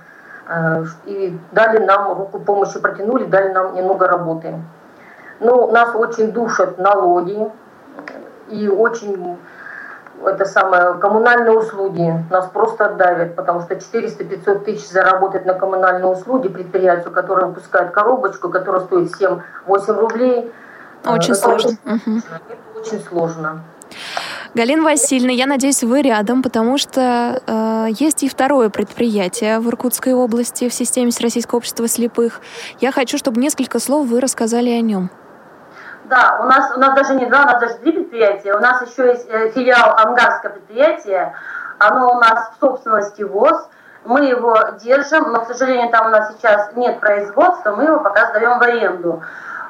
Э, 0.48 0.86
и 1.06 1.38
дали 1.52 1.80
нам 1.80 2.18
руку 2.18 2.40
помощи, 2.40 2.80
протянули, 2.80 3.26
дали 3.26 3.50
нам 3.52 3.76
немного 3.76 4.08
работы. 4.08 4.56
Но 5.40 5.68
нас 5.68 5.94
очень 5.94 6.32
душат 6.32 6.78
налоги 6.78 7.52
и 8.50 8.70
очень 8.70 9.38
это 10.26 10.46
самое, 10.46 10.96
коммунальные 10.96 11.58
услуги 11.58 12.14
нас 12.30 12.48
просто 12.48 12.90
давят, 12.98 13.36
потому 13.36 13.62
что 13.62 13.76
400-500 13.76 14.64
тысяч 14.66 14.90
заработать 14.90 15.46
на 15.46 15.54
коммунальные 15.54 16.08
услуги 16.08 16.48
предприятию, 16.48 17.12
которое 17.12 17.48
выпускает 17.48 17.92
коробочку, 17.92 18.50
которая 18.50 18.82
стоит 18.82 19.12
7-8 19.12 19.42
рублей. 20.00 20.52
Очень 21.06 21.34
это 21.34 21.42
сложно. 21.42 21.72
Очень, 21.86 22.18
это 22.18 22.80
очень 22.80 23.00
сложно. 23.00 23.64
Галина 24.54 24.84
Васильевна, 24.84 25.32
я 25.32 25.46
надеюсь, 25.46 25.84
вы 25.84 26.02
рядом, 26.02 26.42
потому 26.42 26.78
что 26.78 27.42
э, 27.46 27.88
есть 28.00 28.24
и 28.24 28.30
второе 28.30 28.70
предприятие 28.70 29.60
в 29.60 29.70
Иркутской 29.70 30.14
области 30.14 30.68
в 30.68 30.74
системе 30.74 31.12
Всероссийского 31.12 31.58
общества 31.58 31.88
слепых. 31.88 32.42
Я 32.80 32.92
хочу, 32.92 33.18
чтобы 33.18 33.40
несколько 33.40 33.80
слов 33.80 34.08
вы 34.08 34.20
рассказали 34.20 34.70
о 34.70 34.82
нем. 34.82 35.12
Да, 36.10 36.40
у 36.40 36.46
нас, 36.46 36.72
у 36.74 36.80
нас 36.80 36.96
даже 36.96 37.16
не 37.16 37.26
два, 37.26 37.42
у 37.42 37.46
нас 37.46 37.60
даже 37.60 37.74
три 37.76 37.92
предприятия. 37.92 38.54
У 38.54 38.60
нас 38.60 38.82
еще 38.82 39.08
есть 39.08 39.28
э, 39.30 39.50
филиал 39.50 39.94
Ангарское 39.98 40.52
предприятие. 40.52 41.34
Оно 41.80 42.14
у 42.14 42.20
нас 42.20 42.52
в 42.56 42.60
собственности 42.62 43.24
ВОЗ. 43.24 43.68
Мы 44.06 44.26
его 44.26 44.58
держим, 44.82 45.34
но, 45.34 45.42
к 45.42 45.48
сожалению, 45.48 45.92
там 45.92 46.08
у 46.08 46.10
нас 46.12 46.34
сейчас 46.34 46.72
нет 46.76 47.02
производства, 47.02 47.76
мы 47.76 47.84
его 47.84 48.00
пока 48.00 48.28
сдаем 48.28 48.58
в 48.58 48.62
аренду. 48.62 49.22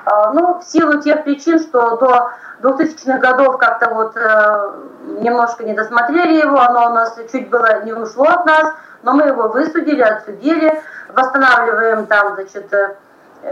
А, 0.05 0.31
ну, 0.31 0.59
в 0.59 0.63
силу 0.63 1.01
тех 1.01 1.23
причин, 1.23 1.57
что 1.57 1.97
до 1.97 2.29
2000-х 2.61 3.17
годов 3.17 3.57
как-то 3.57 3.89
вот 3.95 4.15
э, 4.15 4.71
немножко 5.19 5.63
не 5.63 5.73
досмотрели 5.73 6.39
его, 6.39 6.59
оно 6.59 6.91
у 6.91 6.93
нас 6.93 7.17
чуть 7.31 7.49
было 7.49 7.83
не 7.83 7.93
ушло 7.93 8.25
от 8.25 8.45
нас, 8.45 8.73
но 9.01 9.13
мы 9.13 9.23
его 9.23 9.47
высудили, 9.47 10.01
отсудили, 10.01 10.83
восстанавливаем 11.09 12.05
там, 12.05 12.35
значит, 12.35 12.71
э, 12.71 12.95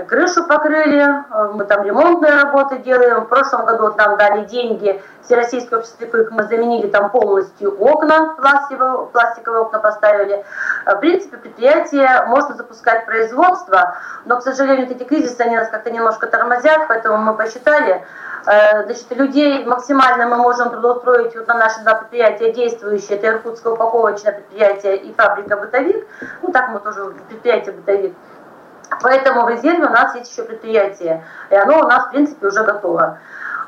крышу 0.07 0.45
покрыли, 0.47 1.01
э, 1.01 1.51
мы 1.53 1.65
там 1.65 1.83
ремонтные 1.83 2.33
работы 2.33 2.79
делаем. 2.79 3.21
В 3.21 3.27
прошлом 3.27 3.65
году 3.65 3.93
нам 3.95 4.17
дали 4.17 4.45
деньги, 4.45 5.01
Всероссийское 5.23 5.79
общество 5.79 6.05
слепых, 6.05 6.31
мы 6.31 6.43
заменили 6.43 6.88
там 6.88 7.09
полностью 7.09 7.75
окна, 7.79 8.36
пластиковые, 8.38 9.07
пластиковые 9.07 9.61
окна 9.61 9.79
поставили. 9.79 10.43
Э, 10.86 10.95
в 10.95 10.99
принципе, 10.99 11.38
предприятие 11.38 12.25
можно 12.27 12.55
запускать 12.55 13.05
производство, 13.05 13.95
но, 14.25 14.38
к 14.38 14.43
сожалению, 14.43 14.89
эти 14.89 15.03
кризисы, 15.03 15.41
они 15.41 15.55
нас 15.55 15.69
как-то 15.69 15.91
немножко 15.91 16.27
тормозят, 16.27 16.88
поэтому 16.88 17.17
мы 17.17 17.36
посчитали, 17.36 18.03
Значит, 18.45 19.09
людей 19.09 19.65
максимально 19.65 20.27
мы 20.27 20.38
можем 20.38 20.69
трудоустроить 20.69 21.36
вот 21.36 21.47
на 21.47 21.55
наши 21.55 21.81
два 21.81 21.95
предприятия 21.95 22.53
действующие. 22.53 23.17
Это 23.17 23.29
Иркутское 23.29 23.73
упаковочное 23.73 24.33
предприятие 24.33 24.97
и 24.97 25.11
фабрика 25.15 25.57
«Бытовик». 25.57 26.05
Ну, 26.43 26.51
так 26.51 26.69
мы 26.69 26.79
тоже 26.79 27.11
предприятие 27.27 27.73
«Бытовик». 27.73 28.13
Поэтому 29.01 29.45
в 29.45 29.49
резерве 29.49 29.86
у 29.86 29.89
нас 29.89 30.15
есть 30.15 30.31
еще 30.31 30.43
предприятие, 30.43 31.23
и 31.49 31.55
оно 31.55 31.79
у 31.79 31.88
нас, 31.88 32.07
в 32.07 32.11
принципе, 32.11 32.47
уже 32.47 32.63
готово. 32.63 33.17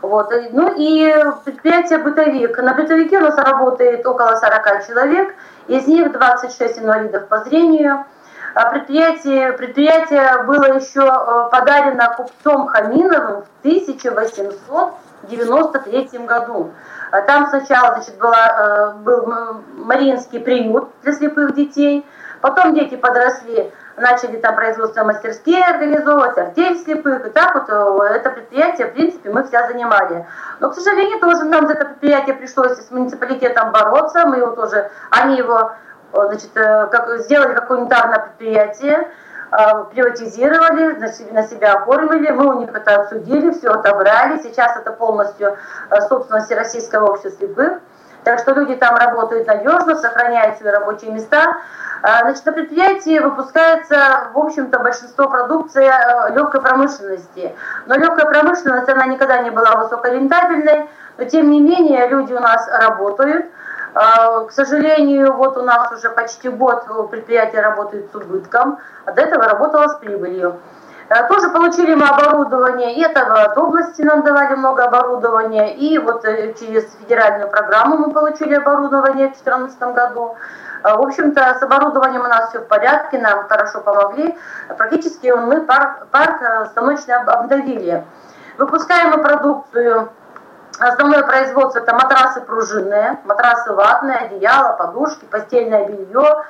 Вот. 0.01 0.34
Ну 0.51 0.74
и 0.76 1.13
предприятие 1.43 1.99
«Бытовик». 1.99 2.57
На 2.57 2.74
«Бытовике» 2.74 3.18
у 3.18 3.22
нас 3.22 3.38
работает 3.38 4.05
около 4.05 4.36
40 4.36 4.88
человек, 4.88 5.34
из 5.68 5.88
них 5.88 6.11
26 6.11 6.80
инвалидов 6.80 7.28
по 7.28 7.39
зрению. 7.39 8.05
А 8.53 8.70
предприятие, 8.70 9.51
предприятие 9.53 10.43
было 10.43 10.76
еще 10.76 11.01
э, 11.01 11.49
подарено 11.51 12.13
купцом 12.15 12.68
Хаминовым 12.68 13.43
в 13.43 13.47
1893 13.59 16.20
году. 16.26 16.72
А 17.11 17.22
там 17.22 17.47
сначала 17.49 17.95
значит, 17.95 18.18
была, 18.18 18.47
э, 18.47 18.93
был 19.03 19.28
Мариинский 19.76 20.39
приют 20.39 20.89
для 21.03 21.11
слепых 21.13 21.53
детей, 21.53 22.05
потом 22.41 22.74
дети 22.74 22.95
подросли, 22.95 23.72
начали 23.98 24.38
там 24.38 24.56
производство 24.56 25.04
мастерские 25.04 25.64
организовывать, 25.64 26.38
артель 26.38 26.78
слепых, 26.78 27.26
и 27.26 27.30
так 27.32 27.56
вот 27.56 27.66
э, 27.68 28.16
это 28.16 28.30
предприятие, 28.30 28.88
в 28.88 28.93
принципе, 28.93 29.32
мы 29.32 29.43
все 29.43 29.68
занимали. 29.68 30.26
Но, 30.60 30.70
к 30.70 30.76
сожалению, 30.76 31.20
тоже 31.20 31.45
нам 31.45 31.68
за 31.68 31.74
это 31.74 31.86
предприятие 31.86 32.36
пришлось 32.36 32.78
с 32.78 32.91
муниципалитетом 32.91 33.72
бороться, 33.72 34.26
мы 34.28 34.38
его 34.38 34.52
тоже, 34.52 34.91
они 35.10 35.38
его, 35.38 35.72
э, 36.14 36.28
значит, 36.28 36.56
э, 36.56 36.88
как, 36.88 37.20
сделали 37.22 37.54
как 37.54 37.70
унитарное 37.72 38.20
предприятие, 38.20 39.10
приватизировали, 39.50 40.98
на 41.32 41.43
себя 41.43 41.76
оформили, 41.76 42.32
мы 42.32 42.54
у 42.54 42.60
них 42.60 42.70
это 42.76 43.04
отсудили, 43.04 43.52
все 43.52 43.70
отобрали, 43.70 44.41
сейчас 44.43 44.76
это 44.76 44.91
полностью 44.91 45.56
собственность 46.10 46.52
Российского 46.52 47.12
общества 47.12 47.32
слепых. 47.39 47.80
Так 48.28 48.39
что 48.39 48.51
люди 48.51 48.75
там 48.75 48.97
работают 48.97 49.47
надежно, 49.47 49.95
сохраняют 49.95 50.57
свои 50.57 50.69
рабочие 50.69 51.11
места. 51.11 51.59
А, 52.01 52.23
значит, 52.23 52.45
на 52.45 52.51
предприятии 52.51 53.19
выпускается, 53.19 54.28
в 54.34 54.38
общем-то, 54.38 54.80
большинство 54.80 55.30
продукции 55.30 55.86
э, 55.86 56.36
легкой 56.36 56.59
промышленности. 56.59 57.55
Но 57.86 57.95
легкая 57.95 58.25
промышленность, 58.25 58.89
она 58.89 59.05
никогда 59.05 59.38
не 59.43 59.49
была 59.49 59.78
высокорентабельной, 59.78 60.89
но 61.17 61.23
тем 61.23 61.49
не 61.49 61.61
менее 61.61 62.05
люди 62.09 62.34
у 62.34 62.41
нас 62.41 62.67
работают. 62.69 63.45
А, 63.93 64.43
к 64.43 64.51
сожалению, 64.51 65.32
вот 65.32 65.55
у 65.55 65.61
нас 65.61 65.89
уже 65.93 66.09
почти 66.09 66.49
год 66.49 66.84
предприятие 67.09 67.61
работает 67.61 68.11
с 68.11 68.15
убытком, 68.15 68.80
а 69.05 69.13
до 69.13 69.21
этого 69.21 69.45
работало 69.45 69.88
с 69.88 69.95
прибылью. 69.99 70.59
Э, 71.10 71.28
тоже 71.28 71.49
получили 71.49 71.95
мы 71.95 72.05
оборудование, 72.05 72.95
и 72.95 73.01
это 73.01 73.22
от 73.22 73.58
области 73.58 74.01
нам 74.01 74.24
давали 74.24 74.55
много 74.55 74.84
оборудования, 74.84 75.74
и 75.76 75.97
вот 75.97 76.26
э, 76.26 76.53
через 76.53 76.93
федеральную 76.99 77.49
программу 77.49 77.97
мы 77.97 78.12
получили 78.12 78.55
оборудование 78.55 79.30
в 79.30 79.43
2014 79.43 79.80
году. 79.93 80.36
Э, 80.84 80.95
в 80.95 81.01
общем-то, 81.01 81.58
с 81.60 81.64
оборудованием 81.64 82.22
у 82.22 82.28
нас 82.28 82.49
все 82.49 82.60
в 82.60 82.68
порядке, 82.68 83.20
нам 83.20 83.47
хорошо 83.47 83.80
помогли. 83.80 84.38
Практически 84.78 85.32
мы 85.32 85.62
парк, 85.62 86.08
парк 86.12 86.41
станочный 86.72 87.16
обновили. 87.16 88.03
Выпускаем 88.58 89.12
мы 89.12 89.24
продукцию 89.24 90.10
Основное 90.80 91.24
производство 91.24 91.80
это 91.80 91.91
матрасы 91.95 92.41
пружинные, 92.41 93.18
матрасы 93.26 93.74
ватные, 93.74 94.18
одеяло, 94.18 94.74
подушки, 94.74 95.26
постельное 95.26 95.88
белье, 95.88 96.43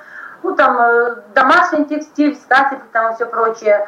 ну 0.44 0.56
там 0.56 0.80
домашний 1.34 1.86
текстиль, 1.86 2.36
скатерть 2.36 2.92
там 2.92 3.16
все 3.16 3.26
прочее. 3.26 3.88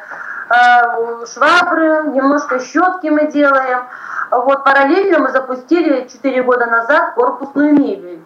Э, 0.50 1.24
швабры, 1.26 2.08
немножко 2.08 2.58
щетки 2.58 3.06
мы 3.08 3.30
делаем. 3.30 3.84
Вот 4.32 4.64
параллельно 4.64 5.20
мы 5.20 5.30
запустили 5.30 6.08
4 6.08 6.42
года 6.42 6.66
назад 6.66 7.14
корпусную 7.14 7.72
мебель. 7.72 8.24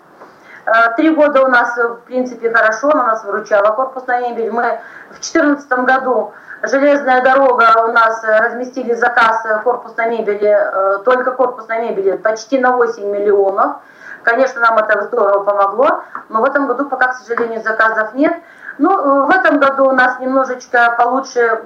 Э, 0.65 0.95
три 0.97 1.11
года 1.15 1.43
у 1.45 1.49
нас, 1.49 1.77
в 1.77 1.97
принципе, 2.07 2.51
хорошо, 2.51 2.91
она 2.91 3.09
нас 3.09 3.25
выручала 3.25 3.75
корпусная 3.75 4.31
мебель. 4.31 4.51
Мы 4.51 4.81
в 5.11 5.21
2014 5.21 5.71
году 5.81 6.33
железная 6.63 7.23
дорога 7.23 7.85
у 7.89 7.93
нас 7.93 8.25
разместили 8.25 8.95
заказ 8.95 9.47
корпусной 9.63 10.09
мебели, 10.17 10.49
э, 10.49 10.99
только 11.05 11.33
корпусной 11.33 11.91
мебели, 11.91 12.17
почти 12.17 12.59
на 12.59 12.75
8 12.75 13.05
миллионов. 13.05 13.77
Конечно, 14.25 14.61
нам 14.61 14.79
это 14.79 15.05
здорово 15.05 15.45
помогло, 15.45 16.03
но 16.29 16.41
в 16.41 16.45
этом 16.45 16.67
году 16.67 16.89
пока, 16.89 17.09
к 17.09 17.17
сожалению, 17.17 17.63
заказов 17.63 18.15
нет. 18.15 18.33
Ну, 18.79 19.27
в 19.27 19.31
этом 19.31 19.59
году 19.59 19.89
у 19.89 19.93
нас 19.93 20.19
немножечко 20.19 20.95
получше 20.99 21.63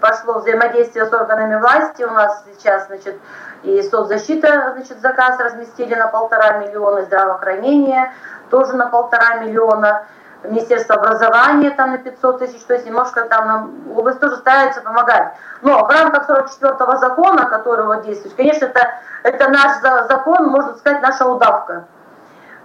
пошло 0.00 0.38
взаимодействие 0.38 1.04
с 1.04 1.12
органами 1.12 1.56
власти. 1.60 2.02
У 2.02 2.10
нас 2.10 2.44
сейчас, 2.54 2.86
значит, 2.86 3.16
и 3.62 3.82
соцзащита, 3.82 4.72
значит, 4.74 5.00
заказ 5.00 5.38
разместили 5.38 5.94
на 5.94 6.06
полтора 6.06 6.58
миллиона, 6.58 7.02
здравоохранение 7.02 8.12
тоже 8.50 8.74
на 8.74 8.86
полтора 8.86 9.34
миллиона, 9.42 10.06
Министерство 10.44 10.96
образования 10.96 11.70
там 11.70 11.92
на 11.92 11.98
500 11.98 12.38
тысяч, 12.38 12.62
то 12.62 12.74
есть 12.74 12.86
немножко 12.86 13.22
там 13.22 13.46
нам 13.46 13.74
область 13.94 14.20
тоже 14.20 14.36
старается 14.36 14.80
помогать. 14.80 15.34
Но 15.62 15.84
в 15.84 15.90
рамках 15.90 16.28
44-го 16.28 16.96
закона, 16.96 17.46
который 17.46 17.84
вот 17.84 18.04
действует, 18.04 18.34
конечно, 18.36 18.66
это, 18.66 18.80
это 19.22 19.48
наш 19.50 19.80
закон, 20.08 20.46
можно 20.46 20.74
сказать, 20.76 21.02
наша 21.02 21.26
удавка. 21.26 21.84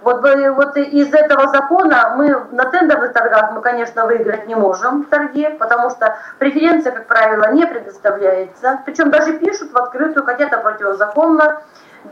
Вот, 0.06 0.22
вот 0.22 0.76
из 0.76 1.12
этого 1.12 1.48
закона 1.48 2.14
мы 2.16 2.46
на 2.52 2.66
тендерных 2.66 3.12
торгах 3.12 3.50
мы, 3.52 3.60
конечно, 3.60 4.06
выиграть 4.06 4.46
не 4.46 4.54
можем 4.54 5.02
в 5.02 5.08
торге, 5.08 5.50
потому 5.50 5.90
что 5.90 6.16
преференция, 6.38 6.92
как 6.92 7.06
правило, 7.06 7.50
не 7.50 7.66
предоставляется. 7.66 8.78
Причем 8.84 9.10
даже 9.10 9.32
пишут 9.38 9.72
в 9.72 9.76
открытую, 9.76 10.24
хотя 10.24 10.44
это 10.44 10.58
противозаконно, 10.58 11.60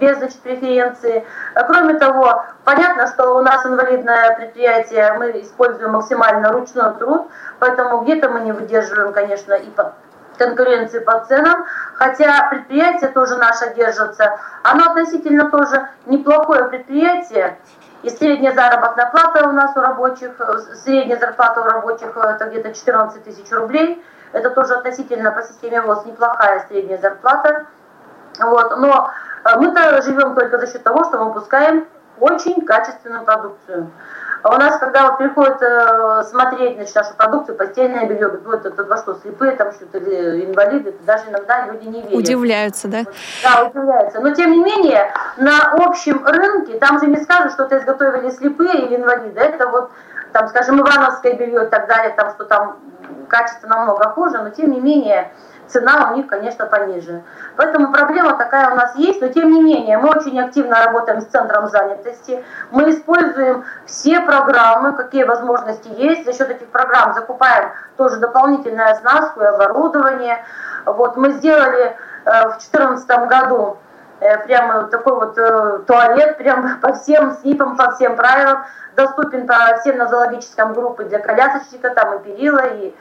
без 0.01 0.19
преференции. 0.35 1.25
Кроме 1.55 1.99
того, 1.99 2.45
понятно, 2.65 3.07
что 3.07 3.37
у 3.37 3.43
нас 3.43 3.65
инвалидное 3.67 4.37
предприятие, 4.37 5.15
мы 5.19 5.31
используем 5.41 5.93
максимально 5.93 6.53
ручной 6.53 6.95
труд, 6.95 7.29
поэтому 7.59 8.03
где-то 8.03 8.29
мы 8.29 8.41
не 8.41 8.53
выдерживаем, 8.53 9.13
конечно, 9.13 9.55
и 9.55 9.71
по 9.71 9.95
конкуренции 10.39 10.99
по 10.99 11.21
ценам, 11.21 11.65
хотя 11.95 12.49
предприятие 12.51 13.11
тоже 13.11 13.37
наше 13.37 13.73
держится. 13.75 14.39
Оно 14.65 14.91
относительно 14.91 15.49
тоже 15.49 15.89
неплохое 16.07 16.65
предприятие, 16.65 17.57
и 18.05 18.11
средняя 18.11 18.55
заработная 18.55 19.11
плата 19.11 19.49
у 19.49 19.53
нас 19.53 19.75
у 19.77 19.81
рабочих, 19.81 20.33
э, 20.39 20.59
средняя 20.85 21.19
зарплата 21.19 21.63
у 21.63 21.65
рабочих 21.65 22.15
э, 22.15 22.21
это 22.21 22.47
где-то 22.51 22.75
14 22.75 23.25
тысяч 23.25 23.51
рублей. 23.51 24.05
Это 24.33 24.51
тоже 24.51 24.75
относительно 24.75 25.31
по 25.31 25.43
системе 25.43 25.81
ВОЗ 25.81 26.05
неплохая 26.05 26.67
средняя 26.69 26.99
зарплата. 26.99 27.67
Вот. 28.41 28.77
Но 28.79 29.11
э, 29.45 29.57
мы-то 29.59 30.03
живем 30.03 30.35
только 30.35 30.59
за 30.59 30.67
счет 30.67 30.83
того, 30.83 31.05
что 31.05 31.19
мы 31.19 31.33
выпускаем 31.33 31.87
очень 32.21 32.65
качественную 32.65 33.25
продукцию. 33.25 33.91
А 34.45 34.55
у 34.55 34.59
нас, 34.59 34.77
когда 34.77 35.09
вот 35.09 35.17
приходят 35.17 35.61
э, 35.63 36.23
смотреть 36.25 36.77
значит, 36.77 36.95
нашу 36.95 37.15
продукцию, 37.15 37.57
постельное 37.57 38.07
белье, 38.07 38.29
говорят, 38.29 38.45
вот 38.45 38.67
это 38.67 38.85
во 38.85 38.99
что, 38.99 39.15
слепые 39.15 39.57
там 39.57 39.73
что-то, 39.73 39.97
или 39.97 40.45
инвалиды, 40.45 40.91
это 40.91 41.03
даже 41.05 41.31
иногда 41.31 41.65
люди 41.67 41.87
не 41.87 42.03
верят. 42.03 42.19
Удивляются, 42.19 42.89
да? 42.89 43.05
Да, 43.43 43.65
удивляются. 43.65 44.21
Но 44.21 44.35
тем 44.35 44.53
не 44.53 44.63
менее, 44.63 45.11
на 45.39 45.73
общем 45.73 46.23
рынке, 46.27 46.79
там 46.79 47.01
же 47.01 47.07
не 47.07 47.17
скажут, 47.17 47.53
что 47.53 47.65
это 47.65 47.79
изготовили 47.79 48.29
слепые 48.31 48.85
или 48.85 48.97
инвалиды. 48.97 49.41
Это 49.41 49.67
вот, 49.67 49.91
там, 50.33 50.49
скажем, 50.49 50.79
ивановское 50.79 51.33
белье 51.37 51.65
и 51.65 51.71
так 51.71 51.89
далее, 51.89 52.13
там, 52.15 52.29
что 52.33 52.45
там 52.45 52.81
качество 53.29 53.67
намного 53.67 54.11
хуже, 54.11 54.43
но 54.43 54.51
тем 54.51 54.73
не 54.73 54.81
менее, 54.81 55.33
цена 55.69 56.11
у 56.11 56.17
них, 56.17 56.27
конечно, 56.27 56.67
пониже. 56.67 57.23
Поэтому 57.57 57.93
проблема 57.93 58.37
такая 58.37 58.71
у 58.71 58.75
нас 58.77 58.95
есть, 58.97 59.21
но 59.21 59.29
тем 59.29 59.51
не 59.51 59.63
менее 59.63 59.99
мы 59.99 60.11
очень 60.11 60.39
активно 60.41 60.85
работаем 60.85 61.21
с 61.21 61.27
центром 61.27 61.69
занятости. 61.69 62.45
Мы 62.71 62.91
используем 62.91 63.65
все 63.87 64.21
программы, 64.21 64.93
какие 64.93 65.25
возможности 65.25 65.89
есть. 65.89 66.25
За 66.25 66.33
счет 66.33 66.51
этих 66.51 66.69
программ 66.69 67.15
закупаем 67.15 67.71
тоже 67.97 68.17
дополнительное 68.17 68.93
оснастку 68.93 69.41
и 69.41 69.47
оборудование. 69.47 70.45
Вот 70.87 71.17
мы 71.17 71.33
сделали 71.33 71.97
э, 72.25 72.49
в 72.49 72.59
2014 72.59 73.09
году 73.29 73.79
прямо 74.19 74.83
вот 74.83 74.91
такой 74.91 75.15
вот 75.15 75.39
э, 75.39 75.81
туалет, 75.87 76.39
прям 76.39 76.79
по 76.83 76.93
всем 76.95 77.33
СНИПам, 77.41 77.77
по 77.77 77.93
всем 77.93 78.17
правилам, 78.17 78.65
доступен 78.97 79.47
по 79.47 79.77
всем 79.81 79.99
нозологическим 79.99 80.73
группам 80.73 81.09
для 81.09 81.19
колясочника, 81.19 81.91
там 81.91 82.19
и 82.19 82.23
перила, 82.25 82.65
и 82.67 82.95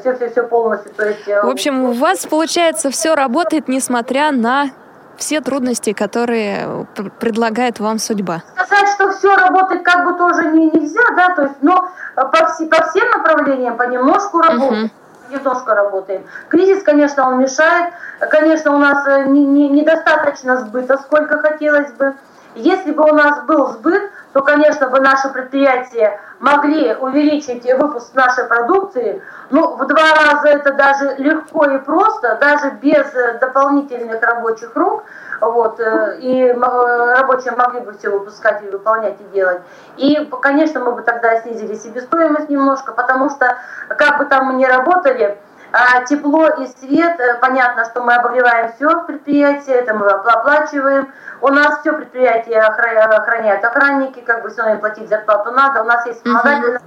все-все-все 0.00 0.42
полностью. 0.44 0.92
То 0.94 1.08
есть, 1.08 1.26
В 1.26 1.48
общем, 1.48 1.84
у 1.84 1.92
вас, 1.92 2.26
получается, 2.26 2.90
все 2.90 3.14
работает, 3.14 3.68
несмотря 3.68 4.32
на 4.32 4.70
все 5.16 5.40
трудности, 5.40 5.92
которые 5.92 6.86
предлагает 7.20 7.78
вам 7.78 7.98
судьба? 7.98 8.42
Сказать, 8.54 8.88
что 8.94 9.12
все 9.12 9.36
работает 9.36 9.84
как 9.84 10.04
бы 10.04 10.18
тоже 10.18 10.50
не, 10.50 10.70
нельзя, 10.70 11.02
да, 11.16 11.34
то 11.34 11.42
есть, 11.42 11.62
но 11.62 11.88
по, 12.16 12.46
все, 12.46 12.66
по 12.66 12.82
всем 12.88 13.08
направлениям 13.10 13.76
понемножку 13.76 14.40
работает. 14.40 14.86
Uh-huh 14.86 15.03
немножко 15.30 15.74
работаем. 15.74 16.24
Кризис, 16.48 16.82
конечно, 16.82 17.28
он 17.28 17.40
мешает. 17.40 17.92
Конечно, 18.30 18.74
у 18.74 18.78
нас 18.78 19.06
не, 19.26 19.68
недостаточно 19.68 20.56
сбыта, 20.58 20.98
сколько 20.98 21.38
хотелось 21.38 21.92
бы. 21.92 22.14
Если 22.54 22.92
бы 22.92 23.02
у 23.02 23.14
нас 23.14 23.44
был 23.46 23.66
сбыт, 23.68 24.10
то, 24.32 24.42
конечно, 24.42 24.88
бы 24.88 25.00
наши 25.00 25.28
предприятия 25.28 26.20
могли 26.38 26.94
увеличить 26.94 27.64
выпуск 27.64 28.14
нашей 28.14 28.44
продукции. 28.44 29.22
Ну, 29.50 29.76
в 29.76 29.86
два 29.86 30.14
раза 30.14 30.48
это 30.48 30.72
даже 30.72 31.16
легко 31.18 31.64
и 31.66 31.78
просто, 31.78 32.38
даже 32.40 32.70
без 32.80 33.06
дополнительных 33.40 34.22
рабочих 34.22 34.74
рук. 34.76 35.04
Вот, 35.40 35.80
э, 35.80 36.18
и 36.20 36.52
рабочие 36.52 37.52
могли 37.52 37.80
бы 37.80 37.92
все 37.92 38.10
выпускать 38.10 38.62
и 38.62 38.68
выполнять 38.68 39.20
и 39.20 39.24
делать. 39.34 39.60
И, 39.96 40.24
конечно, 40.42 40.80
мы 40.80 40.92
бы 40.92 41.02
тогда 41.02 41.40
снизили 41.40 41.74
себестоимость 41.74 42.48
немножко, 42.48 42.92
потому 42.92 43.30
что, 43.30 43.56
как 43.88 44.18
бы 44.18 44.24
там 44.26 44.46
мы 44.46 44.54
ни 44.54 44.64
работали, 44.64 45.38
а 45.72 46.04
тепло 46.04 46.46
и 46.46 46.66
свет, 46.66 47.18
э, 47.18 47.38
понятно, 47.40 47.84
что 47.84 48.02
мы 48.02 48.14
обогреваем 48.14 48.72
все 48.72 49.02
предприятие, 49.04 49.76
это 49.76 49.92
мы 49.92 50.08
оплачиваем. 50.08 51.12
У 51.40 51.48
нас 51.48 51.80
все 51.80 51.92
предприятие 51.92 52.60
охраняют 52.60 53.64
охранники, 53.64 54.20
как 54.20 54.42
бы 54.42 54.50
все 54.50 54.62
равно 54.62 54.78
платить 54.78 55.08
зарплату 55.08 55.50
надо. 55.50 55.82
У 55.82 55.84
нас 55.84 56.06
есть 56.06 56.18
вспомогательные 56.18 56.78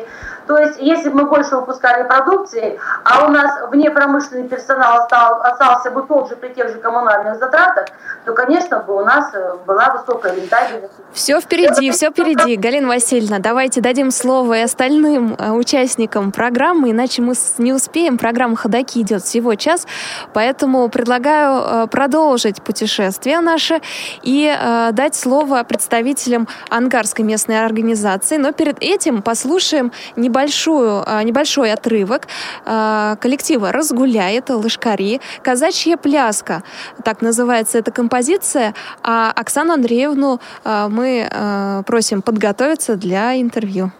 uh 0.00 0.24
То 0.46 0.58
есть, 0.58 0.78
если 0.78 1.08
бы 1.08 1.22
мы 1.22 1.24
больше 1.24 1.56
выпускали 1.56 2.06
продукции, 2.06 2.78
а 3.04 3.26
у 3.26 3.28
нас 3.30 3.50
вне 3.70 3.90
промышленный 3.90 4.48
персонал 4.48 5.02
остал, 5.02 5.40
остался 5.42 5.90
бы 5.90 6.02
тот 6.02 6.28
же 6.28 6.36
при 6.36 6.48
тех 6.48 6.68
же 6.68 6.78
коммунальных 6.78 7.38
затратах, 7.38 7.86
то, 8.24 8.32
конечно, 8.32 8.80
бы 8.80 8.96
у 8.96 9.04
нас 9.04 9.30
э, 9.34 9.56
была 9.66 9.94
высокая 9.94 10.34
рентабельность. 10.34 10.92
Все 11.12 11.40
впереди, 11.40 11.90
все 11.90 12.10
впереди. 12.10 12.56
Галина 12.56 12.88
Васильевна, 12.88 13.38
давайте 13.38 13.80
дадим 13.80 14.10
слово 14.10 14.58
и 14.58 14.60
остальным 14.60 15.34
э, 15.38 15.50
участникам 15.50 16.32
программы, 16.32 16.90
иначе 16.90 17.22
мы 17.22 17.34
не 17.58 17.72
успеем. 17.72 18.18
Программа 18.18 18.56
«Ходоки» 18.56 19.00
идет 19.00 19.22
всего 19.22 19.54
час, 19.54 19.86
поэтому 20.32 20.88
предлагаю 20.88 21.84
э, 21.84 21.86
продолжить 21.86 22.62
путешествие 22.62 23.40
наше 23.40 23.80
и 24.22 24.54
дать 24.92 25.14
слово 25.14 25.62
представителям 25.64 26.48
Ангарской 26.70 27.24
местной 27.24 27.64
организации. 27.64 28.36
Но 28.36 28.52
перед 28.52 28.82
этим 28.82 29.22
послушаем 29.22 29.83
небольшую, 30.16 31.04
небольшой 31.24 31.72
отрывок 31.72 32.28
коллектива 32.64 33.72
«Разгуляет», 33.72 34.50
«Лышкари», 34.50 35.20
«Казачья 35.42 35.96
пляска». 35.96 36.62
Так 37.04 37.22
называется 37.22 37.78
эта 37.78 37.90
композиция 37.90 38.74
а 39.02 39.32
Оксану 39.34 39.74
Андреевну 39.74 40.40
э, 40.64 40.88
мы 40.90 41.84
просим 41.86 42.22
подготовиться 42.22 42.96
для 42.96 43.40
интервью. 43.40 43.92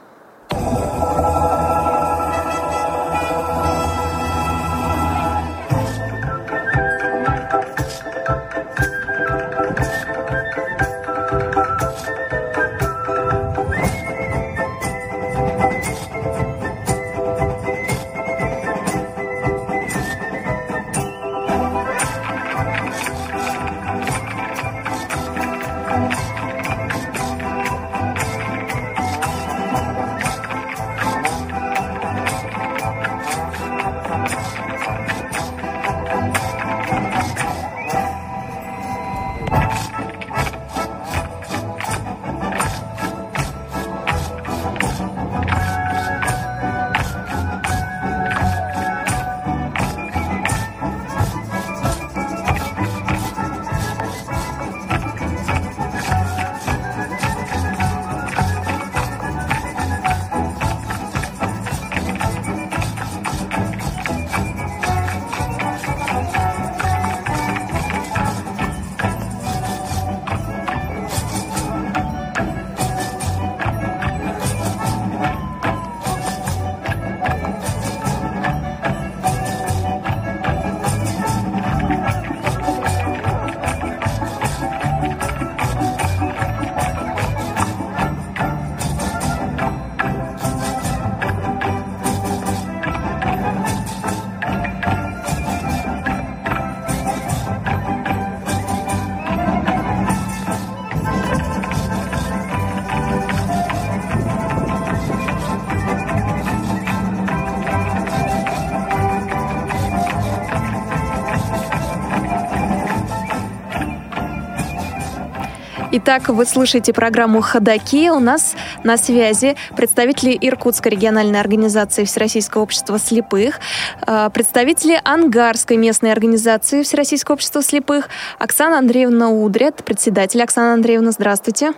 Итак, 116.07 116.28
вы 116.28 116.44
слушаете 116.44 116.92
программу 116.92 117.40
«Ходоки». 117.40 118.11
У 118.11 118.18
нас 118.18 118.55
на 118.82 118.98
связи 118.98 119.57
представители 119.74 120.36
Иркутской 120.38 120.92
региональной 120.92 121.40
организации 121.40 122.05
Всероссийского 122.05 122.61
общества 122.61 122.98
слепых, 122.98 123.59
э, 124.07 124.28
представители 124.28 125.00
Ангарской 125.02 125.78
местной 125.78 126.12
организации 126.12 126.82
Всероссийского 126.82 127.36
общества 127.36 127.62
слепых, 127.62 128.11
Оксана 128.38 128.76
Андреевна 128.76 129.30
Удрят, 129.30 129.82
председатель. 129.82 130.42
Оксана 130.42 130.74
Андреевна, 130.74 131.11
здравствуйте. 131.11 131.72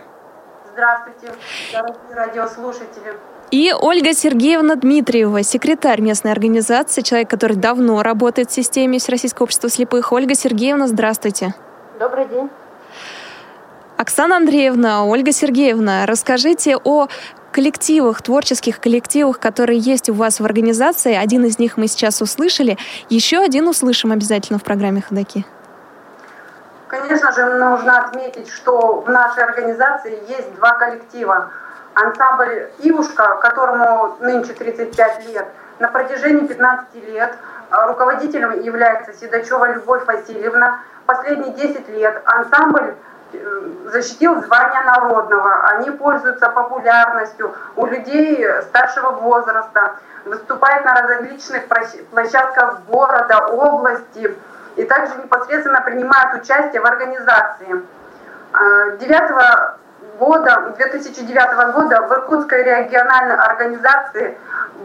Здравствуйте, 0.73 1.33
дорогие 1.71 2.13
радиослушатели. 2.13 3.13
И 3.51 3.71
Ольга 3.71 4.13
Сергеевна 4.13 4.75
Дмитриева, 4.75 5.41
секретарь 5.41 6.01
местной 6.01 6.33
организации, 6.33 7.01
человек, 7.01 7.29
который 7.29 7.55
давно 7.55 8.03
работает 8.03 8.51
в 8.51 8.53
системе 8.53 8.99
Всероссийского 8.99 9.45
общества 9.45 9.69
слепых. 9.69 10.11
Ольга 10.11 10.35
Сергеевна, 10.35 10.89
здравствуйте. 10.89 11.55
Добрый 11.97 12.27
день. 12.27 12.49
Оксана 13.97 14.37
Андреевна, 14.37 15.05
Ольга 15.05 15.31
Сергеевна, 15.31 16.05
расскажите 16.05 16.77
о 16.77 17.07
коллективах, 17.51 18.21
творческих 18.21 18.79
коллективах, 18.79 19.39
которые 19.39 19.79
есть 19.79 20.07
у 20.09 20.13
вас 20.13 20.39
в 20.39 20.45
организации. 20.45 21.15
Один 21.15 21.45
из 21.45 21.57
них 21.57 21.77
мы 21.77 21.87
сейчас 21.87 22.21
услышали. 22.21 22.77
Еще 23.09 23.39
один 23.39 23.67
услышим 23.67 24.11
обязательно 24.11 24.59
в 24.59 24.63
программе 24.63 25.01
«Ходоки». 25.01 25.45
Конечно 26.87 27.31
же, 27.31 27.45
нужно 27.55 28.05
отметить, 28.05 28.49
что 28.49 29.01
в 29.01 29.09
нашей 29.09 29.43
организации 29.43 30.19
есть 30.29 30.53
два 30.57 30.73
коллектива. 30.73 31.49
Ансамбль 31.95 32.69
«Ивушка», 32.83 33.39
которому 33.41 34.15
нынче 34.19 34.53
35 34.53 35.27
лет, 35.29 35.47
на 35.79 35.87
протяжении 35.87 36.45
15 36.45 36.95
лет 37.07 37.35
руководителем 37.71 38.61
является 38.61 39.13
Седачева 39.13 39.73
Любовь 39.73 40.05
Васильевна. 40.05 40.81
Последние 41.07 41.53
10 41.53 41.89
лет 41.89 42.21
ансамбль 42.25 42.81
э, 42.81 42.93
защитил 43.85 44.41
звание 44.43 44.81
народного. 44.83 45.65
Они 45.69 45.91
пользуются 45.91 46.49
популярностью 46.49 47.53
у 47.75 47.85
людей 47.85 48.45
старшего 48.63 49.11
возраста, 49.11 49.95
выступают 50.25 50.85
на 50.85 50.93
различных 50.93 51.63
площадках 52.11 52.81
города, 52.87 53.47
области 53.47 54.35
и 54.75 54.83
также 54.83 55.15
непосредственно 55.15 55.81
принимают 55.81 56.41
участие 56.41 56.81
в 56.81 56.85
организации. 56.85 57.81
9 58.99 59.11
а, 59.11 59.77
года, 60.19 60.73
2009 60.77 61.73
года 61.73 62.01
в 62.03 62.11
Иркутской 62.11 62.63
региональной 62.63 63.35
организации 63.35 64.37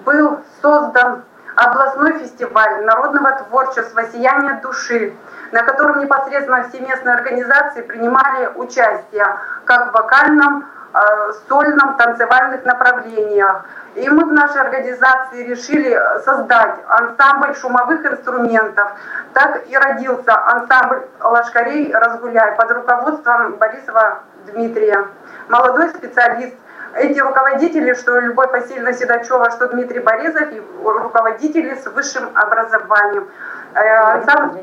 был 0.05 0.41
создан 0.61 1.23
областной 1.57 2.19
фестиваль 2.19 2.85
народного 2.85 3.33
творчества 3.33 4.05
«Сияние 4.05 4.61
души», 4.63 5.15
на 5.53 5.63
котором 5.63 6.01
непосредственно 6.01 6.69
все 6.69 6.81
местные 6.81 7.15
организации 7.15 7.83
принимали 7.83 8.51
участие 8.57 9.27
как 9.65 9.91
в 9.91 9.93
вокальном, 9.93 10.67
э, 10.95 11.33
сольном, 11.49 11.97
танцевальных 11.97 12.65
направлениях. 12.65 13.65
И 13.95 14.09
мы 14.09 14.25
в 14.25 14.33
нашей 14.33 14.61
организации 14.61 15.45
решили 15.45 15.99
создать 16.25 16.77
ансамбль 16.89 17.55
шумовых 17.55 18.05
инструментов. 18.05 18.91
Так 19.35 19.67
и 19.69 19.77
родился 19.77 20.35
ансамбль 20.35 21.03
«Лошкарей 21.21 21.95
Разгуляй» 21.95 22.57
под 22.57 22.71
руководством 22.73 23.53
Борисова 23.57 24.21
Дмитрия. 24.47 25.07
Молодой 25.49 25.91
специалист, 25.91 26.55
эти 26.95 27.19
руководители, 27.21 27.95
что 27.95 28.19
Любовь 28.19 28.51
Васильевна 28.51 28.93
Седачева, 28.93 29.51
что 29.51 29.69
Дмитрий 29.69 30.01
Борисов, 30.01 30.49
руководители 30.85 31.75
с 31.75 31.87
высшим 31.87 32.31
образованием. 32.35 33.29
Э, 33.75 33.81
ансамбль 34.17 34.61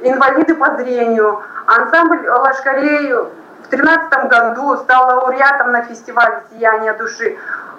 инвалиды 0.00 0.54
по 0.54 0.76
зрению. 0.76 1.42
Ансамбль 1.66 2.28
Лашкарей 2.28 3.12
в 3.12 3.68
2013 3.68 4.28
году 4.28 4.76
стал 4.78 5.06
лауреатом 5.06 5.72
на 5.72 5.82
фестивале 5.82 6.42
«Сияние 6.50 6.92
души». 6.94 7.36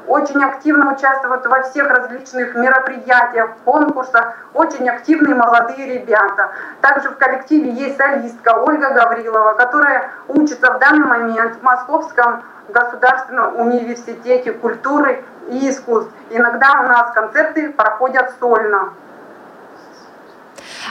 Очень 0.07 0.43
активно 0.43 0.93
участвуют 0.93 1.45
во 1.45 1.61
всех 1.63 1.89
различных 1.89 2.55
мероприятиях, 2.55 3.51
конкурсах. 3.63 4.35
Очень 4.53 4.89
активные 4.89 5.35
молодые 5.35 5.99
ребята. 5.99 6.51
Также 6.81 7.09
в 7.09 7.17
коллективе 7.17 7.71
есть 7.71 7.97
солистка 7.97 8.55
Ольга 8.55 8.93
Гаврилова, 8.93 9.53
которая 9.53 10.09
учится 10.27 10.73
в 10.73 10.79
данный 10.79 11.05
момент 11.05 11.55
в 11.55 11.63
Московском 11.63 12.43
государственном 12.69 13.59
университете 13.59 14.51
культуры 14.51 15.23
и 15.49 15.69
искусств. 15.69 16.11
Иногда 16.29 16.81
у 16.81 16.87
нас 16.87 17.11
концерты 17.13 17.71
проходят 17.71 18.33
сольно. 18.39 18.93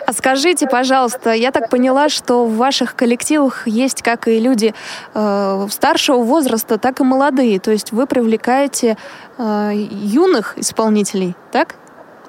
А 0.07 0.13
скажите, 0.13 0.67
пожалуйста, 0.67 1.31
я 1.31 1.51
так 1.51 1.69
поняла, 1.69 2.09
что 2.09 2.45
в 2.47 2.57
ваших 2.57 2.95
коллективах 2.95 3.67
есть 3.67 4.03
как 4.03 4.29
и 4.29 4.39
люди 4.39 4.75
э, 5.15 5.67
старшего 5.71 6.19
возраста, 6.19 6.79
так 6.79 7.01
и 7.01 7.05
молодые. 7.05 7.61
То 7.61 7.71
есть 7.71 7.93
вы 7.93 8.07
привлекаете 8.07 8.97
э, 9.39 9.71
юных 9.75 10.59
исполнителей, 10.59 11.37
так? 11.51 11.75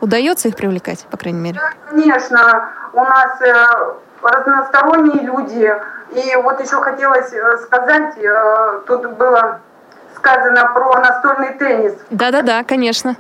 Удается 0.01 0.49
их 0.49 0.55
привлекать, 0.55 1.05
по 1.09 1.18
крайней 1.18 1.39
мере? 1.39 1.59
Конечно, 1.89 2.70
у 2.93 3.03
нас 3.03 3.41
э, 3.41 3.53
разносторонние 4.22 5.24
люди. 5.24 5.74
И 6.11 6.36
вот 6.38 6.59
еще 6.59 6.82
хотелось 6.82 7.32
э, 7.34 7.57
сказать, 7.64 8.18
э, 8.18 8.82
тут 8.88 9.09
было 9.14 9.59
сказано 10.16 10.72
про 10.74 10.99
настольный 10.99 11.53
теннис. 11.53 11.93
Да-да-да, 12.09 12.64
конечно. 12.64 13.16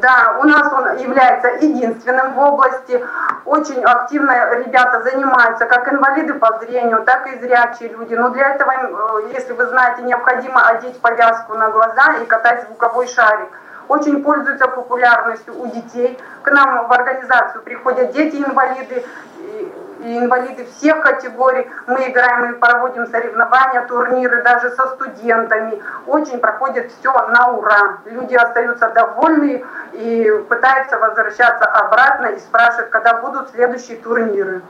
Да, 0.00 0.36
у 0.40 0.44
нас 0.44 0.72
он 0.72 0.96
является 0.96 1.48
единственным 1.64 2.34
в 2.34 2.38
области. 2.38 3.04
Очень 3.44 3.82
активно 3.84 4.54
ребята 4.54 5.02
занимаются, 5.02 5.66
как 5.66 5.92
инвалиды 5.92 6.34
по 6.34 6.58
зрению, 6.58 7.02
так 7.04 7.26
и 7.26 7.38
зрячие 7.38 7.90
люди. 7.90 8.14
Но 8.14 8.30
для 8.30 8.54
этого, 8.54 8.72
э, 8.72 9.30
если 9.32 9.52
вы 9.52 9.66
знаете, 9.66 10.02
необходимо 10.02 10.66
одеть 10.66 11.00
повязку 11.00 11.54
на 11.54 11.70
глаза 11.70 12.14
и 12.22 12.26
катать 12.26 12.64
звуковой 12.66 13.06
шарик. 13.08 13.48
Очень 13.88 14.22
пользуется 14.22 14.68
популярностью 14.68 15.60
у 15.60 15.66
детей. 15.66 16.18
К 16.42 16.50
нам 16.52 16.86
в 16.88 16.92
организацию 16.92 17.62
приходят 17.62 18.12
дети-инвалиды, 18.12 19.04
и 20.02 20.18
инвалиды 20.18 20.66
всех 20.76 21.00
категорий. 21.00 21.68
Мы 21.86 22.10
играем 22.10 22.52
и 22.52 22.58
проводим 22.58 23.06
соревнования, 23.06 23.86
турниры 23.86 24.42
даже 24.42 24.70
со 24.70 24.88
студентами. 24.88 25.80
Очень 26.06 26.38
проходит 26.38 26.90
все 26.92 27.12
на 27.28 27.52
ура. 27.52 27.98
Люди 28.06 28.34
остаются 28.34 28.90
довольны 28.90 29.64
и 29.92 30.44
пытаются 30.48 30.98
возвращаться 30.98 31.64
обратно 31.64 32.26
и 32.26 32.38
спрашивают, 32.38 32.90
когда 32.90 33.20
будут 33.20 33.50
следующие 33.50 33.96
турниры. 33.98 34.62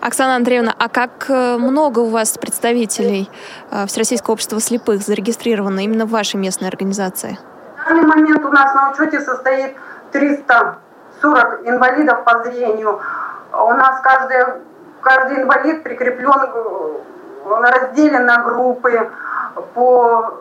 Оксана 0.00 0.36
Андреевна, 0.36 0.74
а 0.78 0.88
как 0.88 1.26
э, 1.28 1.56
много 1.58 2.00
у 2.00 2.08
вас 2.08 2.36
представителей 2.36 3.30
э, 3.70 3.86
Всероссийского 3.86 4.34
общества 4.34 4.60
слепых 4.60 5.00
зарегистрировано 5.02 5.80
именно 5.80 6.06
в 6.06 6.10
вашей 6.10 6.36
местной 6.36 6.68
организации? 6.68 7.38
В 7.76 7.88
данный 7.88 8.06
момент 8.06 8.44
у 8.44 8.48
нас 8.48 8.74
на 8.74 8.90
учете 8.90 9.20
состоит 9.20 9.76
340 10.10 11.68
инвалидов 11.68 12.24
по 12.24 12.42
зрению. 12.42 13.00
У 13.52 13.72
нас 13.74 14.00
каждая 14.00 14.60
каждый 15.02 15.42
инвалид 15.42 15.82
прикреплен, 15.82 16.32
он 17.44 17.64
разделен 17.64 18.24
на 18.24 18.38
группы 18.42 19.10
по 19.74 20.38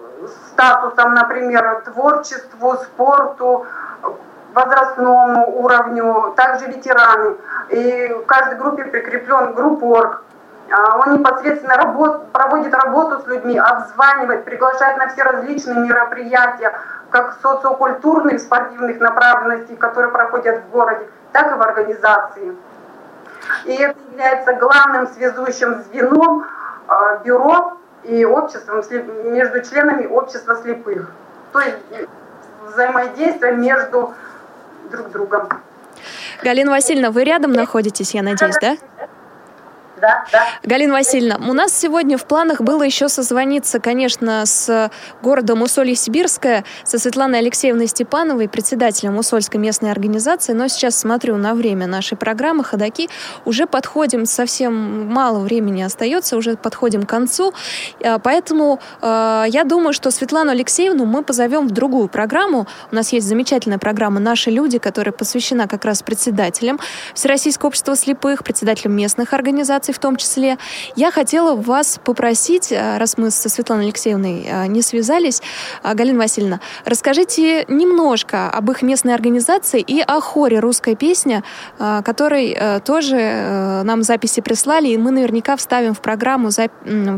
статусам, 0.51 1.13
например, 1.15 1.81
творчеству, 1.85 2.75
спорту, 2.75 3.65
возрастному 4.53 5.59
уровню, 5.59 6.33
также 6.35 6.67
ветераны. 6.67 7.37
И 7.69 8.07
в 8.07 8.25
каждой 8.25 8.57
группе 8.57 8.85
прикреплен 8.85 9.53
группорг. 9.53 10.23
А 10.71 10.97
он 10.99 11.15
непосредственно 11.15 11.75
работ, 11.75 12.31
проводит 12.31 12.73
работу 12.73 13.21
с 13.21 13.27
людьми, 13.27 13.59
обзванивает, 13.59 14.45
приглашает 14.45 14.97
на 14.97 15.09
все 15.09 15.23
различные 15.23 15.79
мероприятия, 15.79 16.71
как 17.09 17.35
социокультурных, 17.41 18.39
спортивных 18.39 18.99
направленностей, 19.01 19.75
которые 19.75 20.11
проходят 20.11 20.63
в 20.63 20.69
городе, 20.69 21.09
так 21.33 21.51
и 21.51 21.55
в 21.55 21.61
организации. 21.61 22.55
И 23.65 23.73
это 23.73 23.97
является 24.11 24.53
главным 24.53 25.07
связующим 25.07 25.83
звеном 25.83 26.45
а, 26.87 27.17
бюро 27.17 27.77
и 28.03 28.25
обществом, 28.25 28.83
между 29.31 29.61
членами 29.63 30.05
общества 30.07 30.55
слепых. 30.61 31.11
То 31.53 31.59
есть 31.59 31.77
взаимодействие 32.67 33.53
между 33.53 34.13
друг 34.89 35.11
другом. 35.11 35.49
Галина 36.43 36.71
Васильевна, 36.71 37.11
вы 37.11 37.23
рядом 37.23 37.53
находитесь, 37.53 38.13
я 38.13 38.23
надеюсь, 38.23 38.55
да? 38.61 38.77
Да. 40.01 40.25
Галина 40.63 40.93
Васильевна, 40.93 41.37
у 41.49 41.53
нас 41.53 41.73
сегодня 41.77 42.17
в 42.17 42.25
планах 42.25 42.61
было 42.61 42.83
еще 42.83 43.07
созвониться, 43.09 43.79
конечно, 43.79 44.45
с 44.45 44.91
городом 45.21 45.61
Усолье-Сибирское, 45.61 46.63
со 46.83 46.99
Светланой 46.99 47.39
Алексеевной 47.39 47.87
Степановой, 47.87 48.49
председателем 48.49 49.17
Усольской 49.17 49.59
местной 49.59 49.91
организации, 49.91 50.53
но 50.53 50.67
сейчас 50.67 50.97
смотрю 50.97 51.37
на 51.37 51.53
время 51.53 51.87
нашей 51.87 52.17
программы 52.17 52.63
«Ходоки», 52.63 53.09
уже 53.45 53.67
подходим, 53.67 54.25
совсем 54.25 55.07
мало 55.07 55.39
времени 55.39 55.81
остается, 55.83 56.37
уже 56.37 56.57
подходим 56.57 57.03
к 57.03 57.09
концу, 57.09 57.53
а, 58.03 58.19
поэтому 58.19 58.79
э, 59.01 59.45
я 59.47 59.63
думаю, 59.63 59.93
что 59.93 60.11
Светлану 60.11 60.51
Алексеевну 60.51 61.05
мы 61.05 61.23
позовем 61.23 61.67
в 61.67 61.71
другую 61.71 62.07
программу. 62.07 62.67
У 62.91 62.95
нас 62.95 63.11
есть 63.13 63.27
замечательная 63.27 63.77
программа 63.77 64.19
«Наши 64.19 64.49
люди», 64.49 64.79
которая 64.79 65.13
посвящена 65.13 65.67
как 65.67 65.85
раз 65.85 66.01
председателям 66.01 66.79
Всероссийского 67.13 67.69
общества 67.69 67.95
слепых, 67.95 68.43
председателям 68.43 68.95
местных 68.95 69.33
организаций, 69.33 69.90
в 69.91 69.99
том 69.99 70.15
числе. 70.15 70.57
Я 70.95 71.11
хотела 71.11 71.55
вас 71.55 71.99
попросить, 72.03 72.71
э, 72.71 72.97
раз 72.97 73.17
мы 73.17 73.31
со 73.31 73.49
Светланой 73.49 73.85
Алексеевной 73.85 74.45
э, 74.47 74.67
не 74.67 74.81
связались, 74.81 75.41
э, 75.83 75.93
Галина 75.93 76.19
Васильевна, 76.19 76.59
расскажите 76.85 77.65
немножко 77.67 78.49
об 78.49 78.71
их 78.71 78.81
местной 78.81 79.13
организации 79.13 79.81
и 79.81 80.01
о 80.01 80.19
хоре 80.21 80.59
«Русская 80.59 80.95
песня», 80.95 81.43
который 81.77 82.57
тоже 82.85 83.81
нам 83.83 84.03
записи 84.03 84.41
прислали, 84.41 84.89
и 84.89 84.97
мы 84.97 85.11
наверняка 85.11 85.55
вставим 85.55 85.93
в 85.93 86.01
программу, 86.01 86.49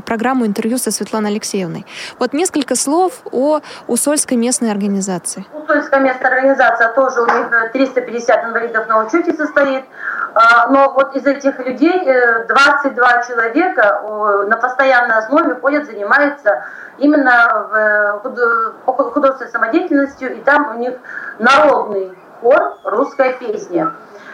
программу 0.06 0.46
интервью 0.46 0.78
со 0.78 0.92
Светланой 0.92 1.32
Алексеевной. 1.32 1.86
Вот 2.20 2.34
несколько 2.34 2.76
слов 2.76 3.22
о 3.32 3.60
Усольской 3.88 4.38
местной 4.38 4.72
организации. 4.72 5.46
Усольская 5.54 6.00
местная 6.00 6.32
организация 6.32 6.94
тоже 6.94 7.22
у 7.22 7.26
них 7.26 7.72
350 7.74 8.46
инвалидов 8.46 8.88
на 8.88 9.06
учете 9.06 9.34
состоит. 9.34 9.84
А, 10.36 10.68
но 10.70 10.92
вот 10.92 11.16
из 11.16 11.26
этих 11.26 11.60
людей 11.60 12.08
22 12.48 13.08
э, 13.08 13.28
человека 13.28 14.02
на 14.48 14.58
постоянной 14.58 15.18
основе 15.18 15.56
ходят, 15.56 15.86
занимаются 15.86 16.64
именно 16.98 18.22
в 18.24 19.12
художественной 19.12 19.52
самодеятельностью, 19.52 20.36
и 20.36 20.42
там 20.42 20.76
у 20.76 20.80
них 20.80 20.96
народный 21.40 22.18
хор 22.42 22.78
«Русская 22.84 23.34
песня». 23.34 23.94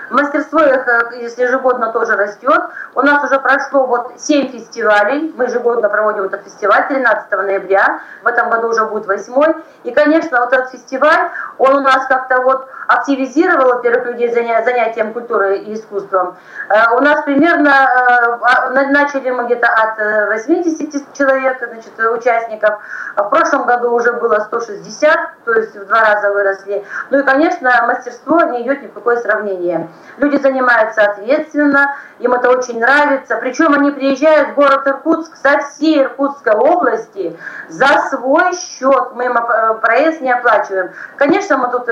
Мастерство 0.09 0.59
их, 0.61 0.87
э, 0.87 1.21
если 1.21 1.43
ежегодно, 1.43 1.91
тоже 1.91 2.15
растет. 2.15 2.61
У 2.95 3.01
нас 3.01 3.23
уже 3.23 3.39
прошло 3.39 3.85
вот 3.85 4.13
7 4.17 4.51
фестивалей. 4.51 5.33
Мы 5.37 5.45
ежегодно 5.45 5.87
проводим 5.89 6.23
этот 6.23 6.43
фестиваль 6.43 6.87
13 6.87 7.31
ноября. 7.43 8.01
В 8.23 8.27
этом 8.27 8.49
году 8.49 8.69
уже 8.69 8.85
будет 8.85 9.05
восьмой. 9.05 9.55
И, 9.83 9.91
конечно, 9.91 10.39
вот 10.39 10.51
этот 10.51 10.71
фестиваль, 10.71 11.29
он 11.57 11.75
у 11.75 11.81
нас 11.81 12.07
как-то 12.07 12.41
вот 12.41 12.67
активизировал, 12.89 13.75
во-первых, 13.75 14.07
людей 14.07 14.33
занятием 14.33 15.13
культурой 15.13 15.59
и 15.59 15.75
искусством. 15.75 16.35
Э, 16.69 16.95
у 16.97 17.01
нас 17.01 17.21
примерно, 17.23 17.69
э, 17.69 18.37
а, 18.41 18.69
начали 18.71 19.29
мы 19.29 19.45
где-то 19.45 19.67
от 19.67 20.29
80 20.29 20.95
э, 20.95 20.99
человек, 21.15 21.57
значит, 21.59 21.93
участников. 21.99 22.79
В 23.15 23.29
прошлом 23.29 23.67
году 23.67 23.91
уже 23.91 24.13
было 24.13 24.39
160, 24.39 25.19
то 25.45 25.53
есть 25.53 25.75
в 25.75 25.85
два 25.85 26.01
раза 26.01 26.31
выросли. 26.31 26.83
Ну 27.11 27.19
и, 27.19 27.23
конечно, 27.23 27.69
мастерство 27.85 28.41
не 28.41 28.63
идет 28.63 28.81
ни 28.81 28.87
в 28.87 28.93
какое 28.93 29.17
сравнение. 29.17 29.87
Люди 30.17 30.37
занимаются 30.37 31.03
ответственно, 31.03 31.95
им 32.17 32.33
это 32.33 32.49
очень 32.49 32.79
нравится. 32.79 33.37
Причем 33.37 33.73
они 33.75 33.91
приезжают 33.91 34.49
в 34.49 34.55
город 34.55 34.87
Иркутск 34.87 35.35
со 35.35 35.59
всей 35.59 36.01
Иркутской 36.01 36.53
области 36.53 37.37
за 37.67 37.87
свой 38.09 38.51
счет. 38.55 39.11
Мы 39.13 39.25
им 39.25 39.37
проезд 39.79 40.21
не 40.21 40.31
оплачиваем. 40.31 40.89
Конечно, 41.17 41.57
мы 41.57 41.69
тут 41.69 41.87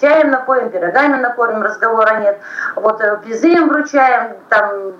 чаем 0.00 0.30
напоим, 0.30 0.70
пирогами 0.70 1.20
накормим, 1.20 1.62
разговора 1.62 2.20
нет. 2.20 2.40
Вот 2.76 3.02
призы 3.22 3.48
им 3.48 3.68
вручаем, 3.68 4.36
там 4.48 4.94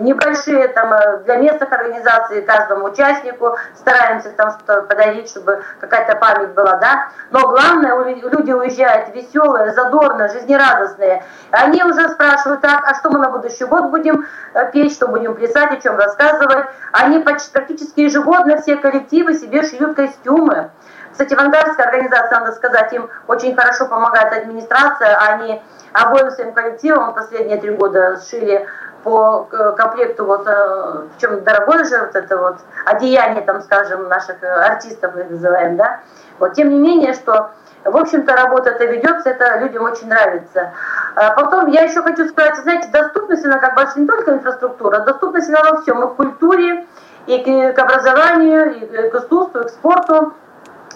небольшие 0.00 0.68
там 0.68 0.92
э, 0.92 1.18
для 1.24 1.36
местных 1.36 1.70
организаций 1.72 2.42
каждому 2.42 2.86
участнику 2.86 3.56
стараемся 3.74 4.30
там 4.30 4.50
что-то 4.50 4.82
подарить, 4.82 5.28
чтобы 5.28 5.62
какая-то 5.80 6.16
память 6.16 6.50
была, 6.50 6.76
да. 6.76 7.08
Но 7.30 7.48
главное, 7.48 7.94
люди 8.04 8.52
уезжают 8.52 9.14
веселые, 9.14 9.72
задорные, 9.72 10.28
жизнерадостные. 10.28 11.24
Они 11.50 11.82
уже 11.82 12.08
спрашивают, 12.10 12.60
так, 12.60 12.84
а 12.86 12.94
что 12.94 13.10
мы 13.10 13.18
на 13.18 13.30
будущий 13.30 13.64
год 13.64 13.90
будем 13.90 14.26
э, 14.54 14.70
петь, 14.72 14.94
что 14.94 15.08
будем 15.08 15.34
плясать, 15.34 15.72
о 15.72 15.80
чем 15.80 15.96
рассказывать. 15.96 16.66
Они 16.92 17.18
почти, 17.20 17.52
практически 17.52 18.00
ежегодно 18.00 18.60
все 18.60 18.76
коллективы 18.76 19.34
себе 19.34 19.62
шьют 19.62 19.96
костюмы. 19.96 20.70
Кстати, 21.14 21.32
вангарская 21.34 21.86
организация, 21.86 22.40
надо 22.40 22.52
сказать, 22.52 22.92
им 22.92 23.08
очень 23.28 23.54
хорошо 23.54 23.86
помогает 23.86 24.32
администрация. 24.32 25.16
Они 25.16 25.62
обоим 25.92 26.28
своим 26.32 26.52
коллективам 26.52 27.14
последние 27.14 27.56
три 27.58 27.70
года 27.70 28.16
сшили 28.16 28.66
по 29.04 29.44
комплекту, 29.76 30.24
вот, 30.24 30.44
э, 30.48 31.04
дорогое 31.20 31.84
же 31.84 32.00
вот 32.00 32.16
это 32.16 32.36
вот 32.36 32.56
одеяние, 32.84 33.42
там, 33.42 33.62
скажем, 33.62 34.08
наших 34.08 34.42
э, 34.42 34.48
артистов, 34.48 35.14
мы 35.14 35.22
называем, 35.22 35.76
да. 35.76 36.00
Вот, 36.40 36.54
тем 36.54 36.70
не 36.70 36.80
менее, 36.80 37.14
что, 37.14 37.50
в 37.84 37.96
общем-то, 37.96 38.34
работа 38.34 38.70
это 38.70 38.84
ведется, 38.86 39.30
это 39.30 39.58
людям 39.58 39.84
очень 39.84 40.08
нравится. 40.08 40.72
А 41.14 41.30
потом 41.34 41.68
я 41.68 41.82
еще 41.82 42.02
хочу 42.02 42.26
сказать, 42.28 42.56
знаете, 42.56 42.88
доступность, 42.88 43.44
она 43.44 43.58
как 43.58 43.76
бы 43.76 43.86
не 44.00 44.08
только 44.08 44.32
инфраструктура, 44.32 44.98
доступность 45.00 45.48
она 45.48 45.70
во 45.70 45.82
всем, 45.82 46.02
и 46.02 46.08
к 46.08 46.16
культуре, 46.16 46.86
и 47.26 47.72
к 47.72 47.78
образованию, 47.78 48.74
и 48.74 49.10
к 49.10 49.14
искусству, 49.14 49.60
и 49.60 49.64
к 49.64 49.68
спорту. 49.68 50.34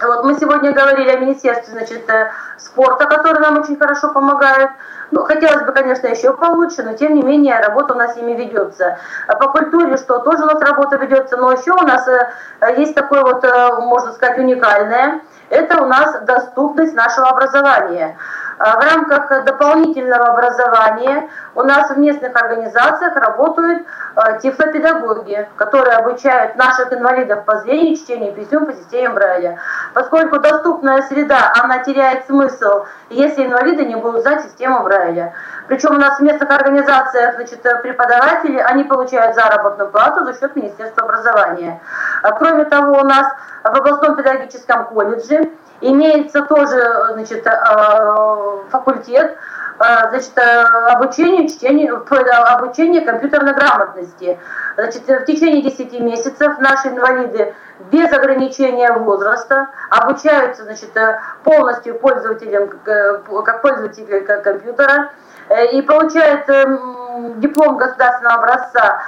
Вот 0.00 0.24
мы 0.24 0.34
сегодня 0.38 0.72
говорили 0.72 1.10
о 1.10 1.18
Министерстве 1.18 1.72
значит, 1.72 2.08
э, 2.08 2.30
спорта, 2.56 3.06
который 3.06 3.40
нам 3.40 3.58
очень 3.58 3.76
хорошо 3.76 4.12
помогает. 4.12 4.70
Ну, 5.10 5.24
хотелось 5.24 5.64
бы, 5.64 5.72
конечно, 5.72 6.06
еще 6.06 6.32
получше, 6.34 6.82
но 6.82 6.92
тем 6.92 7.14
не 7.14 7.22
менее 7.22 7.58
работа 7.58 7.94
у 7.94 7.96
нас 7.96 8.16
ими 8.16 8.32
ведется. 8.32 8.98
А 9.26 9.34
по 9.36 9.48
культуре, 9.48 9.96
что 9.96 10.20
тоже 10.20 10.44
у 10.44 10.46
нас 10.46 10.60
работа 10.60 10.96
ведется, 10.96 11.36
но 11.36 11.50
еще 11.52 11.72
у 11.72 11.82
нас 11.82 12.06
э, 12.06 12.28
есть 12.76 12.94
такое 12.94 13.22
вот, 13.22 13.44
э, 13.44 13.80
можно 13.80 14.12
сказать, 14.12 14.38
уникальное. 14.38 15.20
Это 15.50 15.82
у 15.82 15.86
нас 15.86 16.20
доступность 16.22 16.94
нашего 16.94 17.30
образования. 17.30 18.16
А 18.58 18.76
в 18.76 18.82
рамках 18.82 19.44
дополнительного 19.44 20.28
образования 20.28 21.28
у 21.54 21.62
нас 21.62 21.90
в 21.90 21.98
местных 21.98 22.34
организациях 22.34 23.14
работают 23.16 23.86
а, 24.16 24.38
тифлопедагоги, 24.38 25.48
которые 25.56 25.96
обучают 25.96 26.56
наших 26.56 26.92
инвалидов 26.92 27.44
по 27.44 27.58
зрению, 27.58 27.96
чтению 27.96 28.32
писем 28.32 28.66
по 28.66 28.72
системе 28.72 29.10
Брайля. 29.10 29.58
Поскольку 29.94 30.40
доступная 30.40 31.02
среда, 31.02 31.52
она 31.62 31.78
теряет 31.78 32.26
смысл, 32.26 32.84
если 33.10 33.46
инвалиды 33.46 33.84
не 33.84 33.94
будут 33.94 34.22
знать 34.22 34.42
систему 34.42 34.82
Брайля. 34.82 35.34
Причем 35.68 35.94
у 35.94 35.98
нас 35.98 36.18
в 36.18 36.22
местных 36.22 36.50
организациях 36.50 37.34
значит, 37.36 37.62
преподаватели, 37.82 38.58
они 38.58 38.84
получают 38.84 39.36
заработную 39.36 39.90
плату 39.90 40.24
за 40.24 40.34
счет 40.38 40.56
Министерства 40.56 41.04
образования. 41.04 41.80
А 42.22 42.32
кроме 42.32 42.64
того, 42.64 42.98
у 42.98 43.04
нас 43.04 43.32
в 43.62 43.66
областном 43.68 44.16
педагогическом 44.16 44.86
колледже 44.86 45.50
имеется 45.80 46.42
тоже 46.42 46.80
значит, 47.12 47.46
э, 47.46 47.50
факультет 48.70 49.36
э, 49.78 50.08
значит, 50.10 50.36
э, 50.36 50.62
обучение, 50.92 51.48
чтению, 51.48 52.04
обучение 52.52 53.02
компьютерной 53.02 53.54
грамотности. 53.54 54.38
Значит, 54.76 55.06
в 55.06 55.24
течение 55.24 55.62
10 55.62 56.00
месяцев 56.00 56.58
наши 56.58 56.88
инвалиды 56.88 57.54
без 57.92 58.12
ограничения 58.12 58.92
возраста 58.92 59.68
обучаются 59.90 60.64
значит, 60.64 60.90
полностью 61.44 61.98
пользователям, 61.98 62.70
как 63.44 63.62
пользователи 63.62 64.20
компьютера 64.20 65.10
и 65.72 65.80
получают 65.82 66.46
диплом 67.38 67.76
государственного 67.78 68.38
образца 68.38 69.00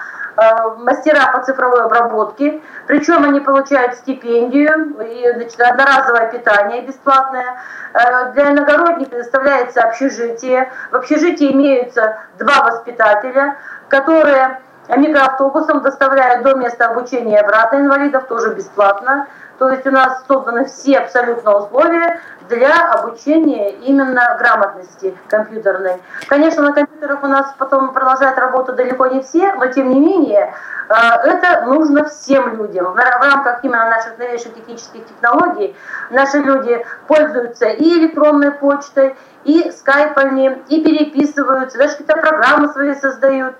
мастера 0.78 1.32
по 1.32 1.42
цифровой 1.44 1.82
обработке, 1.82 2.60
причем 2.86 3.24
они 3.24 3.40
получают 3.40 3.94
стипендию 3.94 4.96
и 5.00 5.32
значит, 5.34 5.60
одноразовое 5.60 6.30
питание 6.30 6.82
бесплатное. 6.82 7.60
Э, 7.92 8.32
для 8.32 8.52
иногородних 8.52 9.08
предоставляется 9.08 9.82
общежитие. 9.82 10.70
В 10.90 10.96
общежитии 10.96 11.52
имеются 11.52 12.18
два 12.38 12.62
воспитателя, 12.64 13.56
которые 13.88 14.60
микроавтобусом 14.96 15.82
доставляют 15.82 16.42
до 16.42 16.54
места 16.54 16.88
обучения 16.88 17.36
и 17.36 17.40
обратно 17.40 17.76
инвалидов, 17.76 18.24
тоже 18.28 18.54
бесплатно. 18.54 19.26
То 19.58 19.68
есть 19.70 19.86
у 19.86 19.90
нас 19.90 20.24
созданы 20.26 20.64
все 20.64 20.98
абсолютно 20.98 21.54
условия 21.54 22.18
для 22.48 22.92
обучения 22.92 23.72
именно 23.72 24.36
грамотности 24.38 25.14
компьютерной. 25.28 26.00
Конечно, 26.28 26.62
на 26.62 26.72
компьютерах 27.00 27.22
у 27.22 27.26
нас 27.26 27.54
потом 27.58 27.92
продолжает 27.92 28.38
работать 28.38 28.76
далеко 28.76 29.06
не 29.06 29.22
все, 29.22 29.54
но 29.54 29.66
тем 29.66 29.90
не 29.90 30.00
менее 30.00 30.54
э, 30.88 30.94
это 31.24 31.66
нужно 31.66 32.04
всем 32.04 32.56
людям. 32.56 32.92
В 32.92 32.96
рамках 32.96 33.64
именно 33.64 33.88
наших 33.88 34.18
новейших 34.18 34.54
технических 34.54 35.06
технологий 35.06 35.74
наши 36.10 36.38
люди 36.38 36.84
пользуются 37.06 37.66
и 37.68 37.98
электронной 37.98 38.50
почтой, 38.52 39.16
и 39.44 39.70
скайпами, 39.70 40.62
и 40.68 40.84
переписываются, 40.84 41.78
даже 41.78 41.92
какие-то 41.92 42.20
программы 42.20 42.68
свои 42.68 42.94
создают, 42.94 43.54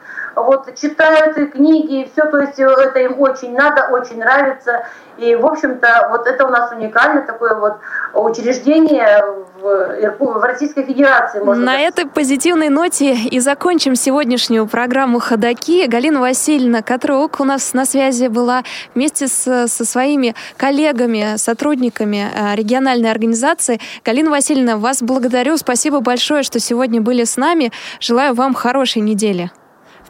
вот, 0.44 0.74
читают 0.74 1.36
и 1.38 1.46
книги, 1.46 2.02
и 2.02 2.10
все, 2.10 2.26
то 2.30 2.38
есть 2.38 2.58
это 2.58 2.98
им 3.00 3.20
очень 3.20 3.54
надо, 3.54 3.88
очень 3.90 4.18
нравится. 4.18 4.84
И, 5.18 5.34
в 5.34 5.44
общем-то, 5.44 6.08
вот 6.10 6.26
это 6.26 6.46
у 6.46 6.50
нас 6.50 6.72
уникальное 6.72 7.26
такое 7.26 7.54
вот 7.54 7.74
учреждение 8.14 9.22
в, 9.60 10.16
в 10.18 10.42
Российской 10.42 10.84
Федерации. 10.84 11.40
Можно 11.40 11.64
На 11.64 11.80
этой 11.80 12.06
позитивной 12.06 12.70
ноте 12.70 13.14
и 13.14 13.38
закончим 13.40 13.96
сегодняшнюю 13.96 14.66
программу 14.66 15.20
«Ходоки». 15.20 15.86
Галина 15.86 16.20
Васильевна 16.20 16.82
Катрук 16.82 17.40
у 17.40 17.44
нас 17.44 17.74
на 17.74 17.84
связи 17.84 18.28
была 18.28 18.62
вместе 18.94 19.28
с, 19.28 19.68
со 19.68 19.84
своими 19.84 20.34
коллегами, 20.56 21.36
сотрудниками 21.36 22.26
э, 22.34 22.54
региональной 22.56 23.10
организации. 23.10 23.78
Галина 24.04 24.30
Васильевна, 24.30 24.78
вас 24.78 25.02
благодарю. 25.02 25.58
Спасибо 25.58 26.00
большое, 26.00 26.42
что 26.42 26.60
сегодня 26.60 27.00
были 27.00 27.24
с 27.24 27.36
нами. 27.36 27.72
Желаю 28.00 28.34
вам 28.34 28.54
хорошей 28.54 29.02
недели 29.02 29.50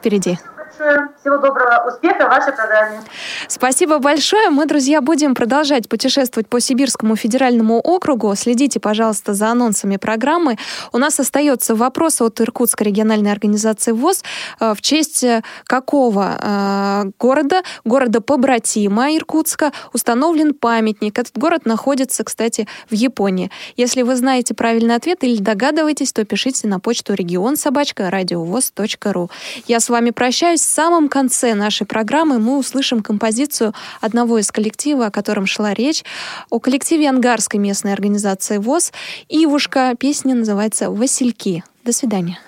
впереди 0.01 0.39
большое. 0.81 1.09
Всего 1.21 1.39
доброго. 1.39 1.85
Успеха 1.89 2.27
в 2.27 2.31
вашей 2.31 2.53
программе. 2.53 3.01
Спасибо 3.49 3.99
большое. 3.99 4.51
Мы, 4.51 4.67
друзья, 4.67 5.01
будем 5.01 5.35
продолжать 5.35 5.89
путешествовать 5.89 6.49
по 6.49 6.61
Сибирскому 6.61 7.17
федеральному 7.17 7.79
округу. 7.79 8.35
Следите, 8.35 8.81
пожалуйста, 8.81 9.35
за 9.35 9.49
анонсами 9.49 9.97
программы. 9.97 10.59
У 10.93 10.99
нас 10.99 11.21
остается 11.21 11.75
вопрос 11.75 12.21
от 12.21 12.41
Иркутской 12.41 12.87
региональной 12.87 13.33
организации 13.33 13.93
ВОЗ. 13.93 14.25
Э, 14.61 14.75
в 14.75 14.81
честь 14.81 15.25
э, 15.25 15.43
какого 15.65 16.37
э, 16.41 17.11
города, 17.19 17.63
города 17.85 18.21
побратима 18.21 19.17
Иркутска, 19.17 19.73
установлен 19.93 20.55
памятник. 20.55 21.19
Этот 21.19 21.37
город 21.37 21.67
находится, 21.67 22.25
кстати, 22.25 22.67
в 22.89 22.95
Японии. 22.95 23.51
Если 23.77 24.03
вы 24.03 24.17
знаете 24.17 24.55
правильный 24.55 24.95
ответ 24.95 25.25
или 25.25 25.41
догадываетесь, 25.43 26.13
то 26.13 26.25
пишите 26.25 26.69
на 26.69 26.81
почту 26.81 27.15
регион 27.15 27.57
собачка 27.57 28.11
радиовоз.ру. 28.11 29.31
Я 29.67 29.81
с 29.81 29.89
вами 29.89 30.11
прощаюсь 30.11 30.70
самом 30.71 31.09
конце 31.09 31.55
нашей 31.55 31.87
программы 31.87 32.39
мы 32.39 32.57
услышим 32.57 33.03
композицию 33.03 33.75
одного 34.01 34.39
из 34.39 34.51
коллектива, 34.51 35.07
о 35.07 35.11
котором 35.11 35.47
шла 35.47 35.75
речь, 35.75 36.05
о 36.49 36.61
коллективе 36.61 37.09
Ангарской 37.09 37.59
местной 37.59 37.93
организации 37.93 38.59
ВОЗ. 38.59 38.93
Ивушка. 39.29 39.95
Песня 39.99 40.35
называется 40.35 40.91
«Васильки». 40.91 41.65
До 41.85 41.93
свидания. 41.93 42.39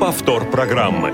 Повтор 0.00 0.50
программы. 0.50 1.12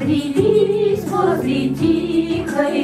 Прились 0.00 1.04
возле 1.04 1.68
тихой 1.70 2.83